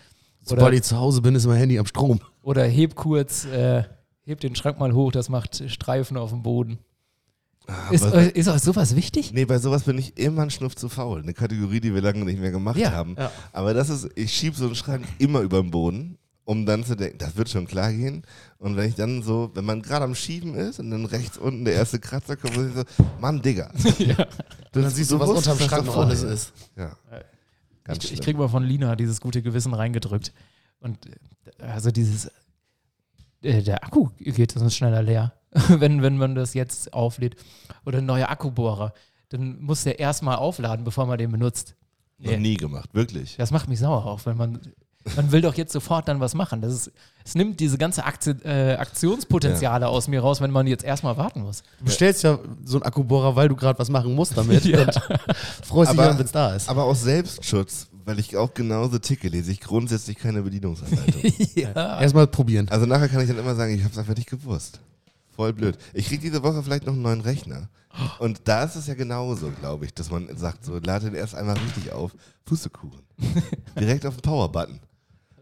Oder, 0.46 0.56
Sobald 0.60 0.74
ich 0.74 0.82
zu 0.82 0.98
Hause 0.98 1.22
bin, 1.22 1.34
ist 1.34 1.46
mein 1.46 1.56
Handy 1.56 1.78
am 1.78 1.86
Strom. 1.86 2.20
oder 2.42 2.66
heb 2.66 2.94
kurz, 2.96 3.46
äh, 3.46 3.84
heb 4.30 4.40
den 4.40 4.54
Schrank 4.56 4.78
mal 4.78 4.92
hoch, 4.94 5.12
das 5.12 5.28
macht 5.28 5.68
Streifen 5.70 6.16
auf 6.16 6.30
dem 6.30 6.42
Boden. 6.42 6.78
Ist, 7.90 8.02
Aber- 8.04 8.16
euch- 8.16 8.32
ist 8.32 8.48
euch 8.48 8.62
sowas 8.62 8.96
wichtig? 8.96 9.32
Nee, 9.32 9.44
bei 9.44 9.58
sowas 9.58 9.84
bin 9.84 9.96
ich 9.98 10.16
immer 10.18 10.42
ein 10.42 10.50
Schnuff 10.50 10.74
zu 10.74 10.88
faul. 10.88 11.22
Eine 11.22 11.34
Kategorie, 11.34 11.80
die 11.80 11.94
wir 11.94 12.00
lange 12.02 12.24
nicht 12.24 12.40
mehr 12.40 12.50
gemacht 12.50 12.76
Ja, 12.78 12.90
haben. 12.92 13.14
ja. 13.16 13.30
Aber 13.52 13.74
das 13.74 13.90
ist, 13.90 14.08
ich 14.16 14.32
schiebe 14.32 14.56
so 14.56 14.64
einen 14.66 14.74
Schrank 14.74 15.04
immer 15.18 15.40
über 15.40 15.60
den 15.62 15.70
Boden, 15.70 16.18
um 16.44 16.66
dann 16.66 16.84
zu 16.84 16.96
denken, 16.96 17.18
das 17.18 17.36
wird 17.36 17.48
schon 17.48 17.66
klar 17.68 17.92
gehen. 17.92 18.22
Und 18.58 18.76
wenn 18.76 18.88
ich 18.88 18.96
dann 18.96 19.22
so, 19.22 19.50
wenn 19.54 19.64
man 19.64 19.82
gerade 19.82 20.04
am 20.04 20.16
Schieben 20.16 20.54
ist 20.56 20.80
und 20.80 20.90
dann 20.90 21.04
rechts 21.04 21.38
unten 21.38 21.64
der 21.64 21.74
erste 21.74 22.00
Kratzer 22.00 22.36
kommt, 22.36 22.56
dann 22.56 22.74
so, 22.74 22.82
Mann, 23.20 23.40
Digga. 23.40 23.70
ja. 23.98 24.16
Und 24.18 24.82
dann 24.82 24.90
siehst 24.90 25.12
du, 25.12 25.20
was 25.20 25.28
unterm 25.28 25.56
das 25.58 25.66
Schrank 25.68 25.86
noch 25.86 25.96
alles 25.98 26.22
ist. 26.24 26.52
Ja. 26.76 26.96
Ganz 27.84 28.04
Ich, 28.04 28.14
ich 28.14 28.20
kriege 28.20 28.36
mal 28.38 28.48
von 28.48 28.64
Lina 28.64 28.96
dieses 28.96 29.20
gute 29.20 29.42
Gewissen 29.42 29.74
reingedrückt. 29.74 30.32
Und 30.80 30.98
äh, 31.06 31.62
also 31.62 31.90
dieses, 31.92 32.24
äh, 32.24 32.30
der 33.42 33.84
Akku 33.84 34.08
geht 34.18 34.52
sonst 34.52 34.76
schneller 34.76 35.02
leer, 35.02 35.32
wenn, 35.68 36.02
wenn 36.02 36.16
man 36.16 36.34
das 36.34 36.54
jetzt 36.54 36.92
auflädt. 36.92 37.36
Oder 37.86 37.98
ein 37.98 38.06
neuer 38.06 38.28
Akkubohrer. 38.28 38.92
Dann 39.30 39.60
muss 39.60 39.84
der 39.84 39.98
erstmal 39.98 40.36
aufladen, 40.36 40.84
bevor 40.84 41.06
man 41.06 41.18
den 41.18 41.30
benutzt. 41.32 41.74
Noch 42.18 42.32
Nee. 42.32 42.36
nie 42.38 42.56
gemacht, 42.56 42.90
wirklich. 42.92 43.36
Das 43.36 43.50
macht 43.50 43.68
mich 43.68 43.78
sauer 43.78 44.04
auch, 44.04 44.26
wenn 44.26 44.36
man, 44.36 44.60
man 45.16 45.32
will 45.32 45.40
doch 45.40 45.54
jetzt 45.54 45.72
sofort 45.72 46.06
dann 46.08 46.20
was 46.20 46.34
machen. 46.34 46.60
Das 46.60 46.72
ist, 46.74 46.92
es 47.24 47.34
nimmt 47.34 47.60
diese 47.60 47.78
ganze 47.78 48.04
Akti 48.04 48.32
äh, 48.44 48.74
Aktionspotenziale 48.74 49.88
aus 49.88 50.08
mir 50.08 50.20
raus, 50.20 50.40
wenn 50.40 50.50
man 50.50 50.66
jetzt 50.66 50.84
erstmal 50.84 51.16
warten 51.16 51.42
muss. 51.42 51.62
Du 51.78 51.84
bestellst 51.86 52.22
ja 52.22 52.38
so 52.64 52.76
einen 52.76 52.82
Akkubohrer, 52.82 53.36
weil 53.36 53.48
du 53.48 53.56
gerade 53.56 53.78
was 53.78 53.88
machen 53.88 54.14
musst 54.14 54.36
damit. 54.36 54.64
Ja. 54.70 54.82
Und 54.82 55.00
freust 55.64 55.92
dich 55.92 55.98
wenn 55.98 56.18
es 56.20 56.32
da 56.32 56.54
ist. 56.54 56.68
Aber 56.68 56.84
aus 56.84 57.02
Selbstschutz, 57.02 57.88
weil 58.04 58.18
ich 58.18 58.36
auch 58.36 58.54
genauso 58.54 58.98
ticke, 58.98 59.28
lese 59.28 59.52
ich 59.52 59.60
grundsätzlich 59.60 60.16
keine 60.16 60.42
Bedienungsanleitung. 60.42 61.32
ja. 61.54 62.00
Erstmal 62.00 62.26
probieren. 62.26 62.68
also 62.68 62.86
nachher 62.86 63.08
kann 63.08 63.20
ich 63.20 63.28
dann 63.28 63.38
immer 63.38 63.54
sagen, 63.54 63.74
ich 63.74 63.82
habe 63.82 63.92
es 63.92 63.98
einfach 63.98 64.16
nicht 64.16 64.28
gewusst. 64.28 64.80
Voll 65.30 65.52
blöd. 65.52 65.78
Ich 65.94 66.06
kriege 66.06 66.22
diese 66.22 66.42
Woche 66.42 66.62
vielleicht 66.62 66.86
noch 66.86 66.92
einen 66.92 67.02
neuen 67.02 67.20
Rechner. 67.20 67.68
Und 68.18 68.42
da 68.44 68.64
ist 68.64 68.76
es 68.76 68.86
ja 68.86 68.94
genauso, 68.94 69.50
glaube 69.50 69.84
ich, 69.84 69.94
dass 69.94 70.10
man 70.10 70.36
sagt, 70.36 70.64
so 70.64 70.78
lade 70.78 71.06
den 71.06 71.14
erst 71.14 71.34
einmal 71.34 71.56
richtig 71.56 71.92
auf. 71.92 72.14
Pustekuchen. 72.44 73.00
Direkt 73.78 74.06
auf 74.06 74.16
den 74.16 74.22
Power-Button. 74.22 74.80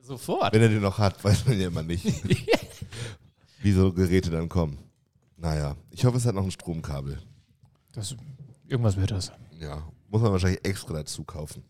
Sofort. 0.03 0.55
Wenn 0.55 0.63
er 0.63 0.69
den 0.69 0.81
noch 0.81 0.99
hat, 0.99 1.23
weiß 1.23 1.47
man 1.47 1.61
ja 1.61 1.69
immer 1.69 1.83
nicht, 1.83 2.07
wie 3.63 3.73
so 3.73 3.93
Geräte 3.93 4.31
dann 4.31 4.49
kommen. 4.49 4.79
Naja, 5.37 5.77
ich 5.91 6.05
hoffe, 6.05 6.17
es 6.17 6.25
hat 6.25 6.35
noch 6.35 6.45
ein 6.45 6.51
Stromkabel. 6.51 7.19
Das, 7.93 8.17
irgendwas 8.67 8.97
wird 8.97 9.11
das. 9.11 9.31
Ja, 9.61 9.83
muss 10.09 10.23
man 10.23 10.33
wahrscheinlich 10.33 10.65
extra 10.65 10.95
dazu 10.95 11.25
kaufen. 11.25 11.63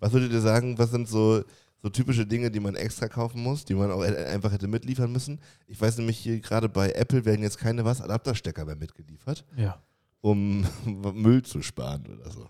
Was 0.00 0.12
würdet 0.12 0.32
ihr 0.32 0.40
sagen, 0.40 0.78
was 0.78 0.90
sind 0.90 1.08
so, 1.08 1.42
so 1.82 1.88
typische 1.88 2.26
Dinge, 2.26 2.50
die 2.50 2.60
man 2.60 2.74
extra 2.74 3.08
kaufen 3.08 3.42
muss, 3.42 3.64
die 3.64 3.74
man 3.74 3.90
auch 3.90 4.02
e- 4.04 4.16
einfach 4.26 4.52
hätte 4.52 4.68
mitliefern 4.68 5.10
müssen? 5.12 5.40
Ich 5.66 5.80
weiß 5.80 5.98
nämlich 5.98 6.18
hier 6.18 6.40
gerade 6.40 6.68
bei 6.68 6.90
Apple 6.92 7.24
werden 7.24 7.42
jetzt 7.42 7.58
keine 7.58 7.84
was 7.84 8.00
Adapterstecker 8.00 8.64
mehr 8.64 8.76
mitgeliefert, 8.76 9.44
Ja. 9.56 9.80
um 10.20 10.64
Müll 11.14 11.42
zu 11.42 11.62
sparen 11.62 12.04
oder 12.06 12.30
so. 12.30 12.48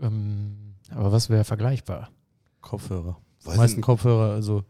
Ähm, 0.00 0.74
aber 0.90 1.10
was 1.12 1.30
wäre 1.30 1.44
vergleichbar? 1.44 2.10
Kopfhörer. 2.60 3.18
Die 3.42 3.46
Weiß 3.46 3.56
meisten 3.56 3.76
nicht. 3.78 3.84
Kopfhörer 3.86 4.32
also, 4.34 4.64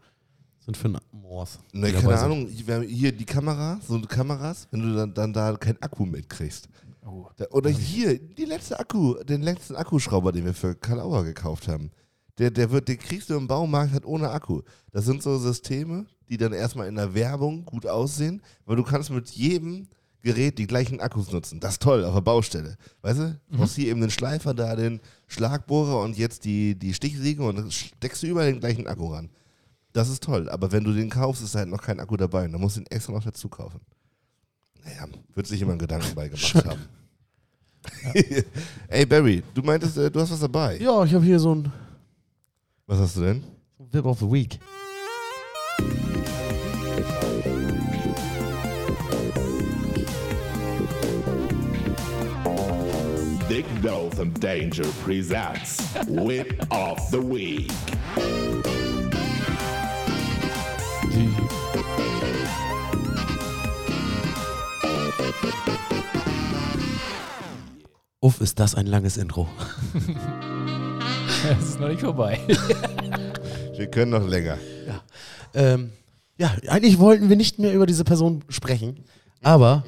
sind 0.59 0.77
für 0.77 0.87
einen 0.87 0.99
Morse. 1.11 1.59
Ne, 1.73 1.87
die 1.91 1.93
keine. 1.93 2.17
Ahnung, 2.19 2.47
hier 2.47 3.11
die 3.11 3.25
Kamera, 3.25 3.79
so 3.85 3.99
Kameras, 4.01 4.67
wenn 4.71 4.81
du 4.81 4.95
dann, 4.95 5.13
dann 5.13 5.33
da 5.33 5.55
keinen 5.57 5.81
Akku 5.81 6.05
mitkriegst. 6.05 6.69
Oh. 7.07 7.29
Da, 7.37 7.45
oder 7.51 7.69
hier, 7.69 8.19
die 8.19 8.45
letzte 8.45 8.79
Akku, 8.79 9.15
den 9.23 9.41
letzten 9.41 9.75
Akkuschrauber, 9.75 10.31
den 10.31 10.45
wir 10.45 10.53
für 10.53 10.75
Karl 10.75 10.99
Auer 10.99 11.23
gekauft 11.23 11.67
haben. 11.67 11.91
Der, 12.37 12.51
der 12.51 12.69
wird, 12.71 12.87
den 12.87 12.99
kriegst 12.99 13.29
du 13.29 13.35
im 13.35 13.47
Baumarkt 13.47 13.93
halt 13.93 14.05
ohne 14.05 14.29
Akku. 14.29 14.61
Das 14.91 15.05
sind 15.05 15.23
so 15.23 15.37
Systeme, 15.37 16.05
die 16.29 16.37
dann 16.37 16.53
erstmal 16.53 16.87
in 16.87 16.95
der 16.95 17.13
Werbung 17.13 17.65
gut 17.65 17.87
aussehen, 17.87 18.41
weil 18.65 18.75
du 18.75 18.83
kannst 18.83 19.09
mit 19.09 19.29
jedem 19.29 19.87
Gerät 20.21 20.57
die 20.57 20.67
gleichen 20.67 20.99
Akkus 20.99 21.31
nutzen. 21.31 21.59
Das 21.59 21.73
ist 21.73 21.81
toll 21.81 22.03
auf 22.03 22.13
der 22.13 22.21
Baustelle. 22.21 22.75
Weißt 23.01 23.19
du? 23.19 23.39
Du 23.49 23.57
brauchst 23.57 23.75
hier 23.75 23.87
eben 23.87 24.01
den 24.01 24.09
Schleifer, 24.09 24.53
da 24.53 24.75
den 24.75 24.99
Schlagbohrer 25.27 26.01
und 26.01 26.17
jetzt 26.17 26.43
die, 26.43 26.75
die 26.77 26.93
Stichsäge 26.93 27.43
und 27.43 27.55
dann 27.57 27.71
steckst 27.71 28.21
du 28.23 28.27
überall 28.27 28.51
den 28.51 28.59
gleichen 28.59 28.87
Akku 28.87 29.07
ran. 29.07 29.29
Das 29.93 30.09
ist 30.09 30.23
toll, 30.23 30.49
aber 30.49 30.71
wenn 30.71 30.83
du 30.83 30.91
den 30.91 31.09
kaufst, 31.09 31.41
ist 31.41 31.55
halt 31.55 31.69
noch 31.69 31.81
kein 31.81 31.99
Akku 31.99 32.17
dabei 32.17 32.45
und 32.45 32.51
dann 32.51 32.61
musst 32.61 32.75
du 32.75 32.81
ihn 32.81 32.87
extra 32.87 33.13
noch 33.13 33.23
dazu 33.23 33.47
kaufen. 33.47 33.79
Naja, 34.83 35.07
wird 35.33 35.47
sich 35.47 35.59
jemand 35.59 35.79
Gedanken 35.79 36.13
bei 36.15 36.27
gemacht 36.27 36.65
haben. 36.65 36.81
Ey, 38.87 39.05
Barry, 39.05 39.43
du 39.53 39.61
meintest, 39.61 39.97
äh, 39.97 40.11
du 40.11 40.19
hast 40.19 40.31
was 40.31 40.39
dabei. 40.39 40.77
Ja, 40.77 41.03
ich 41.03 41.13
habe 41.13 41.23
hier 41.23 41.39
so 41.39 41.55
ein 41.55 41.71
Was 42.85 42.99
hast 42.99 43.17
du 43.17 43.21
denn? 43.21 43.43
Whip 43.91 44.05
of 44.05 44.19
the 44.19 44.29
Week. 44.29 44.59
Dick 53.49 53.65
and 54.19 54.39
Danger 54.41 54.83
presents 55.03 55.79
Whip 56.07 56.65
of 56.71 56.99
the 57.11 57.19
Week. 57.19 57.71
Uff, 68.19 68.41
ist 68.41 68.59
das 68.59 68.75
ein 68.75 68.87
langes 68.87 69.17
Intro. 69.17 69.47
Es 71.59 71.69
ist 71.69 71.79
noch 71.79 71.87
nicht 71.87 72.01
vorbei. 72.01 72.39
Wir 73.77 73.87
können 73.91 74.11
noch 74.11 74.27
länger. 74.27 74.57
Ähm, 75.53 75.91
ja, 76.37 76.51
eigentlich 76.67 76.99
wollten 76.99 77.29
wir 77.29 77.35
nicht 77.35 77.59
mehr 77.59 77.73
über 77.73 77.85
diese 77.85 78.03
Person 78.03 78.43
sprechen, 78.49 79.03
aber 79.43 79.83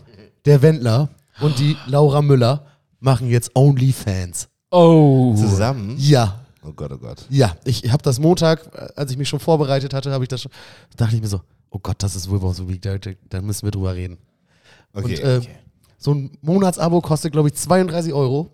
der 0.46 0.62
Wendler 0.62 1.10
und 1.42 1.60
die 1.60 1.76
Laura 1.88 2.22
Müller 2.22 2.66
machen 3.00 3.30
jetzt 3.30 3.56
OnlyFans. 3.56 4.48
Oh. 4.72 5.34
Zusammen? 5.36 5.96
Ja, 5.98 6.40
Oh 6.62 6.74
Gott, 6.74 6.92
oh 6.92 6.98
Gott. 6.98 7.26
ja. 7.30 7.56
Ich 7.64 7.90
habe 7.92 8.04
das 8.04 8.20
Montag, 8.20 8.68
äh, 8.76 8.90
als 8.96 9.12
ich 9.12 9.18
mich 9.18 9.30
schon 9.30 9.40
vorbereitet 9.40 9.94
hatte, 9.94 10.12
habe 10.12 10.24
ich 10.24 10.28
das 10.28 10.42
schon, 10.42 10.52
dachte 10.98 11.16
ich 11.16 11.22
mir 11.22 11.28
so, 11.28 11.42
oh 11.70 11.80
Gott, 11.80 12.04
das 12.04 12.16
ist 12.16 12.30
of 12.30 12.56
the 12.58 12.68
Week, 12.68 12.82
da, 12.82 12.98
da, 12.98 13.12
da 13.30 13.42
müssen 13.42 13.66
wir 13.66 13.72
drüber 13.72 13.96
reden. 13.96 14.18
Okay. 14.94 15.16
Und 15.16 15.20
äh, 15.20 15.42
so 16.00 16.14
ein 16.14 16.32
Monatsabo 16.42 17.02
kostet, 17.02 17.34
glaube 17.34 17.50
ich, 17.50 17.56
32 17.56 18.14
Euro. 18.14 18.50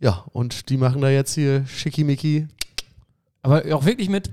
Ja, 0.00 0.24
und 0.32 0.70
die 0.70 0.78
machen 0.78 1.02
da 1.02 1.10
jetzt 1.10 1.34
hier 1.34 1.66
Schickimicki. 1.66 2.48
Aber 3.42 3.62
auch 3.74 3.84
wirklich 3.84 4.08
mit. 4.08 4.30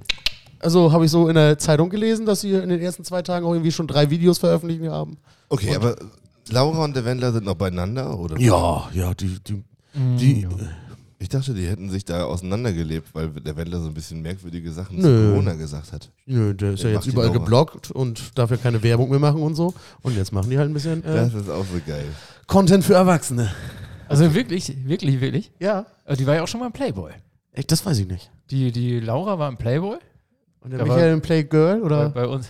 Also 0.60 0.94
habe 0.94 1.06
ich 1.06 1.12
so 1.12 1.28
in 1.28 1.36
der 1.36 1.60
Zeitung 1.60 1.90
gelesen, 1.90 2.26
dass 2.26 2.42
sie 2.42 2.54
in 2.54 2.70
den 2.70 2.80
ersten 2.80 3.04
zwei 3.04 3.22
Tagen 3.22 3.46
auch 3.46 3.52
irgendwie 3.52 3.74
schon 3.74 3.86
drei 3.86 4.10
Videos 4.10 4.38
veröffentlicht 4.38 4.90
haben. 4.90 5.18
okay, 5.50 5.76
aber 5.76 5.96
Laura 6.50 6.86
und 6.86 6.96
der 6.96 7.04
Wendler 7.04 7.34
sind 7.34 7.46
noch 7.46 7.56
beieinander, 7.56 8.18
oder? 8.18 8.40
Ja, 8.40 8.90
ja, 8.94 9.14
die, 9.14 9.38
die, 9.46 9.64
die 9.94 10.48
Ich 11.20 11.30
dachte, 11.30 11.54
die 11.56 11.66
hätten 11.66 11.90
sich 11.90 12.06
da 12.06 12.26
auseinandergelebt, 12.26 13.10
weil 13.14 13.30
der 13.30 13.56
Wendler 13.58 13.80
so 13.82 13.88
ein 13.88 13.94
bisschen 13.96 14.22
merkwürdige 14.22 14.72
Sachen 14.72 14.98
Nö. 14.98 15.02
zu 15.02 15.30
Corona 15.32 15.54
gesagt 15.56 15.92
hat. 15.92 16.12
nö, 16.28 16.54
der 16.54 16.74
ist 16.74 16.84
Der 16.84 16.92
ja 16.92 16.98
jetzt 16.98 17.08
überall 17.08 17.32
geblockt 17.32 17.90
und 17.90 18.38
darf 18.38 18.52
ja 18.52 18.58
keine 18.58 18.84
Werbung 18.84 19.10
mehr 19.10 19.18
machen 19.20 19.42
und 19.42 19.56
so. 19.56 19.74
Und 20.04 20.16
jetzt 20.16 20.32
machen 20.32 20.50
die 20.52 20.60
halt 20.60 20.70
ein 20.70 20.74
bisschen 20.74 21.04
äh, 21.04 21.16
Das 21.16 21.34
ist 21.34 21.50
auch 21.50 21.66
so 21.66 21.80
geil. 21.88 22.06
Content 22.46 22.84
für 22.84 22.94
Erwachsene. 22.94 23.52
Also 24.08 24.34
wirklich, 24.36 24.74
wirklich, 24.88 25.20
wirklich. 25.20 25.52
Ja. 25.60 25.88
Also 26.06 26.20
die 26.20 26.28
war 26.28 26.36
ja 26.36 26.44
auch 26.44 26.48
schon 26.48 26.60
mal 26.60 26.68
im 26.68 26.72
Playboy. 26.72 27.12
Echt, 27.52 27.72
das 27.72 27.84
weiß 27.84 27.98
ich 27.98 28.08
nicht. 28.08 28.30
Die, 28.52 28.72
die 28.72 29.00
Laura 29.00 29.40
war 29.40 29.50
im 29.50 29.58
Playboy. 29.58 29.98
Und 30.62 30.70
der 30.72 30.80
Ja, 30.80 30.86
Michael 30.86 31.14
ein 31.14 31.22
Playgirl 31.22 31.80
Bei, 31.80 31.86
oder? 31.86 32.10
bei 32.10 32.28
uns. 32.28 32.48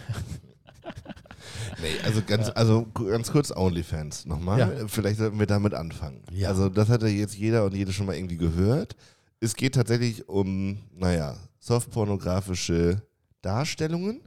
Nee, 1.82 1.90
also 2.04 2.22
ganz, 2.26 2.50
also 2.50 2.88
ganz 2.94 3.32
kurz 3.32 3.52
OnlyFans 3.52 4.26
nochmal. 4.26 4.60
Ja. 4.60 4.88
Vielleicht 4.88 5.20
sollten 5.20 5.40
wir 5.40 5.46
damit 5.46 5.74
anfangen. 5.74 6.24
Ja. 6.32 6.50
Also 6.50 6.70
das 6.70 6.90
hat 6.90 7.04
ja 7.04 7.08
jetzt 7.08 7.36
jeder 7.36 7.66
und 7.66 7.76
jede 7.76 7.94
schon 7.94 8.08
mal 8.08 8.16
irgendwie 8.16 8.38
gehört. 8.38 8.96
Es 9.40 9.56
geht 9.56 9.76
tatsächlich 9.76 10.28
um, 10.28 10.80
naja, 10.96 11.36
softpornografische 11.60 13.04
Darstellungen. 13.42 14.22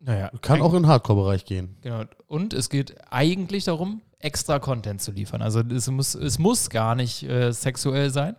Naja, 0.00 0.30
Kann 0.40 0.60
auch 0.60 0.74
in 0.74 0.82
den 0.82 0.88
Hardcore-Bereich 0.88 1.44
gehen. 1.44 1.76
Genau. 1.80 2.04
Und 2.26 2.52
es 2.52 2.68
geht 2.68 2.94
eigentlich 3.10 3.64
darum, 3.64 4.02
extra 4.18 4.58
Content 4.58 5.00
zu 5.00 5.12
liefern. 5.12 5.42
Also 5.42 5.60
es 5.60 5.88
muss, 5.88 6.14
es 6.14 6.38
muss 6.38 6.70
gar 6.70 6.94
nicht 6.94 7.22
äh, 7.22 7.52
sexuell 7.52 8.10
sein, 8.10 8.36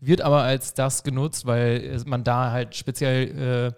wird 0.00 0.20
aber 0.20 0.42
als 0.42 0.74
das 0.74 1.02
genutzt, 1.02 1.46
weil 1.46 2.00
man 2.06 2.24
da 2.24 2.50
halt 2.50 2.74
speziell 2.74 3.74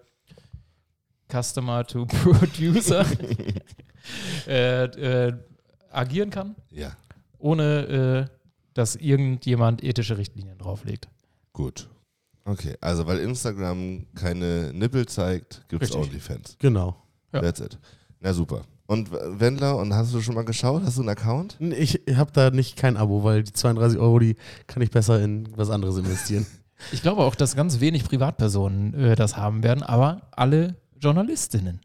äh, 1.28 1.42
Customer 1.42 1.86
to 1.86 2.06
Producer 2.24 3.04
äh, 4.46 4.84
äh, 4.84 5.32
agieren 5.90 6.30
kann, 6.30 6.54
Ja, 6.70 6.92
ohne 7.38 8.28
äh, 8.28 8.36
dass 8.74 8.96
irgendjemand 8.96 9.82
ethische 9.82 10.18
Richtlinien 10.18 10.58
drauflegt. 10.58 11.08
gut. 11.52 11.88
Okay, 12.48 12.76
also 12.80 13.08
weil 13.08 13.18
Instagram 13.18 14.06
keine 14.14 14.72
Nippel 14.72 15.06
zeigt, 15.06 15.64
gibt 15.68 15.82
es. 15.82 15.92
OnlyFans. 15.92 16.56
Genau. 16.60 16.94
Ja. 17.32 17.40
That's 17.40 17.58
it. 17.58 17.76
Na 18.20 18.32
super. 18.32 18.62
Und 18.86 19.10
Wendler, 19.10 19.76
und 19.78 19.92
hast 19.92 20.14
du 20.14 20.20
schon 20.20 20.36
mal 20.36 20.44
geschaut? 20.44 20.82
Hast 20.84 20.96
du 20.96 21.00
einen 21.00 21.08
Account? 21.08 21.56
Ich 21.60 22.02
habe 22.14 22.30
da 22.30 22.50
nicht 22.50 22.76
kein 22.76 22.96
Abo, 22.96 23.24
weil 23.24 23.42
die 23.42 23.52
32 23.52 23.98
Euro, 23.98 24.20
die 24.20 24.36
kann 24.68 24.80
ich 24.80 24.92
besser 24.92 25.20
in 25.20 25.48
was 25.56 25.70
anderes 25.70 25.96
investieren. 25.98 26.46
Ich 26.92 27.00
glaube 27.00 27.22
auch, 27.24 27.34
dass 27.34 27.56
ganz 27.56 27.80
wenig 27.80 28.04
Privatpersonen 28.04 28.92
äh, 28.94 29.14
das 29.16 29.38
haben 29.38 29.62
werden, 29.62 29.82
aber 29.82 30.28
alle 30.30 30.76
Journalistinnen. 31.00 31.80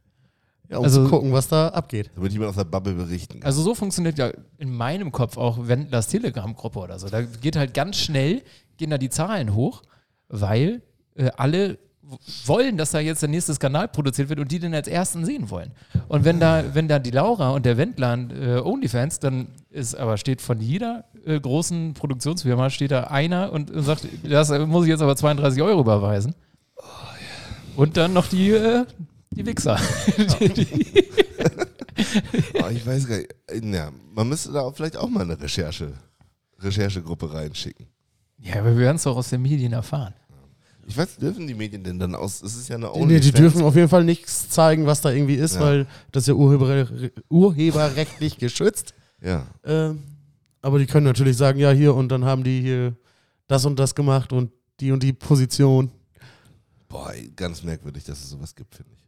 Ja, 0.72 0.78
um 0.78 0.86
Also- 0.86 1.04
zu 1.04 1.10
gucken, 1.10 1.32
was 1.34 1.48
da 1.50 1.68
abgeht. 1.68 2.10
Damit 2.16 2.32
jemand 2.32 2.50
aus 2.50 2.56
der 2.56 2.64
Bubble 2.64 2.94
berichten 2.94 3.40
kann. 3.42 3.46
Also 3.48 3.62
so 3.62 3.76
funktioniert 3.76 4.18
ja 4.18 4.32
in 4.58 4.74
meinem 4.74 5.12
Kopf 5.12 5.38
auch 5.38 5.68
Wendlers 5.68 6.08
Telegram-Gruppe 6.08 6.80
oder 6.80 6.98
so. 6.98 7.10
Da 7.10 7.22
geht 7.24 7.58
halt 7.58 7.74
ganz 7.74 7.98
schnell, 7.98 8.42
gehen 8.78 8.90
da 8.90 8.98
die 8.98 9.10
Zahlen 9.10 9.54
hoch, 9.54 9.82
weil 10.30 10.82
äh, 11.16 11.30
alle 11.36 11.78
wollen, 12.46 12.78
dass 12.78 12.92
da 12.92 13.00
jetzt 13.00 13.22
der 13.22 13.30
nächste 13.30 13.54
Skandal 13.54 13.88
produziert 13.88 14.30
wird 14.30 14.40
und 14.40 14.52
die 14.52 14.60
den 14.60 14.74
als 14.74 14.88
ersten 14.88 15.24
sehen 15.26 15.50
wollen. 15.50 15.72
Und 16.08 16.26
wenn 16.26 16.40
da, 16.40 16.64
wenn 16.74 16.88
da 16.88 17.00
die 17.00 17.12
Laura 17.12 17.52
und 17.52 17.66
der 17.66 17.78
Wendler 17.78 18.18
äh, 18.32 18.60
Onlyfans, 18.60 19.20
dann 19.20 19.48
ist 19.70 19.96
aber 19.96 20.18
steht 20.18 20.42
von 20.42 20.60
jeder 20.60 21.06
äh, 21.26 21.40
großen 21.40 21.94
Produktionsfirma 21.94 22.70
steht 22.70 22.92
da 22.92 23.06
einer 23.06 23.52
und 23.54 23.72
sagt, 23.76 24.08
das 24.24 24.50
muss 24.68 24.86
ich 24.86 24.90
jetzt 24.90 25.02
aber 25.02 25.16
32 25.16 25.62
Euro 25.62 25.82
überweisen. 25.82 26.34
Und 27.76 27.96
dann 27.98 28.14
noch 28.14 28.28
die, 28.28 28.52
äh, 28.52 28.86
die 29.32 29.46
Wichser. 29.46 29.80
die, 30.40 30.50
die, 30.50 31.04
Oh, 32.62 32.68
ich 32.72 32.86
weiß 32.86 33.08
gar 33.08 33.18
nicht. 33.18 33.34
Ja, 33.64 33.92
man 34.14 34.28
müsste 34.30 34.52
da 34.52 34.62
auch 34.62 34.76
vielleicht 34.76 34.98
auch 34.98 35.10
mal 35.10 35.22
eine 35.22 35.40
Recherche, 35.40 35.94
Recherchegruppe 36.60 37.32
reinschicken. 37.34 37.88
ja, 38.40 38.56
aber 38.60 38.72
wir 38.72 38.78
werden 38.84 38.96
es 38.98 39.04
doch 39.04 39.16
aus 39.16 39.30
den 39.30 39.42
Medien 39.42 39.74
erfahren. 39.74 40.14
Ich 40.88 40.98
weiß, 40.98 41.18
dürfen 41.18 41.48
die 41.48 41.54
Medien 41.54 41.84
denn 41.84 42.00
dann 42.00 42.16
aus? 42.16 42.42
Es 42.42 42.56
ist 42.56 42.68
ja 42.68 42.76
eine 42.76 42.92
Nee, 43.06 43.20
die 43.20 43.32
dürfen 43.32 43.62
auf 43.62 43.76
jeden 43.76 43.88
Fall 43.88 44.04
nichts 44.04 44.50
zeigen, 44.50 44.86
was 44.88 45.00
da 45.02 45.12
irgendwie 45.12 45.36
ist, 45.36 45.56
Ja. 45.56 45.62
weil 45.62 45.88
das 46.12 46.24
ist 46.24 46.28
ja 46.28 46.34
urheber, 46.34 46.88
urheberrechtlich 47.30 48.38
geschützt. 48.40 48.94
Ja. 49.22 49.46
Ähm, 49.64 50.02
aber 50.62 50.80
die 50.80 50.88
können 50.88 51.06
natürlich 51.06 51.38
sagen, 51.38 51.60
ja, 51.60 51.72
hier 51.72 51.94
und 51.96 52.10
dann 52.10 52.26
haben 52.26 52.44
die 52.44 52.62
hier 52.62 52.96
das 53.48 53.64
und 53.66 53.78
das 53.80 53.94
gemacht 53.96 54.34
und 54.34 54.52
die 54.80 54.92
und 54.92 55.04
die 55.04 55.14
Position. 55.14 55.92
Boah, 56.90 57.14
ganz 57.36 57.64
merkwürdig, 57.64 58.04
dass 58.04 58.20
es 58.20 58.30
sowas 58.32 58.56
gibt, 58.56 58.76
finde 58.76 58.92
ich. 58.94 59.01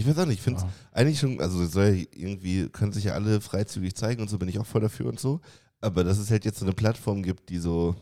Ich 0.00 0.06
weiß 0.06 0.18
auch 0.18 0.26
nicht, 0.26 0.38
ich 0.38 0.42
finde 0.42 0.60
es 0.60 0.66
eigentlich 0.92 1.18
schon, 1.18 1.40
also 1.40 1.64
soll 1.66 1.84
ja 1.84 2.04
irgendwie, 2.14 2.68
können 2.68 2.92
sich 2.92 3.04
ja 3.04 3.12
alle 3.12 3.40
freizügig 3.40 3.94
zeigen 3.94 4.22
und 4.22 4.28
so, 4.28 4.38
bin 4.38 4.48
ich 4.48 4.58
auch 4.58 4.66
voll 4.66 4.80
dafür 4.80 5.06
und 5.06 5.20
so. 5.20 5.40
Aber 5.80 6.04
dass 6.04 6.18
es 6.18 6.30
halt 6.30 6.44
jetzt 6.44 6.58
so 6.58 6.64
eine 6.64 6.74
Plattform 6.74 7.22
gibt, 7.22 7.48
die 7.48 7.58
so 7.58 7.94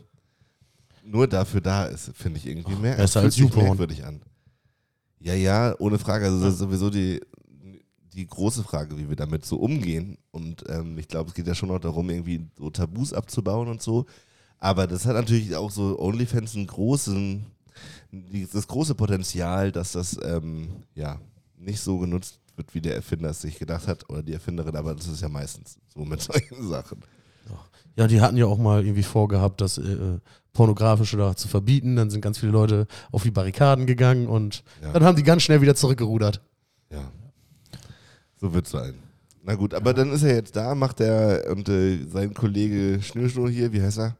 nur 1.03 1.27
dafür 1.27 1.61
da 1.61 1.85
ist, 1.85 2.11
finde 2.15 2.37
ich 2.37 2.47
irgendwie 2.47 2.75
mehr. 2.75 2.95
besser 2.95 3.21
als 3.21 3.35
sich 3.35 3.43
YouPorn. 3.43 3.65
merkwürdig 3.65 4.05
an. 4.05 4.21
Ja, 5.19 5.33
ja, 5.33 5.75
ohne 5.79 5.99
Frage. 5.99 6.25
Also 6.25 6.39
das 6.39 6.53
ist 6.53 6.59
sowieso 6.59 6.89
die, 6.89 7.19
die 8.13 8.27
große 8.27 8.63
Frage, 8.63 8.97
wie 8.97 9.09
wir 9.09 9.15
damit 9.15 9.45
so 9.45 9.57
umgehen. 9.57 10.17
Und 10.31 10.63
ähm, 10.69 10.97
ich 10.97 11.07
glaube, 11.07 11.29
es 11.29 11.35
geht 11.35 11.47
ja 11.47 11.55
schon 11.55 11.71
auch 11.71 11.79
darum, 11.79 12.09
irgendwie 12.09 12.47
so 12.57 12.69
Tabus 12.69 13.13
abzubauen 13.13 13.67
und 13.67 13.81
so. 13.81 14.05
Aber 14.57 14.87
das 14.87 15.05
hat 15.05 15.15
natürlich 15.15 15.55
auch 15.55 15.71
so 15.71 15.99
OnlyFans 15.99 16.55
einen 16.55 16.67
großen, 16.67 17.45
das 18.53 18.67
große 18.67 18.95
Potenzial, 18.95 19.71
dass 19.71 19.93
das 19.93 20.17
ähm, 20.23 20.69
ja 20.95 21.19
nicht 21.59 21.81
so 21.81 21.97
genutzt 21.99 22.39
wird, 22.55 22.73
wie 22.73 22.81
der 22.81 22.95
Erfinder 22.95 23.29
es 23.29 23.41
sich 23.41 23.59
gedacht 23.59 23.87
hat 23.87 24.09
oder 24.09 24.23
die 24.23 24.33
Erfinderin, 24.33 24.75
aber 24.75 24.95
das 24.95 25.07
ist 25.07 25.21
ja 25.21 25.29
meistens 25.29 25.77
so 25.93 26.03
mit 26.05 26.21
solchen 26.21 26.67
Sachen. 26.67 26.99
Ja, 27.95 28.07
die 28.07 28.21
hatten 28.21 28.37
ja 28.37 28.45
auch 28.45 28.57
mal 28.57 28.83
irgendwie 28.85 29.03
vorgehabt, 29.03 29.59
das 29.61 29.77
äh, 29.77 30.19
Pornografische 30.53 31.17
da 31.17 31.35
zu 31.35 31.47
verbieten. 31.47 31.95
Dann 31.95 32.09
sind 32.09 32.21
ganz 32.21 32.37
viele 32.37 32.51
Leute 32.51 32.87
auf 33.11 33.23
die 33.23 33.31
Barrikaden 33.31 33.85
gegangen 33.87 34.27
und 34.27 34.63
Ja. 34.81 34.93
dann 34.93 35.03
haben 35.03 35.15
die 35.17 35.23
ganz 35.23 35.41
schnell 35.43 35.59
wieder 35.61 35.75
zurückgerudert. 35.75 36.41
Ja. 36.91 37.11
So 38.39 38.53
wird 38.53 38.65
es 38.65 38.71
sein. 38.71 38.93
Na 39.43 39.55
gut, 39.55 39.73
aber 39.73 39.93
dann 39.93 40.11
ist 40.11 40.23
er 40.23 40.35
jetzt 40.35 40.55
da, 40.55 40.75
macht 40.75 41.01
er 41.01 41.49
und 41.51 41.67
äh, 41.69 42.05
sein 42.05 42.33
Kollege 42.33 43.01
Schnürschnur 43.01 43.49
hier, 43.49 43.73
wie 43.73 43.81
heißt 43.81 43.99
er? 43.99 44.15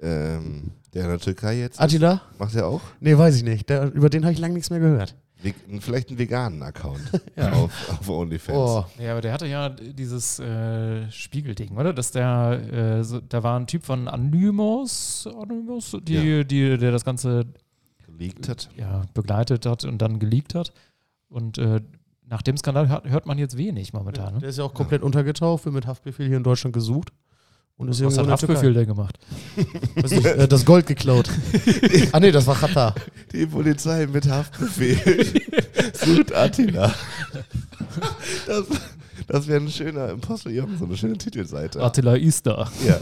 Ähm, 0.00 0.70
der 0.94 1.04
in 1.04 1.08
der 1.10 1.18
Türkei 1.18 1.58
jetzt. 1.58 1.74
ist, 1.74 1.80
Attila? 1.80 2.22
Macht 2.38 2.54
er 2.54 2.66
auch? 2.66 2.80
Nee, 3.00 3.18
weiß 3.18 3.34
ich 3.36 3.42
nicht. 3.42 3.68
Der, 3.68 3.92
über 3.92 4.08
den 4.08 4.24
habe 4.24 4.32
ich 4.32 4.38
lange 4.38 4.54
nichts 4.54 4.70
mehr 4.70 4.78
gehört. 4.80 5.16
Vielleicht 5.80 6.08
einen 6.08 6.18
veganen 6.18 6.62
Account 6.62 7.00
auf, 7.36 7.70
auf 8.00 8.08
OnlyFans. 8.08 8.58
Oh, 8.58 8.84
Ja, 9.00 9.12
aber 9.12 9.20
der 9.20 9.32
hatte 9.32 9.46
ja 9.46 9.68
dieses 9.68 10.40
äh, 10.40 11.08
Spiegelding, 11.12 11.76
oder? 11.76 11.92
Dass 11.92 12.10
der, 12.10 12.60
äh, 13.00 13.04
so, 13.04 13.20
da 13.20 13.42
war 13.44 13.58
ein 13.58 13.66
Typ 13.68 13.84
von 13.84 14.08
Anonymous, 14.08 15.28
Anonymous 15.28 15.96
die, 16.02 16.14
Ja. 16.14 16.44
die, 16.44 16.76
der 16.78 16.90
das 16.90 17.04
Ganze 17.04 17.46
Geleakt 18.06 18.48
hat. 18.48 18.68
ja, 18.76 19.02
begleitet 19.14 19.64
hat 19.64 19.84
und 19.84 19.98
dann 20.02 20.18
geleakt 20.18 20.54
hat. 20.56 20.72
Und 21.28 21.56
äh, 21.58 21.80
nach 22.26 22.42
dem 22.42 22.56
Skandal 22.56 22.88
hört, 22.88 23.08
hört 23.08 23.26
man 23.26 23.38
jetzt 23.38 23.56
wenig 23.56 23.92
momentan. 23.92 24.34
Ne? 24.34 24.40
Der 24.40 24.48
ist 24.48 24.58
ja 24.58 24.64
auch 24.64 24.74
komplett 24.74 25.02
untergetaucht, 25.02 25.64
wird 25.64 25.74
mit 25.74 25.86
Haftbefehl 25.86 26.26
hier 26.26 26.36
in 26.36 26.42
Deutschland 26.42 26.74
gesucht. 26.74 27.12
Und 27.78 27.88
ist 27.88 28.04
Was 28.04 28.16
irgendwo 28.16 28.32
hat 28.32 28.42
in 28.42 28.48
der 28.48 28.50
Haftbefehl 28.50 28.74
denn 28.74 28.86
gemacht? 28.86 29.18
Nicht, 29.94 30.24
äh, 30.24 30.48
das 30.48 30.64
Gold 30.64 30.86
geklaut. 30.86 31.30
ah 32.12 32.20
nee, 32.20 32.32
das 32.32 32.46
war 32.46 32.56
Katar. 32.56 32.94
Die 33.32 33.46
Polizei 33.46 34.06
mit 34.06 34.28
Haftbefehl 34.28 35.42
sucht 35.94 36.34
Attila. 36.34 36.92
Das, 38.46 38.66
das 39.26 39.46
wäre 39.46 39.60
ein 39.60 39.70
schöner 39.70 40.10
Imposter 40.10 40.50
Jung, 40.50 40.76
so 40.76 40.84
eine 40.84 40.96
schöne 40.96 41.16
Titelseite. 41.16 41.80
Attila 41.80 42.16
Easter. 42.16 42.70
Ja. 42.86 43.00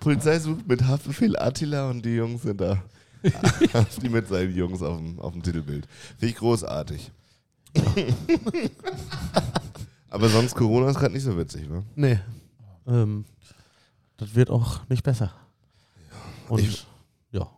Polizei 0.00 0.38
sucht 0.38 0.66
mit 0.68 0.86
Haftbefehl 0.86 1.36
Attila 1.36 1.90
und 1.90 2.04
die 2.04 2.14
Jungs 2.14 2.42
sind 2.42 2.60
da. 2.60 2.82
die 4.02 4.08
mit 4.08 4.28
seinen 4.28 4.54
Jungs 4.54 4.82
auf 4.82 4.98
dem, 4.98 5.18
auf 5.18 5.32
dem 5.32 5.42
Titelbild. 5.42 5.88
Finde 6.18 6.32
ich 6.32 6.36
großartig. 6.36 7.10
Aber 10.10 10.28
sonst 10.28 10.54
Corona 10.54 10.90
ist 10.90 10.98
gerade 10.98 11.14
nicht 11.14 11.24
so 11.24 11.36
witzig, 11.36 11.68
wa? 11.68 11.82
Nee. 11.96 12.20
Ähm, 12.86 13.24
das 14.24 14.34
wird 14.34 14.50
auch 14.50 14.88
nicht 14.88 15.02
besser. 15.02 15.32
Und 16.48 16.60
Ich- 16.60 16.86
ja. 17.30 17.50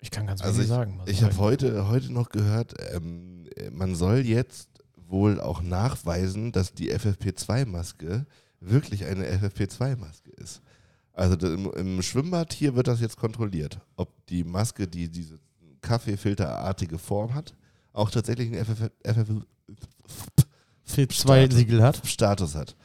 Ich 0.00 0.10
kann 0.10 0.26
ganz 0.26 0.40
Also 0.40 0.54
wenig 0.58 0.64
ich, 0.64 0.68
sagen. 0.68 1.00
ich 1.06 1.22
habe 1.22 1.36
heute, 1.38 1.88
heute 1.88 2.12
noch 2.12 2.30
gehört, 2.30 2.74
ähm, 2.94 3.48
man 3.72 3.94
soll 3.94 4.20
jetzt 4.20 4.68
wohl 5.08 5.40
auch 5.40 5.60
nachweisen, 5.62 6.52
dass 6.52 6.72
die 6.72 6.90
FFP2-Maske 6.92 8.26
wirklich 8.60 9.04
eine 9.04 9.26
FFP2-Maske 9.26 10.30
ist. 10.30 10.62
Also 11.12 11.36
im, 11.46 11.70
im 11.72 12.02
Schwimmbad 12.02 12.52
hier 12.52 12.74
wird 12.76 12.86
das 12.86 13.00
jetzt 13.00 13.16
kontrolliert, 13.16 13.80
ob 13.96 14.08
die 14.26 14.44
Maske, 14.44 14.86
die 14.86 15.08
diese 15.10 15.38
Kaffeefilterartige 15.82 16.98
Form 16.98 17.34
hat, 17.34 17.54
auch 17.92 18.10
tatsächlich 18.10 18.48
einen 18.56 19.44
P2-Siegel 20.86 21.82
hat. 21.82 21.96
FFP-Status 21.96 22.54
hat. 22.54 22.76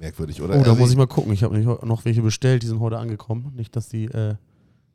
Merkwürdig, 0.00 0.40
oder? 0.42 0.54
Oh, 0.54 0.62
da 0.62 0.70
Also 0.70 0.80
muss 0.80 0.90
ich 0.90 0.96
mal 0.96 1.06
gucken. 1.06 1.32
Ich 1.32 1.42
habe 1.44 1.58
noch 1.60 2.04
welche 2.04 2.22
bestellt, 2.22 2.62
die 2.62 2.66
sind 2.66 2.80
heute 2.80 2.98
angekommen. 2.98 3.52
Nicht, 3.54 3.76
dass 3.76 3.88
die 3.88 4.06
äh, 4.06 4.34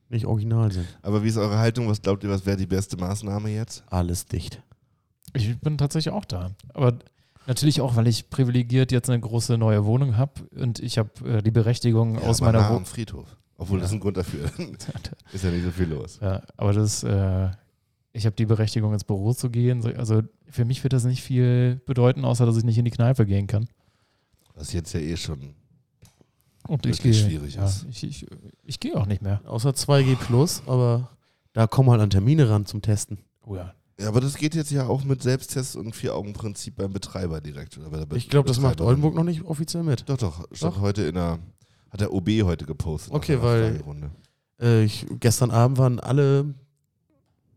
nicht 0.09 0.25
original 0.25 0.71
sind. 0.71 0.87
aber 1.03 1.23
wie 1.23 1.27
ist 1.27 1.37
eure 1.37 1.57
Haltung? 1.59 1.87
Was 1.87 2.01
glaubt 2.01 2.23
ihr, 2.23 2.29
was 2.29 2.45
wäre 2.45 2.57
die 2.57 2.65
beste 2.65 2.97
Maßnahme 2.97 3.49
jetzt? 3.49 3.83
Alles 3.89 4.25
dicht. 4.25 4.61
Ich 5.33 5.57
bin 5.59 5.77
tatsächlich 5.77 6.13
auch 6.13 6.25
da. 6.25 6.51
Aber 6.73 6.97
natürlich 7.47 7.81
auch, 7.81 7.95
weil 7.95 8.07
ich 8.07 8.29
privilegiert 8.29 8.91
jetzt 8.91 9.09
eine 9.09 9.19
große 9.19 9.57
neue 9.57 9.85
Wohnung 9.85 10.17
habe 10.17 10.33
und 10.57 10.79
ich 10.79 10.97
habe 10.97 11.09
äh, 11.27 11.41
die 11.43 11.51
Berechtigung 11.51 12.17
aus 12.19 12.41
aber 12.41 12.51
meiner 12.53 12.69
Wohnung. 12.69 12.85
Friedhof. 12.85 13.37
Obwohl, 13.57 13.79
das 13.79 13.89
ist 13.89 13.93
ein 13.93 13.99
Grund 13.99 14.17
dafür. 14.17 14.45
ist 15.33 15.43
ja 15.43 15.51
nicht 15.51 15.63
so 15.63 15.71
viel 15.71 15.87
los. 15.87 16.19
Ja, 16.21 16.41
aber 16.57 16.73
das, 16.73 17.03
äh, 17.03 17.49
ich 18.11 18.25
habe 18.25 18.35
die 18.35 18.45
Berechtigung 18.45 18.91
ins 18.93 19.03
Büro 19.03 19.33
zu 19.33 19.49
gehen. 19.49 19.81
So- 19.81 19.89
Also 19.89 20.23
für 20.49 20.65
mich 20.65 20.83
wird 20.83 20.93
das 20.93 21.05
nicht 21.05 21.21
viel 21.21 21.81
bedeuten, 21.85 22.25
außer 22.25 22.45
dass 22.45 22.57
ich 22.57 22.63
nicht 22.63 22.77
in 22.77 22.85
die 22.85 22.91
Kneipe 22.91 23.25
gehen 23.25 23.47
kann. 23.47 23.67
Was 24.55 24.73
jetzt 24.73 24.93
ja 24.93 24.99
eh 24.99 25.17
schon 25.17 25.53
Und 26.67 26.85
ich 26.85 26.97
Wirklich 26.97 27.01
gehe. 27.01 27.13
schwierig 27.13 27.55
ja, 27.55 27.65
ist. 27.65 27.85
Ich, 27.89 28.03
ich, 28.03 28.25
ich 28.63 28.79
gehe 28.79 28.95
auch 28.95 29.05
nicht 29.05 29.21
mehr. 29.21 29.41
Außer 29.45 29.71
2G 29.71 30.15
Plus, 30.15 30.63
aber 30.65 31.09
da 31.53 31.67
kommen 31.67 31.89
halt 31.91 32.01
an 32.01 32.09
Termine 32.09 32.49
ran 32.49 32.65
zum 32.65 32.81
Testen. 32.81 33.19
Oh 33.45 33.55
ja. 33.55 33.73
Ja, 33.99 34.09
aber 34.09 34.19
das 34.19 34.35
geht 34.35 34.55
jetzt 34.55 34.71
ja 34.71 34.87
auch 34.87 35.05
mit 35.05 35.23
Selbsttests 35.23 35.75
und 35.77 35.95
Vier-Augen-Prinzip 35.95 36.75
beim 36.75 36.91
Betreiber 36.91 37.39
direkt. 37.39 37.77
Oder 37.77 38.05
bei 38.05 38.17
Ich 38.17 38.29
glaube, 38.29 38.47
das 38.47 38.59
macht. 38.59 38.81
Oldenburg 38.81 39.15
noch 39.15 39.23
nicht 39.23 39.43
offiziell 39.43 39.83
mit. 39.83 40.09
Doch, 40.09 40.17
doch. 40.17 40.45
Stand 40.51 40.75
Doch? 40.75 40.81
heute 40.81 41.03
in 41.03 41.15
der, 41.15 41.39
hat 41.89 42.01
der 42.01 42.11
OB 42.11 42.29
heute 42.43 42.65
gepostet. 42.65 43.13
Okay, 43.13 43.41
weil-. 43.41 43.81
Äh, 44.59 44.83
ich, 44.83 45.05
gestern 45.19 45.51
Abend 45.51 45.77
waren 45.77 45.99
alle 46.01 46.53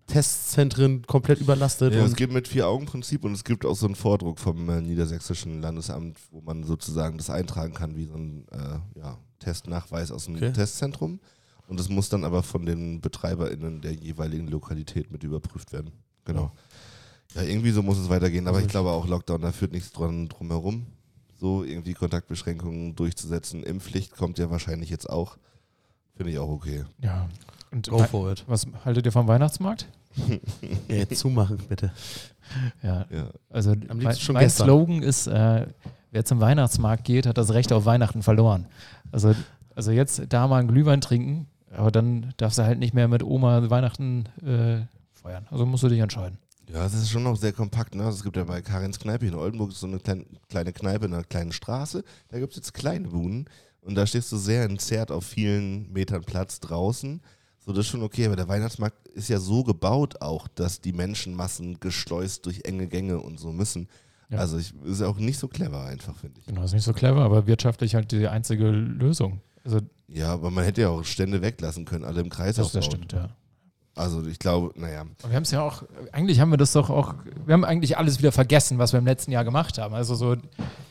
Testzentren 0.08 1.02
komplett 1.06 1.40
überlastet. 1.40 1.94
Ja, 1.94 2.04
es 2.04 2.16
gibt 2.16 2.32
mit 2.32 2.48
Vier-Augen-Prinzip 2.48 3.24
und 3.24 3.32
es 3.32 3.44
gibt 3.44 3.64
auch 3.64 3.76
so 3.76 3.86
einen 3.86 3.94
Vordruck 3.94 4.38
vom 4.40 4.68
äh, 4.68 4.80
Niedersächsischen 4.80 5.60
Landesamt, 5.62 6.18
wo 6.30 6.40
man 6.40 6.64
sozusagen 6.64 7.18
das 7.18 7.30
eintragen 7.30 7.74
kann 7.74 7.94
wie 7.94 8.06
so 8.06 8.14
ein 8.14 8.46
äh, 8.50 8.98
ja, 8.98 9.18
Testnachweis 9.38 10.10
aus 10.10 10.24
dem 10.24 10.36
Okay. 10.36 10.52
Testzentrum. 10.52 11.20
Und 11.68 11.78
das 11.78 11.88
muss 11.90 12.08
dann 12.08 12.24
aber 12.24 12.42
von 12.42 12.64
den 12.64 13.00
BetreiberInnen 13.00 13.82
der 13.82 13.92
jeweiligen 13.92 14.48
Lokalität 14.48 15.10
mit 15.12 15.22
überprüft 15.22 15.72
werden. 15.72 15.92
Genau. 16.24 16.50
Ja, 17.34 17.42
irgendwie 17.42 17.70
so 17.72 17.82
muss 17.82 17.98
es 17.98 18.08
weitergehen, 18.08 18.46
aber 18.48 18.56
Also 18.56 18.60
ich 18.60 18.66
ich- 18.66 18.70
glaube 18.72 18.90
auch 18.90 19.06
Lockdown, 19.06 19.42
da 19.42 19.52
führt 19.52 19.72
nichts 19.72 19.92
dran 19.92 20.28
drum 20.28 20.48
herum. 20.48 20.86
So 21.38 21.62
irgendwie 21.62 21.92
Kontaktbeschränkungen 21.94 22.96
durchzusetzen. 22.96 23.62
Impfpflicht 23.62 24.16
kommt 24.16 24.38
ja 24.38 24.50
wahrscheinlich 24.50 24.88
jetzt 24.90 25.08
auch. 25.08 25.36
Finde 26.16 26.32
ich 26.32 26.38
auch 26.38 26.48
okay. 26.48 26.84
Ja. 27.02 27.28
Und 27.70 27.88
Go 27.90 27.98
for 28.04 28.32
it. 28.32 28.44
was 28.48 28.66
haltet 28.86 29.04
ihr 29.04 29.12
vom 29.12 29.28
Weihnachtsmarkt? 29.28 29.86
Ja, 30.88 30.96
jetzt 30.96 31.16
zumachen, 31.18 31.58
bitte. 31.68 31.92
Ja, 32.82 33.06
Ja. 33.10 33.30
also 33.50 33.72
Am 33.88 33.98
mein, 33.98 34.16
schon 34.16 34.34
mein 34.34 34.44
gestern. 34.44 34.66
Slogan 34.66 35.02
ist, 35.02 35.26
äh, 35.26 35.66
wer 36.10 36.24
zum 36.24 36.40
Weihnachtsmarkt 36.40 37.04
geht, 37.04 37.26
hat 37.26 37.38
das 37.38 37.52
Recht 37.52 37.72
auf 37.72 37.84
Weihnachten 37.84 38.22
verloren. 38.22 38.66
Also, 39.12 39.34
also 39.74 39.90
jetzt 39.90 40.22
da 40.30 40.46
mal 40.48 40.58
einen 40.60 40.68
Glühwein 40.68 41.00
trinken, 41.00 41.46
aber 41.76 41.90
dann 41.90 42.32
darfst 42.38 42.58
du 42.58 42.62
halt 42.64 42.78
nicht 42.78 42.94
mehr 42.94 43.08
mit 43.08 43.22
Oma 43.22 43.68
Weihnachten 43.70 44.24
äh, 44.44 44.80
feiern. 45.12 45.46
Also 45.50 45.66
musst 45.66 45.82
du 45.82 45.88
dich 45.88 46.00
entscheiden. 46.00 46.38
Ja, 46.72 46.84
es 46.84 46.92
ist 46.94 47.08
schon 47.10 47.22
noch 47.22 47.36
sehr 47.36 47.52
kompakt. 47.52 47.94
Ne? 47.94 48.04
Also 48.04 48.18
es 48.18 48.24
gibt 48.24 48.36
ja 48.36 48.44
bei 48.44 48.60
Karins 48.60 48.98
Kneipe 48.98 49.26
in 49.26 49.34
Oldenburg 49.34 49.72
so 49.72 49.86
eine 49.86 49.98
kleine, 49.98 50.24
kleine 50.50 50.72
Kneipe 50.72 51.06
in 51.06 51.14
einer 51.14 51.24
kleinen 51.24 51.52
Straße. 51.52 52.04
Da 52.28 52.38
gibt 52.38 52.52
es 52.52 52.56
jetzt 52.58 52.74
kleine 52.74 53.08
Buden 53.08 53.46
und 53.80 53.94
da 53.94 54.06
stehst 54.06 54.30
du 54.32 54.36
sehr 54.36 54.64
entzerrt 54.64 55.10
auf 55.10 55.24
vielen 55.24 55.90
Metern 55.92 56.22
Platz 56.22 56.60
draußen. 56.60 57.22
So, 57.60 57.72
das 57.72 57.86
ist 57.86 57.90
schon 57.90 58.02
okay, 58.02 58.26
aber 58.26 58.36
der 58.36 58.48
Weihnachtsmarkt 58.48 59.08
ist 59.08 59.28
ja 59.28 59.38
so 59.38 59.62
gebaut 59.62 60.22
auch, 60.22 60.48
dass 60.48 60.80
die 60.80 60.92
Menschenmassen 60.92 61.80
geschleust 61.80 62.46
durch 62.46 62.62
enge 62.64 62.86
Gänge 62.86 63.18
und 63.20 63.38
so 63.38 63.52
müssen. 63.52 63.88
Ja. 64.30 64.38
Also 64.38 64.58
ich, 64.58 64.74
ist 64.84 65.00
ja 65.00 65.06
auch 65.06 65.18
nicht 65.18 65.38
so 65.38 65.48
clever 65.48 65.84
einfach, 65.84 66.16
finde 66.16 66.40
ich. 66.40 66.46
Genau, 66.46 66.62
ist 66.62 66.72
nicht 66.72 66.84
so 66.84 66.92
clever, 66.92 67.22
aber 67.22 67.46
wirtschaftlich 67.46 67.94
halt 67.94 68.12
die 68.12 68.28
einzige 68.28 68.70
Lösung. 68.70 69.40
Also 69.64 69.80
Ja, 70.08 70.32
aber 70.32 70.50
man 70.50 70.64
hätte 70.64 70.82
ja 70.82 70.88
auch 70.88 71.04
Stände 71.04 71.42
weglassen 71.42 71.84
können, 71.84 72.04
alle 72.04 72.20
im 72.20 72.28
Kreis 72.28 72.56
das, 72.56 72.72
das 72.72 72.84
stimmt, 72.84 73.12
ja. 73.12 73.30
Also 73.98 74.24
ich 74.26 74.38
glaube, 74.38 74.78
naja. 74.78 75.02
Und 75.02 75.28
wir 75.28 75.34
haben 75.34 75.42
es 75.42 75.50
ja 75.50 75.62
auch, 75.62 75.82
eigentlich 76.12 76.40
haben 76.40 76.50
wir 76.50 76.56
das 76.56 76.72
doch 76.72 76.88
auch, 76.88 77.14
wir 77.46 77.52
haben 77.52 77.64
eigentlich 77.64 77.98
alles 77.98 78.18
wieder 78.18 78.32
vergessen, 78.32 78.78
was 78.78 78.92
wir 78.92 78.98
im 78.98 79.06
letzten 79.06 79.32
Jahr 79.32 79.44
gemacht 79.44 79.78
haben. 79.78 79.94
Also 79.94 80.14
so 80.14 80.36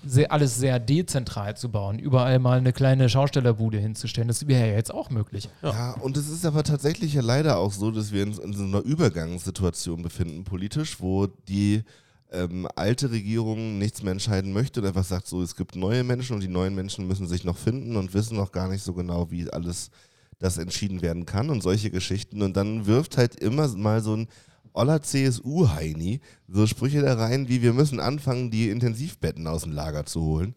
sehr, 0.05 0.31
alles 0.31 0.57
sehr 0.57 0.79
dezentral 0.79 1.55
zu 1.55 1.69
bauen, 1.69 1.99
überall 1.99 2.39
mal 2.39 2.57
eine 2.57 2.73
kleine 2.73 3.09
Schaustellerbude 3.09 3.77
hinzustellen, 3.77 4.27
das 4.27 4.47
wäre 4.47 4.67
ja 4.67 4.73
jetzt 4.73 4.93
auch 4.93 5.09
möglich. 5.09 5.49
Ja. 5.61 5.93
und 6.01 6.17
es 6.17 6.29
ist 6.29 6.45
aber 6.45 6.63
tatsächlich 6.63 7.13
ja 7.13 7.21
leider 7.21 7.57
auch 7.57 7.71
so, 7.71 7.91
dass 7.91 8.11
wir 8.11 8.23
uns 8.23 8.39
in 8.39 8.53
so 8.53 8.63
einer 8.63 8.81
Übergangssituation 8.81 10.01
befinden, 10.01 10.43
politisch, 10.43 10.99
wo 10.99 11.27
die 11.27 11.83
ähm, 12.31 12.67
alte 12.75 13.11
Regierung 13.11 13.77
nichts 13.77 14.03
mehr 14.03 14.11
entscheiden 14.11 14.51
möchte 14.51 14.81
und 14.81 14.87
einfach 14.87 15.05
sagt, 15.05 15.27
so, 15.27 15.41
es 15.41 15.55
gibt 15.55 15.75
neue 15.75 16.03
Menschen 16.03 16.33
und 16.33 16.41
die 16.41 16.47
neuen 16.47 16.75
Menschen 16.75 17.07
müssen 17.07 17.27
sich 17.27 17.43
noch 17.43 17.57
finden 17.57 17.95
und 17.95 18.13
wissen 18.13 18.35
noch 18.35 18.51
gar 18.51 18.67
nicht 18.67 18.83
so 18.83 18.93
genau, 18.93 19.31
wie 19.31 19.49
alles 19.49 19.91
das 20.39 20.57
entschieden 20.57 21.01
werden 21.01 21.25
kann 21.25 21.49
und 21.49 21.63
solche 21.63 21.89
Geschichten. 21.89 22.41
Und 22.41 22.55
dann 22.57 22.85
wirft 22.85 23.17
halt 23.17 23.35
immer 23.35 23.67
mal 23.69 24.01
so 24.01 24.15
ein 24.15 24.27
oller 24.73 25.01
CSU-Heini 25.01 26.21
so 26.47 26.67
Sprüche 26.67 27.01
da 27.01 27.15
rein, 27.15 27.49
wie 27.49 27.61
wir 27.61 27.73
müssen 27.73 27.99
anfangen, 27.99 28.51
die 28.51 28.69
Intensivbetten 28.69 29.47
aus 29.47 29.63
dem 29.63 29.71
Lager 29.71 30.05
zu 30.05 30.21
holen. 30.21 30.55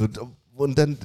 Und, 0.00 0.18
und 0.54 0.78
dann 0.78 0.98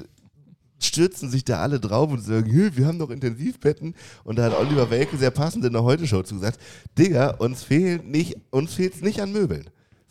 stürzen 0.80 1.30
sich 1.30 1.46
da 1.46 1.62
alle 1.62 1.80
drauf 1.80 2.12
und 2.12 2.22
sagen, 2.22 2.52
"Hä, 2.52 2.72
wir 2.74 2.88
haben 2.88 3.00
doch 3.00 3.10
Intensivbetten. 3.10 3.96
Und 4.24 4.38
da 4.38 4.46
hat 4.46 4.58
Oliver 4.58 4.90
Welke 4.90 5.18
sehr 5.18 5.32
passend 5.32 5.64
in 5.66 5.74
der 5.74 5.84
Heute-Show 5.84 6.24
zu 6.24 6.36
gesagt, 6.36 6.60
Digga, 6.98 7.32
uns 7.32 7.64
fehlt 7.64 8.06
nicht, 8.06 8.36
uns 8.50 8.74
fehlt's 8.74 9.02
nicht 9.02 9.22
an 9.22 9.32
Möbeln. 9.32 9.66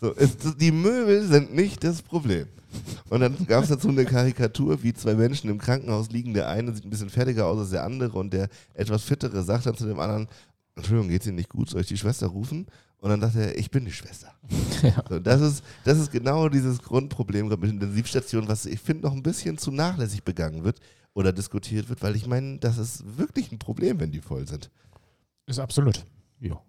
So, 0.04 0.14
es, 0.16 0.36
die 0.58 0.70
Möbel 0.70 1.26
sind 1.26 1.54
nicht 1.54 1.82
das 1.82 2.02
Problem. 2.02 2.46
Und 3.08 3.20
dann 3.20 3.46
gab 3.46 3.62
es 3.62 3.70
dazu 3.70 3.88
eine 3.88 4.04
Karikatur, 4.04 4.82
wie 4.82 4.92
zwei 4.92 5.14
Menschen 5.14 5.48
im 5.48 5.56
Krankenhaus 5.56 6.10
liegen. 6.10 6.34
Der 6.34 6.50
eine 6.50 6.74
sieht 6.74 6.84
ein 6.84 6.90
bisschen 6.90 7.08
fertiger 7.08 7.46
aus 7.46 7.58
als 7.58 7.70
der 7.70 7.84
andere 7.84 8.18
und 8.18 8.34
der 8.34 8.50
etwas 8.74 9.02
fittere 9.02 9.42
sagt 9.42 9.64
dann 9.64 9.78
zu 9.78 9.86
dem 9.86 9.98
anderen, 9.98 10.28
Entschuldigung, 10.76 11.08
geht's 11.08 11.26
Ihnen 11.26 11.36
nicht 11.36 11.48
gut? 11.48 11.70
Soll 11.70 11.80
ich 11.80 11.86
die 11.86 11.96
Schwester 11.96 12.26
rufen? 12.26 12.66
Und 12.98 13.08
dann 13.08 13.20
dachte 13.20 13.40
er, 13.40 13.58
ich 13.58 13.70
bin 13.70 13.86
die 13.86 13.92
Schwester. 13.92 14.34
So, 15.08 15.18
das, 15.18 15.40
ist, 15.40 15.64
das 15.84 15.98
ist 15.98 16.12
genau 16.12 16.50
dieses 16.50 16.82
Grundproblem 16.82 17.48
mit 17.48 17.64
Intensivstationen, 17.64 18.46
was 18.46 18.66
ich 18.66 18.80
finde 18.80 19.04
noch 19.04 19.14
ein 19.14 19.22
bisschen 19.22 19.56
zu 19.56 19.70
nachlässig 19.70 20.22
begangen 20.22 20.64
wird 20.64 20.80
oder 21.14 21.32
diskutiert 21.32 21.88
wird, 21.88 22.02
weil 22.02 22.14
ich 22.14 22.26
meine, 22.26 22.58
das 22.58 22.76
ist 22.76 23.16
wirklich 23.16 23.50
ein 23.52 23.58
Problem, 23.58 24.00
wenn 24.00 24.12
die 24.12 24.20
voll 24.20 24.46
sind. 24.46 24.70
Ist 25.46 25.58
absolut. 25.58 26.04
Ja. 26.40 26.60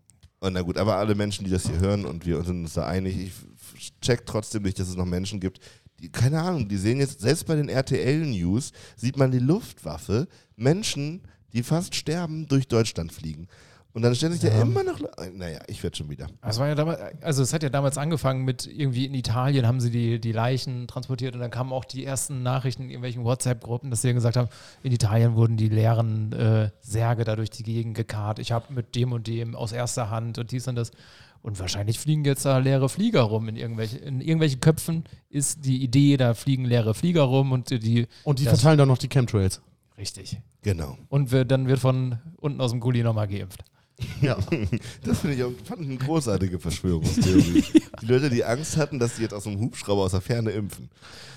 Und 0.46 0.54
na 0.54 0.62
gut, 0.62 0.78
aber 0.78 0.98
alle 0.98 1.16
Menschen, 1.16 1.44
die 1.44 1.50
das 1.50 1.68
hier 1.68 1.80
hören 1.80 2.06
und 2.06 2.28
wir 2.28 2.44
sind 2.44 2.62
uns 2.62 2.76
da 2.76 2.86
einig, 2.86 3.32
ich 3.76 4.00
check 4.00 4.28
trotzdem 4.28 4.62
nicht, 4.62 4.78
dass 4.78 4.88
es 4.88 4.96
noch 4.96 5.06
Menschen 5.06 5.40
gibt, 5.40 5.60
die, 6.00 6.12
keine 6.12 6.40
Ahnung, 6.40 6.68
die 6.68 6.78
sehen 6.78 7.00
jetzt, 7.00 7.20
selbst 7.20 7.48
bei 7.48 7.56
den 7.56 7.68
RTL-News 7.68 8.72
sieht 8.96 9.18
man 9.18 9.32
die 9.32 9.40
Luftwaffe, 9.40 10.28
Menschen, 10.56 11.24
die 11.52 11.64
fast 11.64 11.96
sterben, 11.96 12.48
durch 12.48 12.68
Deutschland 12.68 13.12
fliegen. 13.12 13.48
Und 13.96 14.02
dann 14.02 14.14
stellen 14.14 14.34
sich 14.34 14.44
ja, 14.44 14.50
Ja. 14.54 14.62
immer 14.62 14.84
noch, 14.84 15.00
Le- 15.00 15.10
naja, 15.34 15.60
ich 15.68 15.82
werde 15.82 15.96
schon 15.96 16.10
wieder. 16.10 16.28
Es 16.42 16.60
war 16.60 16.68
ja 16.68 16.76
damals, 16.76 17.00
also 17.22 17.42
es 17.42 17.54
hat 17.54 17.64
ja 17.64 17.70
damals 17.70 17.98
angefangen 17.98 18.44
mit 18.44 18.68
irgendwie 18.68 19.06
in 19.06 19.14
Italien 19.14 19.66
haben 19.66 19.80
sie 19.80 19.90
die, 19.90 20.20
die 20.20 20.34
Leichen 20.34 20.86
transportiert 20.88 21.34
und 21.34 21.40
dann 21.40 21.50
kamen 21.50 21.72
auch 21.72 21.86
die 21.86 22.04
ersten 22.06 22.44
Nachrichten 22.44 22.84
in 22.84 22.90
irgendwelchen 22.90 23.24
WhatsApp-Gruppen, 23.24 23.90
dass 23.90 24.02
sie 24.02 24.14
gesagt 24.14 24.36
haben, 24.36 24.50
in 24.84 24.92
Italien 24.92 25.36
wurden 25.36 25.56
die 25.56 25.70
leeren 25.70 26.34
äh, 26.34 26.70
Särge 26.82 27.24
da 27.24 27.38
durch 27.38 27.50
die 27.50 27.64
Gegend 27.64 27.96
gekarrt. 27.96 28.38
Ich 28.40 28.52
habe 28.52 28.74
mit 28.74 28.96
dem 28.96 29.14
und 29.14 29.28
dem 29.28 29.56
aus 29.56 29.72
erster 29.72 30.10
Hand 30.10 30.38
und 30.38 30.52
dies 30.52 30.68
und 30.68 30.76
das. 30.76 30.92
Und 31.42 31.60
wahrscheinlich 31.60 31.98
fliegen 32.00 32.26
jetzt 32.26 32.44
da 32.46 32.58
leere 32.58 32.90
Flieger 32.90 33.22
rum. 33.22 33.48
In, 33.48 33.56
irgendwelche, 33.56 33.98
in 34.00 34.20
irgendwelchen 34.20 34.60
Köpfen 34.62 35.06
ist 35.30 35.64
die 35.64 35.82
Idee, 35.84 36.18
da 36.18 36.34
fliegen 36.34 36.66
leere 36.66 36.96
Flieger 36.96 37.22
rum 37.22 37.52
und 37.54 37.70
die. 37.70 38.08
Und 38.24 38.40
die 38.40 38.44
Das- 38.46 38.56
verteilen 38.60 38.78
dann 38.80 38.88
noch 38.90 38.98
die 38.98 39.08
Chemtrails. 39.10 39.62
Richtig. 39.98 40.40
Genau. 40.64 40.98
Und 41.08 41.32
wir, 41.32 41.46
dann 41.46 41.68
wird 41.68 41.80
von 41.80 42.18
unten 42.38 42.60
aus 42.60 42.72
dem 42.72 42.80
Gully 42.82 43.02
nochmal 43.04 43.28
geimpft. 43.30 43.64
Ja. 44.22 44.38
Das 45.04 45.20
finde 45.20 45.36
ich 45.36 45.44
auch 45.44 45.52
fand 45.64 45.82
ich 45.82 45.88
eine 45.88 45.98
großartige 45.98 46.60
Verschwörungstheorie. 46.60 47.64
Die 48.02 48.06
Leute, 48.06 48.30
die 48.30 48.44
Angst 48.44 48.78
hatten, 48.78 49.00
dass 49.00 49.16
sie 49.16 49.24
jetzt 49.24 49.34
aus 49.34 49.44
dem 49.44 49.60
Hubschrauber 49.60 50.04
aus 50.04 50.12
der 50.12 50.22
Ferne 50.22 50.52
impfen, 50.52 50.90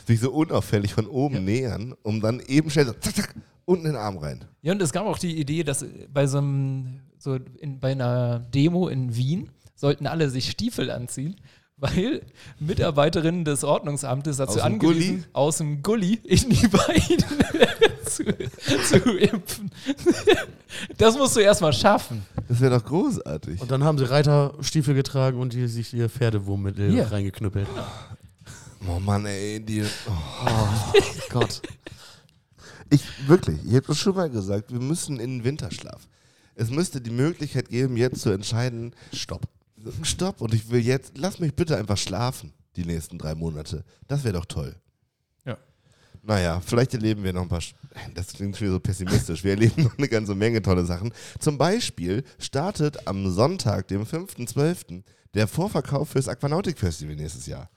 sich 0.07 0.21
so 0.21 0.33
unauffällig 0.33 0.95
von 0.95 1.07
oben 1.07 1.45
nähern, 1.45 1.95
um 2.03 2.21
dann 2.21 2.41
eben 2.41 2.71
schnell 2.71 2.87
so 2.87 2.93
zack, 2.95 3.15
zack, 3.15 3.35
unten 3.65 3.87
in 3.87 3.93
den 3.93 4.01
Arm 4.01 4.19
rein. 4.19 4.45
Ja, 4.63 4.73
und 4.73 4.83
es 4.83 4.93
gab 4.93 5.07
auch 5.07 5.19
die 5.19 5.39
Idee, 5.39 5.63
dass 5.63 5.85
bei 6.13 6.27
so 6.27 6.39
einem, 6.39 7.01
so 7.19 7.39
in, 7.61 7.79
bei 7.79 7.93
einer 7.93 8.41
Demo 8.41 8.89
in 8.89 9.15
Wien 9.15 9.51
sollten 9.75 10.07
alle 10.07 10.29
sich 10.31 10.51
Stiefel 10.51 10.91
anziehen, 10.91 11.37
weil 11.81 12.23
Mitarbeiterinnen 12.59 13.45
des 13.45 13.65
Ordnungsamtes 13.65 14.39
dazu 14.39 14.59
Aus 14.59 14.65
angewiesen, 14.65 15.25
aus 15.33 15.59
dem 15.59 15.83
Gully 15.83 16.21
in 16.25 16.51
die 16.51 16.67
Beine 16.69 17.69
zu, 18.05 18.25
zu 18.25 19.17
impfen. 19.17 19.71
Das 20.97 21.17
musst 21.17 21.37
du 21.37 21.41
erstmal 21.41 21.73
schaffen. 21.73 22.25
Das 22.49 22.61
wäre 22.61 22.79
doch 22.79 22.85
großartig. 22.85 23.61
Und 23.61 23.71
dann 23.71 23.85
haben 23.85 23.99
sie 23.99 24.09
Reiterstiefel 24.11 24.95
getragen 24.95 25.39
und 25.41 25.53
die 25.53 25.67
sich 25.69 25.95
ihr 25.95 26.09
Pferdewurmmittel 26.09 26.91
Hier. 26.91 27.13
reingeknüppelt. 27.13 27.69
Oh 28.89 28.99
Mann, 29.01 29.27
ey, 29.27 29.61
die. 29.61 29.83
Oh. 29.83 30.13
Oh 30.47 30.69
Gott. 31.31 31.63
Ich 32.91 33.03
wirklich, 33.29 33.59
ich 33.67 33.75
habe 33.75 33.87
das 33.89 33.99
schon 33.99 34.15
mal 34.15 34.31
gesagt, 34.31 34.73
wir 34.73 34.81
müssen 34.81 35.21
in 35.21 35.39
den 35.39 35.45
Winterschlaf. 35.45 36.09
Es 36.55 36.71
müsste 36.71 37.01
die 37.01 37.11
Möglichkeit 37.11 37.69
geben, 37.69 37.97
jetzt 37.97 38.23
zu 38.23 38.31
entscheiden, 38.31 38.95
Stopp. 39.13 39.43
Stopp 40.03 40.41
und 40.41 40.55
ich 40.55 40.71
will 40.71 40.81
jetzt, 40.81 41.13
lass 41.17 41.39
mich 41.39 41.55
bitte 41.55 41.77
einfach 41.77 41.97
schlafen, 41.97 42.53
die 42.77 42.85
nächsten 42.85 43.19
drei 43.19 43.35
Monate. 43.35 43.85
Das 44.07 44.25
wäre 44.25 44.35
doch 44.35 44.45
toll. 44.45 44.75
Ja. 45.45 45.57
Naja, 46.23 46.61
vielleicht 46.65 46.95
erleben 46.95 47.23
wir 47.25 47.33
noch 47.33 47.43
ein 47.43 47.49
paar, 47.49 47.61
Sch- 47.61 47.75
das 48.15 48.29
klingt 48.29 48.57
schon 48.57 48.69
so 48.71 48.81
pessimistisch, 48.81 49.43
wir 49.45 49.53
erleben 49.53 49.83
noch 49.85 49.97
eine 49.99 50.09
ganze 50.09 50.35
Menge 50.35 50.61
tolle 50.63 50.85
Sachen. 50.85 51.13
Zum 51.39 51.57
Beispiel 51.59 52.25
startet 52.39 53.07
am 53.07 53.31
Sonntag, 53.31 53.89
dem 53.89 54.03
5.12., 54.05 55.03
der 55.35 55.47
Vorverkauf 55.47 56.09
fürs 56.11 56.29
Aquanautic 56.29 56.79
Festival 56.79 57.15
nächstes 57.17 57.47
Jahr. 57.47 57.69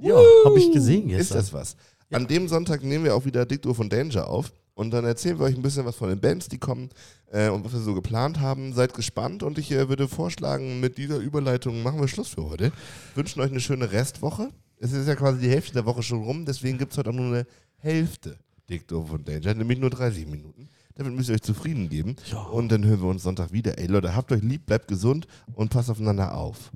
Ja, 0.00 0.14
habe 0.44 0.58
ich 0.58 0.72
gesehen 0.72 1.08
Ist 1.10 1.16
gestern. 1.18 1.38
das 1.38 1.52
was? 1.52 1.76
An 2.12 2.26
dem 2.26 2.48
Sonntag 2.48 2.82
nehmen 2.82 3.04
wir 3.04 3.14
auch 3.14 3.24
wieder 3.24 3.44
Dicto 3.46 3.74
von 3.74 3.88
Danger 3.90 4.28
auf 4.28 4.52
und 4.74 4.90
dann 4.90 5.04
erzählen 5.04 5.38
wir 5.38 5.46
euch 5.46 5.56
ein 5.56 5.62
bisschen 5.62 5.84
was 5.84 5.96
von 5.96 6.08
den 6.08 6.20
Bands, 6.20 6.48
die 6.48 6.58
kommen 6.58 6.90
äh, 7.32 7.48
und 7.48 7.64
was 7.64 7.72
wir 7.72 7.80
so 7.80 7.94
geplant 7.94 8.40
haben. 8.40 8.72
Seid 8.72 8.94
gespannt 8.94 9.42
und 9.42 9.58
ich 9.58 9.70
äh, 9.72 9.88
würde 9.88 10.08
vorschlagen, 10.08 10.80
mit 10.80 10.98
dieser 10.98 11.18
Überleitung 11.18 11.82
machen 11.82 12.00
wir 12.00 12.08
Schluss 12.08 12.28
für 12.28 12.48
heute. 12.48 12.72
Wünschen 13.14 13.40
euch 13.40 13.50
eine 13.50 13.60
schöne 13.60 13.92
Restwoche. 13.92 14.48
Es 14.78 14.92
ist 14.92 15.06
ja 15.06 15.14
quasi 15.14 15.40
die 15.40 15.50
Hälfte 15.50 15.74
der 15.74 15.86
Woche 15.86 16.02
schon 16.02 16.22
rum, 16.22 16.46
deswegen 16.46 16.78
gibt 16.78 16.92
es 16.92 16.98
heute 16.98 17.10
auch 17.10 17.14
nur 17.14 17.26
eine 17.26 17.46
Hälfte 17.78 18.38
Dicto 18.70 19.02
von 19.02 19.24
Danger, 19.24 19.54
nämlich 19.54 19.78
nur 19.78 19.90
30 19.90 20.26
Minuten. 20.26 20.68
Damit 20.94 21.14
müsst 21.14 21.28
ihr 21.28 21.34
euch 21.34 21.42
zufrieden 21.42 21.88
geben. 21.88 22.16
Und 22.52 22.70
dann 22.70 22.84
hören 22.84 23.00
wir 23.00 23.08
uns 23.08 23.22
Sonntag 23.22 23.52
wieder. 23.52 23.78
Ey 23.78 23.86
Leute, 23.86 24.14
habt 24.14 24.32
euch 24.32 24.42
lieb, 24.42 24.66
bleibt 24.66 24.88
gesund 24.88 25.26
und 25.54 25.70
passt 25.70 25.90
aufeinander 25.90 26.34
auf. 26.34 26.70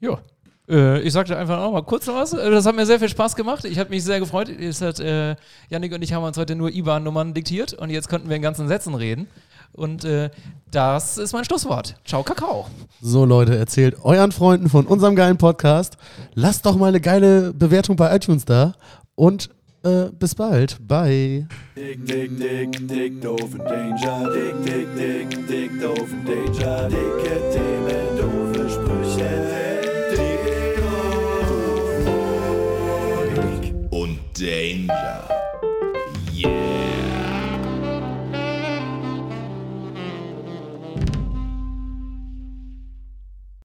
Ja. 0.00 0.20
Äh, 0.68 1.00
ich 1.02 1.12
sagte 1.12 1.36
einfach 1.36 1.58
auch 1.58 1.72
mal 1.72 1.82
kurz 1.82 2.06
noch 2.06 2.14
was. 2.16 2.32
Äh, 2.32 2.50
Das 2.50 2.66
hat 2.66 2.74
mir 2.74 2.86
sehr 2.86 2.98
viel 2.98 3.08
Spaß 3.08 3.36
gemacht. 3.36 3.64
Ich 3.64 3.78
habe 3.78 3.90
mich 3.90 4.02
sehr 4.04 4.20
gefreut. 4.20 4.48
Es 4.48 4.80
hat, 4.80 4.98
äh, 5.00 5.36
Janik 5.70 5.92
und 5.94 6.02
ich 6.02 6.12
haben 6.12 6.24
uns 6.24 6.36
heute 6.36 6.56
nur 6.56 6.70
IBAN-Nummern 6.70 7.34
diktiert 7.34 7.72
und 7.74 7.90
jetzt 7.90 8.08
könnten 8.08 8.28
wir 8.28 8.36
in 8.36 8.42
ganzen 8.42 8.68
Sätzen 8.68 8.94
reden. 8.94 9.28
Und 9.72 10.04
äh, 10.04 10.30
das 10.70 11.18
ist 11.18 11.32
mein 11.32 11.44
Schlusswort. 11.44 11.96
Ciao, 12.04 12.22
Kakao. 12.22 12.66
So, 13.02 13.24
Leute, 13.24 13.56
erzählt 13.56 13.96
euren 14.02 14.32
Freunden 14.32 14.68
von 14.70 14.86
unserem 14.86 15.14
geilen 15.16 15.36
Podcast. 15.36 15.98
Lasst 16.34 16.64
doch 16.64 16.76
mal 16.76 16.88
eine 16.88 17.00
geile 17.00 17.52
Bewertung 17.52 17.96
bei 17.96 18.14
iTunes 18.14 18.44
da. 18.46 18.72
Und 19.14 19.50
äh, 19.84 20.06
bis 20.18 20.34
bald. 20.34 20.78
Bye. 20.86 21.46
Dick, 21.76 22.06
dick, 22.06 22.38
dick, 22.38 22.88
dick, 22.88 23.20
doof 23.20 23.40
und 23.52 23.58
Danger. 23.58 24.30
Dick, 24.32 24.64
dick, 24.64 24.96
dick, 24.96 25.46
dick, 25.48 25.80
doof 25.80 26.08
und 26.10 26.26
Danger. 26.26 26.88
Dicke 26.88 27.40
Themen, 27.52 28.16
doofe 28.18 28.70
Sprüche. 28.70 29.55
Danger. 34.38 35.25